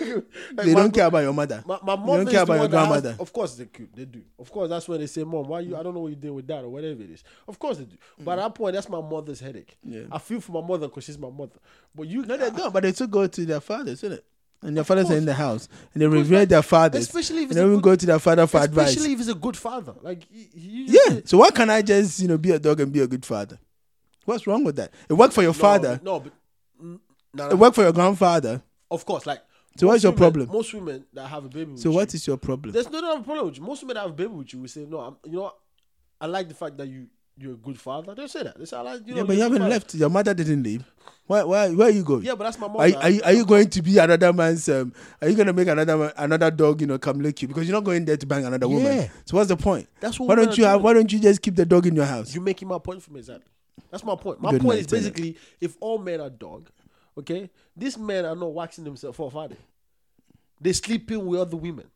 [0.55, 1.63] like they don't care about your mother.
[1.67, 3.17] My, my they mother don't care about your that has- grandmother.
[3.23, 3.89] of course they could.
[3.95, 4.23] They do.
[4.39, 5.77] Of course, that's when they say, "Mom, why you?
[5.77, 7.85] I don't know what you did with that or whatever it is." Of course they
[7.85, 7.97] do.
[8.19, 9.77] But at that point, that's my mother's headache.
[9.87, 9.93] Mm.
[9.93, 10.01] Yeah.
[10.11, 11.59] I feel for my mother because she's my mother.
[11.95, 12.73] But you, No, they don't.
[12.73, 14.25] But they still go to their fathers, isn't it?
[14.63, 15.19] And their fathers are course.
[15.19, 17.03] in the house, and they revere like, their fathers.
[17.07, 19.05] especially if and it's they a even good- go to their father for especially advice.
[19.13, 19.95] if he's a good father.
[20.03, 21.21] Like you, you Yeah.
[21.25, 23.59] So why can't I just you know be a dog and be a good father?
[24.25, 24.93] What's wrong with that?
[25.09, 26.01] It worked for your No, father.
[26.03, 26.33] No, but
[26.83, 26.99] mm,
[27.35, 28.63] no, It worked for your grandfather.
[28.91, 29.25] of course.
[29.27, 29.41] Like
[29.77, 30.49] So what's your women- problem?
[30.51, 31.73] Most women that have a baby.
[31.73, 32.73] With So you, what is your problem?
[32.73, 33.63] There's no, no problem with you.
[33.63, 35.53] Most women that have a baby with you will say, "No, I'm, you know.
[36.19, 37.09] I like the fact that you
[37.39, 38.59] you're a good father." They'll say that.
[38.59, 39.95] They say, "I like you know." yeah, but you're you a haven't father." left.
[39.95, 40.85] Your mother didn't leave.
[41.27, 41.43] Why?
[41.43, 41.71] Why?
[41.71, 42.23] Where are you going?
[42.23, 42.81] Yeah, but that's my mother.
[42.81, 44.69] Are, you- are, you, are you going to be another man's?
[44.69, 47.49] Um, are you going to make another man- another dog, you know, come lick you?
[47.49, 48.85] Because you're not going there to bang another woman.
[48.97, 49.09] Yeah.
[49.25, 49.89] So what's the point?
[50.01, 50.83] That's what Why don't you have?
[50.83, 52.33] Why don't you just keep the dog in your house?
[52.35, 53.47] You're making my point for me exactly.
[53.91, 54.41] That's my point.
[54.41, 56.71] My Good point night, is basically, if all men are dog,
[57.19, 59.57] okay, these men are not waxing themselves off, are they?
[60.61, 61.87] They're sleeping with other women.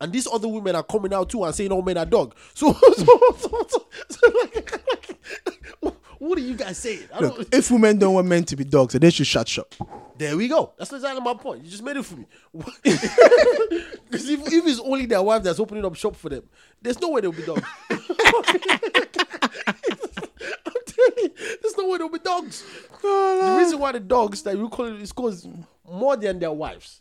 [0.00, 2.34] And these other women are coming out too and saying all men are dog.
[2.54, 4.72] So, so, so, so, so like,
[5.82, 7.04] like, what are you guys saying?
[7.14, 9.48] I don't, Look, if women don't want men to be dogs, then they should shut
[9.48, 9.74] shop.
[10.18, 10.72] There we go.
[10.76, 11.64] That's exactly my point.
[11.64, 12.26] You just made it for me.
[14.10, 16.42] Because if, if it's only their wife that's opening up shop for them,
[16.82, 17.62] there's no way they'll be dogs.
[17.90, 17.98] I'm
[20.86, 21.30] telling you,
[21.62, 22.64] there's no way they'll be dogs.
[23.04, 25.46] Ah, the reason why the dogs that you call it is because
[25.88, 26.99] more than their wives.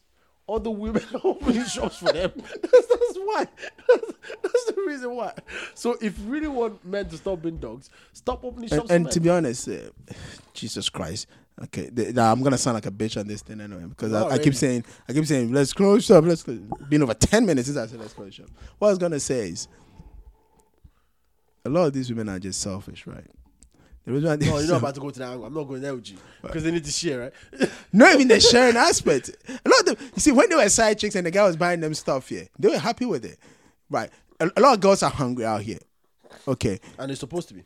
[0.49, 2.31] Other women are opening shops for them.
[2.35, 3.47] That's, that's why.
[3.87, 5.33] That's, that's the reason why.
[5.75, 9.11] So if you really want men to stop being dogs, stop opening shops And, and
[9.11, 9.77] to be honest, uh,
[10.53, 11.27] Jesus Christ.
[11.65, 14.19] Okay, th- nah, I'm gonna sound like a bitch on this thing anyway because I,
[14.19, 14.43] I Already.
[14.45, 16.23] keep saying, I keep saying, let's close shop.
[16.23, 16.59] Let's close.
[16.89, 18.47] Been over ten minutes since I said let's close shop.
[18.77, 19.67] What I was gonna say is,
[21.65, 23.27] a lot of these women are just selfish, right?
[24.09, 25.45] The reason why they're no, you're not about to go to that angle.
[25.45, 27.69] I'm not going there with you because they need to share, right?
[27.93, 29.29] Not even the sharing aspect.
[29.47, 31.55] A lot of them, you see, when they were side chicks and the guy was
[31.55, 33.37] buying them stuff here, they were happy with it,
[33.87, 34.09] right?
[34.39, 35.77] A, a lot of girls are hungry out here.
[36.47, 37.65] Okay, and they're supposed to be.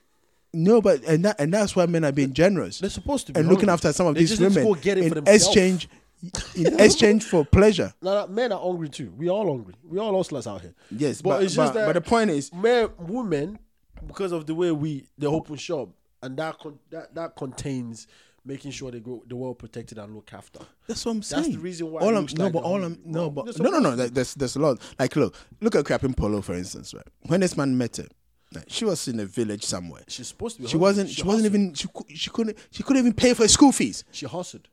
[0.52, 3.40] no, but and that, and that's why men are being generous They're supposed to be
[3.40, 3.74] and looking hungry.
[3.76, 5.88] after some of They these just women go get it for in exchange,
[6.56, 7.94] in exchange for pleasure.
[8.02, 9.14] No, no, men are hungry too.
[9.18, 9.76] We all hungry.
[9.82, 10.74] We all hustlers out here.
[10.91, 13.60] Yes, but, but it's just but, that but the point is, men, women,
[14.06, 15.88] because of the way we they open shop,
[16.24, 18.08] and that con- that that contains
[18.45, 20.60] making sure they go they're well protected and looked after.
[20.88, 21.44] That's what I'm saying.
[21.44, 23.80] That's the reason why All I'm, no, like but all I'm no, but no, no,
[23.80, 23.90] no.
[23.95, 24.82] like, There's there's a lot.
[25.00, 27.08] Like look, look at Akuapem Poloo for instance, right?
[27.28, 28.08] When this man met her,
[28.54, 30.04] like, she was in a village somewhere.
[30.08, 30.68] She's supposed to be.
[30.68, 30.82] She hungry.
[30.82, 31.10] wasn't.
[31.10, 31.74] She, wasn't even.
[31.74, 32.58] She she couldn't.
[32.72, 34.04] She couldn't even pay for school fees.
[34.12, 34.68] She hustled.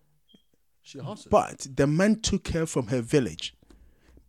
[0.82, 1.30] She hustled.
[1.30, 3.54] But the man took her from her village,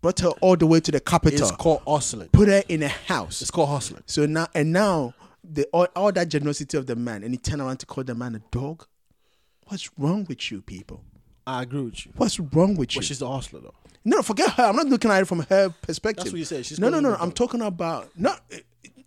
[0.02, 2.30] brought her all the way to the capital, it's called hustling.
[2.30, 3.41] put her in a house.
[3.41, 4.03] It's called hustling.
[4.06, 7.61] So now and now the all, all that generosity of the man, and he turned
[7.61, 8.85] around to call the man a dog.
[9.68, 11.03] What's wrong with you people?
[11.47, 12.13] I agree with you.
[12.15, 13.01] What's wrong with you?
[13.01, 13.73] She's the hustler though.
[14.03, 14.63] No, forget her.
[14.63, 16.26] I'm not looking at it from her perspective.
[16.26, 16.65] That's what you said.
[16.65, 17.11] She's no, no, no.
[17.11, 17.18] no.
[17.19, 18.41] I'm talking about not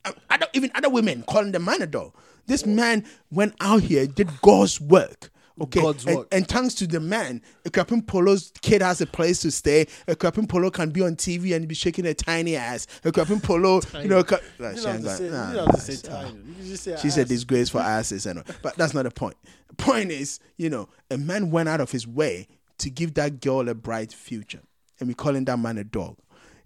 [0.04, 2.12] uh, other, even other women calling the man a dog.
[2.46, 5.30] This man went out here, did God's work.
[5.60, 6.28] Okay, God's and, work.
[6.32, 9.86] and thanks to the man, Akuapem Poloo's kid has a place to stay.
[10.08, 12.88] Akuapem Poloo can be on TV and be shaking a tiny ass.
[13.04, 15.74] Akuapem Poloo, you know, You she don't ain't have to say, nah, you don't have
[15.76, 16.22] to say nah.
[16.22, 16.38] tiny.
[16.38, 18.44] You can just say She's a disgrace for asses, and all.
[18.62, 19.36] but that's not the point.
[19.68, 22.48] The point is, you know, a man went out of his way
[22.78, 24.62] to give that girl a bright future,
[24.98, 26.16] and we calling that man a dog.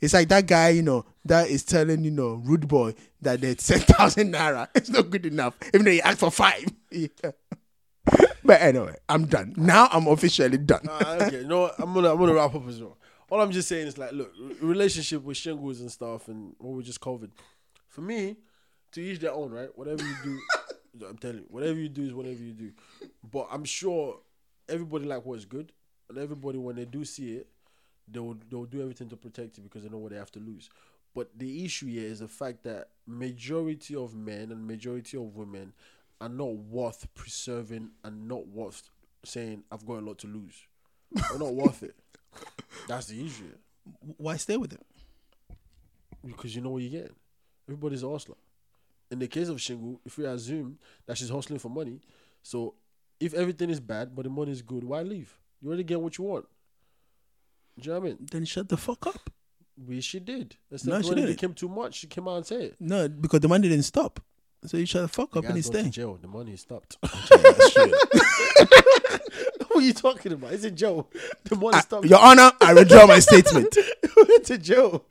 [0.01, 3.55] It's like that guy, you know, that is telling you know rude boy that they
[3.55, 6.65] ten thousand naira it's not good enough, even though he asked for five.
[6.91, 7.09] Yeah.
[8.49, 9.53] But anyway, I'm done.
[9.59, 10.81] Now I'm officially done.
[10.89, 11.75] Ah, okay, you know what?
[11.79, 12.97] I'm gonna I'm gonna wrap up as well.
[13.29, 16.83] All I'm just saying is like, look, relationship with shingles and stuff, and what we
[16.83, 17.31] just covered.
[17.89, 18.37] For me,
[18.93, 19.69] to each their own, right?
[19.77, 20.41] Whatever you do,
[21.11, 22.73] I'm telling you, whatever you do is whatever you do.
[23.31, 24.19] But I'm sure
[24.67, 25.71] everybody like what's good,
[26.09, 27.49] and everybody when they do see it,
[28.11, 30.33] they will they will do everything to protect it because they know what they have
[30.33, 30.71] to lose.
[31.15, 35.75] But the issue here is the fact that majority of men and majority of women
[36.21, 38.91] are not worth preserving and not worth
[39.25, 40.67] saying I've got a lot to lose.
[41.13, 41.95] They're not worth it.
[42.87, 43.55] That's the issue.
[44.17, 44.85] Why stay with him?
[46.27, 47.13] Because you know what you get.
[47.69, 48.37] Everybody's a hustler.
[49.11, 52.01] In the case of Shingu, if we assume that she's hustling for money,
[52.43, 52.75] so
[53.21, 55.39] if everything is bad but the money is good, why leave?
[55.61, 56.47] You already get what you want.
[57.79, 58.27] Do you know what I mean?
[58.31, 59.31] Then shut the fuck up.
[59.87, 60.57] We she did.
[60.71, 62.77] That's No, she when it became too much, she came out and said it.
[62.81, 64.21] No, because the money didn't stop.
[64.67, 65.93] So you shut the fuck up and he's to staying.
[65.93, 66.19] jail.
[66.21, 66.97] The money stopped.
[69.69, 70.53] What are you talking about?
[70.55, 71.09] It's a jail.
[71.45, 72.07] The money I- stopped.
[72.07, 73.77] Your Honor, I withdraw my statement.
[74.17, 75.05] went to jail.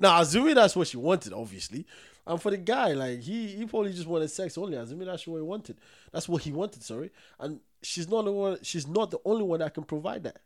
[0.00, 1.86] Now, assuming that's what she wanted, obviously.
[2.26, 4.76] And for the guy, like he, he probably just wanted sex only.
[4.76, 5.78] Assuming that's what he wanted.
[6.12, 6.82] That's what he wanted.
[6.82, 8.58] Sorry, and she's not the one.
[8.62, 10.40] She's not the only one that can provide that.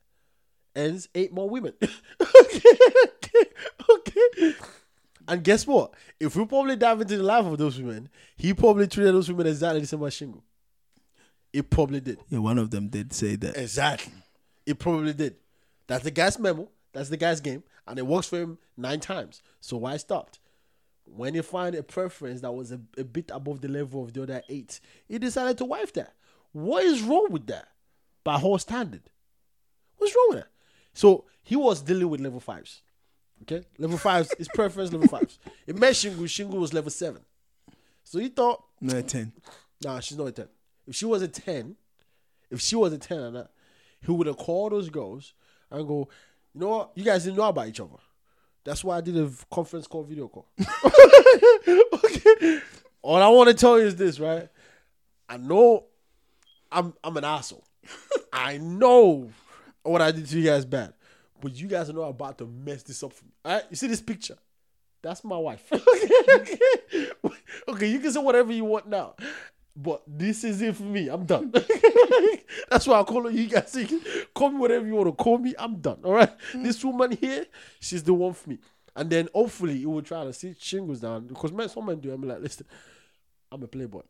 [0.76, 1.72] Ends eight more women.
[2.20, 2.60] okay,
[3.90, 4.54] okay.
[5.26, 5.94] And guess what?
[6.20, 9.46] If we probably dive into the life of those women, he probably treated those women
[9.46, 10.42] exactly the same as Shingo.
[11.52, 12.18] It probably did.
[12.28, 13.56] Yeah, one of them did say that.
[13.56, 14.12] Exactly.
[14.66, 15.36] It probably did.
[15.86, 16.68] That's the guy's memo.
[16.92, 17.62] That's the guy's game.
[17.86, 19.42] And it works for him nine times.
[19.60, 20.40] So why stopped?
[21.04, 24.22] When he find a preference that was a, a bit above the level of the
[24.22, 26.14] other eight, he decided to wife that.
[26.52, 27.68] What is wrong with that?
[28.24, 29.02] By whole standard.
[29.98, 30.48] What's wrong with that?
[30.94, 32.82] So he was dealing with level fives.
[33.42, 33.64] Okay?
[33.78, 35.38] Level fives, his preference level fives.
[35.66, 37.22] It met Shingu, Shingu was level seven.
[38.04, 39.32] So he thought, No, 10.
[39.82, 40.48] Nah, she's not a 10.
[40.86, 41.76] If she was a 10,
[42.50, 43.50] if she was a 10 and that,
[44.00, 45.34] he would have called those girls
[45.70, 46.08] and go,
[46.54, 46.90] you know what?
[46.94, 47.96] You guys didn't know about each other.
[48.64, 50.46] That's why I did a conference call, video call.
[51.68, 52.60] okay.
[53.02, 54.48] All I want to tell you is this, right?
[55.28, 55.84] I know
[56.72, 57.64] I'm I'm an asshole.
[58.32, 59.30] I know
[59.82, 60.94] what I did to you guys bad.
[61.40, 63.32] But you guys are not about to mess this up for me.
[63.44, 63.64] All right?
[63.70, 64.36] You see this picture?
[65.02, 65.70] That's my wife.
[65.72, 67.10] okay,
[67.68, 69.14] okay, you can say whatever you want now.
[69.76, 71.08] But this is it for me.
[71.08, 71.52] I'm done.
[72.70, 73.74] That's why I call you guys.
[73.74, 74.00] You can
[74.32, 75.54] call me whatever you want to call me.
[75.58, 75.98] I'm done.
[76.04, 76.30] All right.
[76.52, 76.62] Mm.
[76.62, 77.44] This woman here,
[77.80, 78.58] she's the one for me.
[78.96, 82.12] And then hopefully you will try to sit shingles down because man, some men do.
[82.12, 82.66] I'm like, listen,
[83.50, 84.02] I'm a playboy.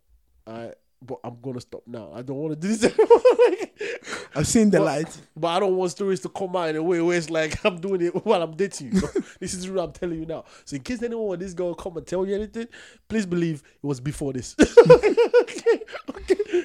[0.47, 0.75] All right.
[1.07, 2.13] But I'm gonna stop now.
[2.15, 3.21] I don't want to do this anymore.
[3.49, 5.19] Like, I've seen the but, light.
[5.37, 7.81] but I don't want stories to come out in a way where it's like I'm
[7.81, 9.01] doing it while I'm dating you.
[9.41, 10.45] this is what I'm telling you now.
[10.65, 12.69] So in case anyone want this girl come and tell you anything,
[13.09, 14.57] please believe it was before this.
[14.61, 16.65] okay, okay.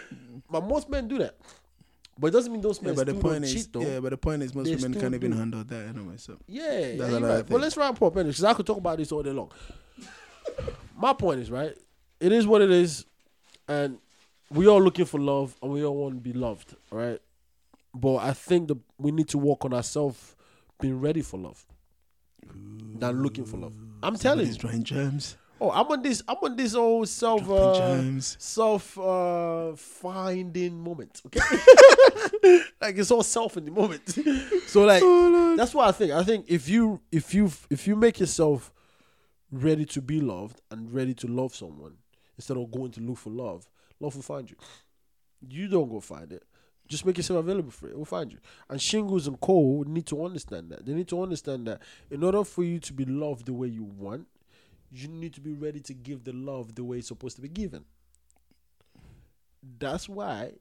[0.49, 1.35] But most men do that.
[2.17, 4.17] But it doesn't mean those Yeah, men but the point is, cheat yeah, but the
[4.17, 6.15] point is, most They women can't even handle that anyway.
[6.17, 7.45] So Yeah, yeah, That's you're right.
[7.47, 9.51] But let's wrap up anyway, because I could talk about this all day long.
[10.97, 11.77] My point is, right?
[12.19, 13.05] It is what it is,
[13.69, 13.99] and
[14.51, 17.19] we all looking for love, and we all want to be loved, right?
[17.93, 20.35] But I think that we need to work on ourselves
[20.79, 21.65] being ready for love
[22.95, 23.75] than looking for love.
[24.01, 24.55] I'm telling you.
[24.55, 25.37] Drawing germs.
[25.61, 26.23] Oh, I'm on this.
[26.27, 31.21] I'm on this old self, uh, self uh, finding moment.
[31.25, 31.39] Okay,
[32.81, 34.07] like it's all self in the moment.
[34.67, 35.03] so like
[35.57, 36.13] that's what I think.
[36.13, 38.71] I think if you if you if you make yourself
[39.51, 41.97] ready to be loved and ready to love someone
[42.37, 43.67] instead of going to look for love,
[43.99, 44.55] love will find you.
[45.47, 46.43] You don't go find it.
[46.87, 47.97] Just make yourself available for it.
[47.97, 48.39] Will find you.
[48.67, 50.85] And Shingles and Cole need to understand that.
[50.85, 53.83] They need to understand that in order for you to be loved the way you
[53.83, 54.27] want,
[54.91, 57.47] you need to be ready to give the love the way it's supposed to be
[57.47, 57.85] given.
[59.77, 60.53] That's why,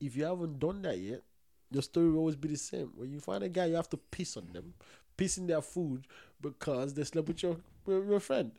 [0.00, 1.22] if you haven't done that yet,
[1.70, 2.92] your story will always be the same.
[2.94, 4.74] When you find a guy, you have to piss on them,
[5.16, 6.06] piss in their food
[6.40, 8.52] because they slept with your with your friend.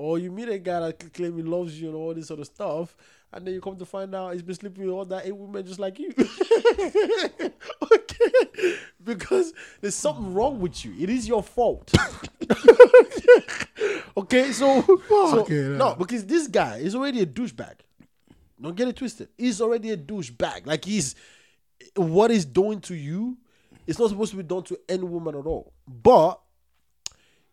[0.00, 2.46] Or you meet a guy that claim he loves you and all this sort of
[2.46, 2.96] stuff,
[3.34, 5.66] and then you come to find out he's been sleeping with all that eight women
[5.66, 6.10] just like you.
[7.92, 9.52] okay, because
[9.82, 10.94] there's something wrong with you.
[10.98, 11.92] It is your fault.
[14.16, 15.96] okay, so, so Fucking no, hell.
[15.96, 17.74] because this guy is already a douchebag.
[18.58, 19.28] Don't get it twisted.
[19.36, 20.66] He's already a douchebag.
[20.66, 21.14] Like he's
[21.94, 23.36] what he's doing to you.
[23.86, 25.74] It's not supposed to be done to any woman at all.
[25.86, 26.40] But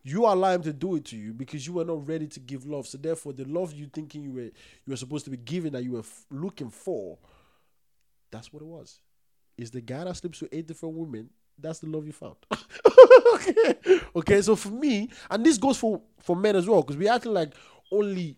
[0.02, 2.66] you allow him to do it to you because you were not ready to give
[2.66, 2.86] love.
[2.86, 4.52] So therefore, the love you thinking you were you
[4.88, 7.18] were supposed to be giving that you were f- looking for,
[8.30, 9.00] that's what it was.
[9.56, 11.30] Is the guy that sleeps with eight different women?
[11.58, 12.36] That's the love you found.
[13.34, 14.00] okay.
[14.14, 14.42] okay.
[14.42, 17.52] So for me, and this goes for for men as well because we acting like
[17.90, 18.36] only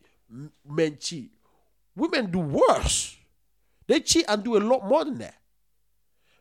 [0.67, 1.31] men cheat.
[1.95, 3.17] Women do worse.
[3.87, 5.35] They cheat and do a lot more than that.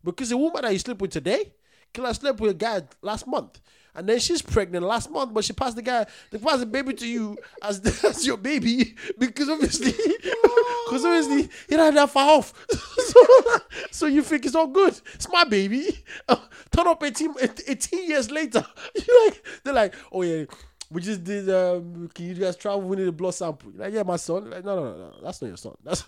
[0.03, 1.51] Because the woman that you sleep with today
[1.93, 3.59] can I slept with a guy last month.
[3.99, 6.93] And then she's pregnant last month, but she passed the guy, they passed the baby
[6.93, 9.91] to you as, as your baby because obviously,
[10.85, 12.53] because obviously you're not that far off.
[12.71, 13.59] so,
[13.91, 14.97] so you think it's all good.
[15.15, 16.01] It's my baby.
[16.29, 16.37] Uh,
[16.71, 17.35] turn up 18,
[17.67, 18.65] 18 years later.
[18.95, 20.45] You're like, they're like, oh yeah,
[20.89, 21.49] we just did.
[21.49, 22.81] Um, can you guys travel?
[22.83, 23.69] We need a blood sample.
[23.73, 24.49] You're like, yeah, my son.
[24.49, 25.75] Like, no, no, no, no, that's not your son.
[25.83, 26.05] That's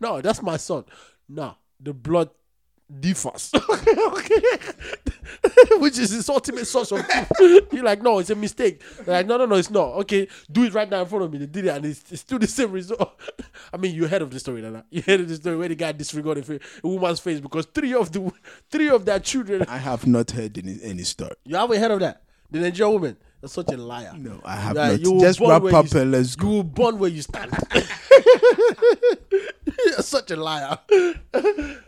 [0.00, 0.84] no, that's my son.
[1.28, 2.30] Nah, the blood
[3.00, 3.52] differs.
[3.54, 4.40] okay,
[5.78, 7.06] which is his ultimate source of
[7.36, 7.72] truth.
[7.72, 8.82] You're like, no, it's a mistake.
[9.04, 9.94] They're like, no, no, no, it's not.
[10.00, 11.38] Okay, do it right now in front of me.
[11.38, 13.18] They did it, and it's, it's still the same result.
[13.72, 14.84] I mean, you heard of the story, Nana.
[14.90, 18.12] You heard of the story where the guy disregarded a woman's face because three of
[18.12, 18.32] the
[18.70, 19.64] three of their children.
[19.68, 21.34] I have not heard any, any story.
[21.44, 22.22] You haven't heard of that?
[22.50, 23.16] The Nigerian woman.
[23.40, 24.12] That's such a liar.
[24.16, 25.00] No, I have Yeah, not.
[25.00, 26.56] you Just wrap up you- and let's You go.
[26.58, 27.52] were born where you stand.
[29.84, 30.78] You're such a liar.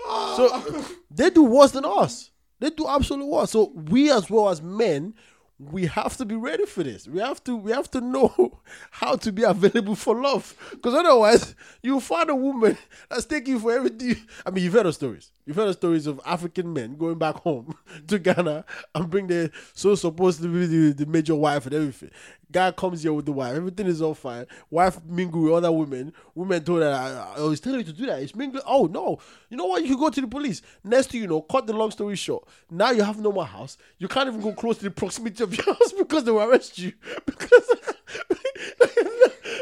[0.06, 0.34] Ah.
[0.36, 2.30] so they do worse than us.
[2.60, 3.50] They do absolutely worse.
[3.52, 5.14] So we as well as men,
[5.58, 7.08] we have to be ready for this.
[7.08, 8.60] We have to we have to know
[8.90, 10.54] how to be available for love.
[10.70, 12.76] Because otherwise, you find a woman
[13.08, 14.16] that's taking you for everything.
[14.46, 15.30] I mean, you've heard of stories.
[15.48, 17.74] You've heard the stories of African men going back home
[18.08, 22.10] to Ghana and bring their so supposed to be the, the major wife and everything.
[22.52, 24.44] Guy comes here with the wife, everything is all fine.
[24.68, 26.12] Wife mingle with other women.
[26.34, 28.20] Women told her, I, I was telling you to do that.
[28.20, 28.62] It's mingling.
[28.66, 29.80] Oh no, you know what?
[29.80, 30.60] You can go to the police.
[30.84, 32.46] Next thing you know, cut the long story short.
[32.70, 33.78] Now you have no more house.
[33.96, 36.78] You can't even go close to the proximity of your house because they will arrest
[36.78, 36.92] you.
[37.24, 37.70] Because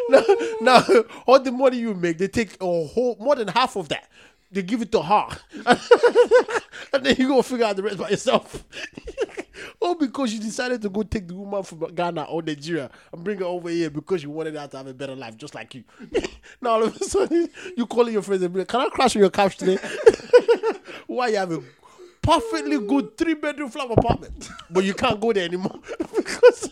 [0.09, 0.23] now,
[0.61, 0.85] now
[1.27, 4.09] all the money you make, they take a whole more than half of that.
[4.51, 5.29] They give it to her,
[6.93, 8.65] and then you go figure out the rest by yourself.
[9.81, 13.39] All because you decided to go take the woman from Ghana or Nigeria and bring
[13.39, 15.85] her over here because you wanted her to have a better life, just like you.
[16.61, 19.17] now all of a sudden you calling your friends and be like, "Can I crash
[19.17, 19.79] on your couch today?"
[21.07, 21.63] Why you have a
[22.23, 25.81] perfectly good three bedroom flat apartment, but you can't go there anymore
[26.17, 26.71] because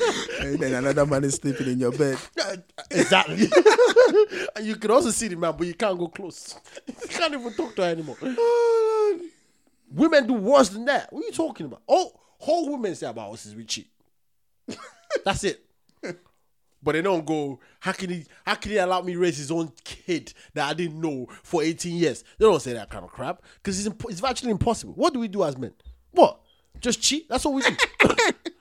[0.40, 2.18] and then another man is sleeping in your bed.
[2.90, 3.48] exactly.
[4.56, 6.58] and you can also see the man, but you can't go close.
[6.86, 8.16] You can't even talk to her anymore.
[8.22, 9.20] Oh,
[9.92, 11.12] women do worse than that.
[11.12, 11.82] What are you talking about?
[11.88, 13.88] Oh, whole women say about us is we cheat.
[15.24, 15.64] That's it.
[16.80, 19.72] But they don't go, how can he how can he allow me raise his own
[19.82, 22.22] kid that I didn't know for 18 years?
[22.38, 23.42] They don't say that kind of crap.
[23.56, 24.92] Because it's, imp- it's actually impossible.
[24.94, 25.72] What do we do as men?
[26.12, 26.40] What?
[26.80, 27.28] Just cheat?
[27.28, 27.76] That's what we do.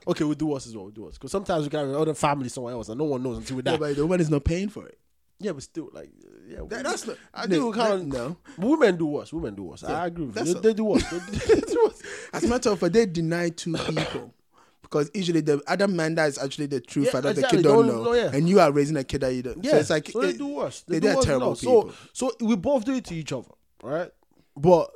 [0.08, 0.86] Okay, we'll do us as well.
[0.86, 1.16] We'll do us.
[1.16, 3.72] Because sometimes we carry other family somewhere else and no one knows until we die.
[3.74, 4.98] Yeah, but the woman is not paying for it.
[5.40, 6.10] Yeah, but still, like,
[6.48, 8.38] yeah, That- that's not- I no, do that- no.
[8.58, 9.32] Women do worse.
[9.32, 9.84] Women do worse.
[9.84, 10.26] I agree.
[10.28, 11.04] They, they do worse.
[11.10, 11.20] They,
[11.56, 12.02] they do worse.
[12.34, 14.34] As a matter of fact, they deny two people.
[14.82, 17.58] Because usually the other man that is actually the true Yeah, father, exactly.
[17.58, 18.32] the kid don't Don't know, know, yeah.
[18.34, 19.62] and you are raising a kid that you don't.
[19.64, 20.82] Yeah, so it's like so they it- do worse.
[20.88, 21.94] They, do are worse terrible people.
[22.14, 23.50] So, so we both do it to each other,
[23.84, 24.10] right?
[24.56, 24.90] But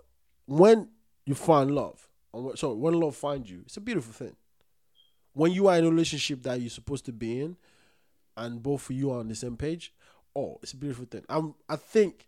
[0.46, 0.90] when
[1.26, 4.36] you find love, or sorry, when love finds you, it's a beautiful thing.
[5.34, 7.58] When you are in a relationship that you're supposed to be in,
[8.38, 9.94] and both of you are on the same page,
[10.36, 11.24] oh, it's a beautiful thing.
[11.30, 12.26] I'm, I think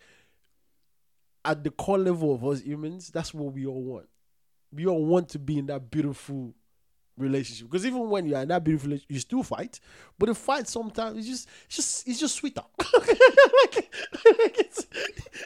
[1.45, 4.07] at the core level of us humans, that's what we all want.
[4.71, 6.53] We all want to be in that beautiful
[7.17, 9.79] relationship because even when you're in that beautiful relationship, you still fight
[10.17, 14.87] but the fight sometimes it's just it's just it's just sweeter like, like it's,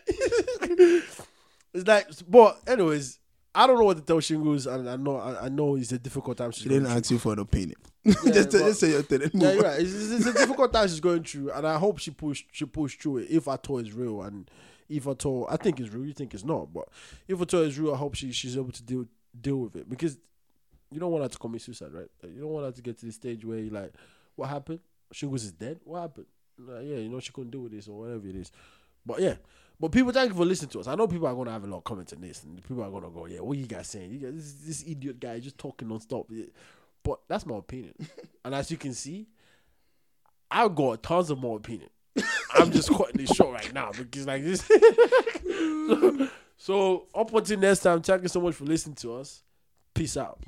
[1.74, 3.20] it's like but anyways
[3.58, 5.98] I don't know what to tell Shingles and I know I, I know it's a
[6.00, 7.76] difficult time she's She didn't going ask you for an opinion.
[8.06, 9.22] just, but- just say your thing.
[9.34, 11.98] yeah you're right it's, it's, it's a difficult time she's going through and I hope
[12.00, 14.50] she push she push through it if at all it's real and
[14.88, 16.88] if at all I think it's real you think it's not but
[17.28, 19.06] if at all it's real I hope she, she's able to deal
[19.42, 20.18] deal with it because
[20.92, 22.08] you don't want her to commit suicide, right?
[22.24, 23.94] You don't want her to get to the stage where you're like,
[24.36, 24.80] what happened?
[25.12, 25.80] Shingles is dead?
[25.84, 26.28] What happened?
[26.58, 28.52] Like, yeah, you know, she couldn't deal with this or whatever it is.
[29.06, 29.36] But yeah.
[29.80, 30.88] But people, thank you for listening to us.
[30.88, 32.84] I know people are going to have a lot of comments on this, and people
[32.84, 34.12] are going to go, yeah, what you guys saying?
[34.12, 36.26] You guys, this, this idiot guy is just talking nonstop.
[37.04, 37.94] But that's my opinion.
[38.46, 39.28] and as you can see,
[40.50, 41.90] I've got tons of more opinion.
[42.56, 44.62] I'm just cutting this short right now because like this.
[44.62, 49.44] so, so up until next time, thank you so much for listening to us.
[49.94, 50.40] Peace out.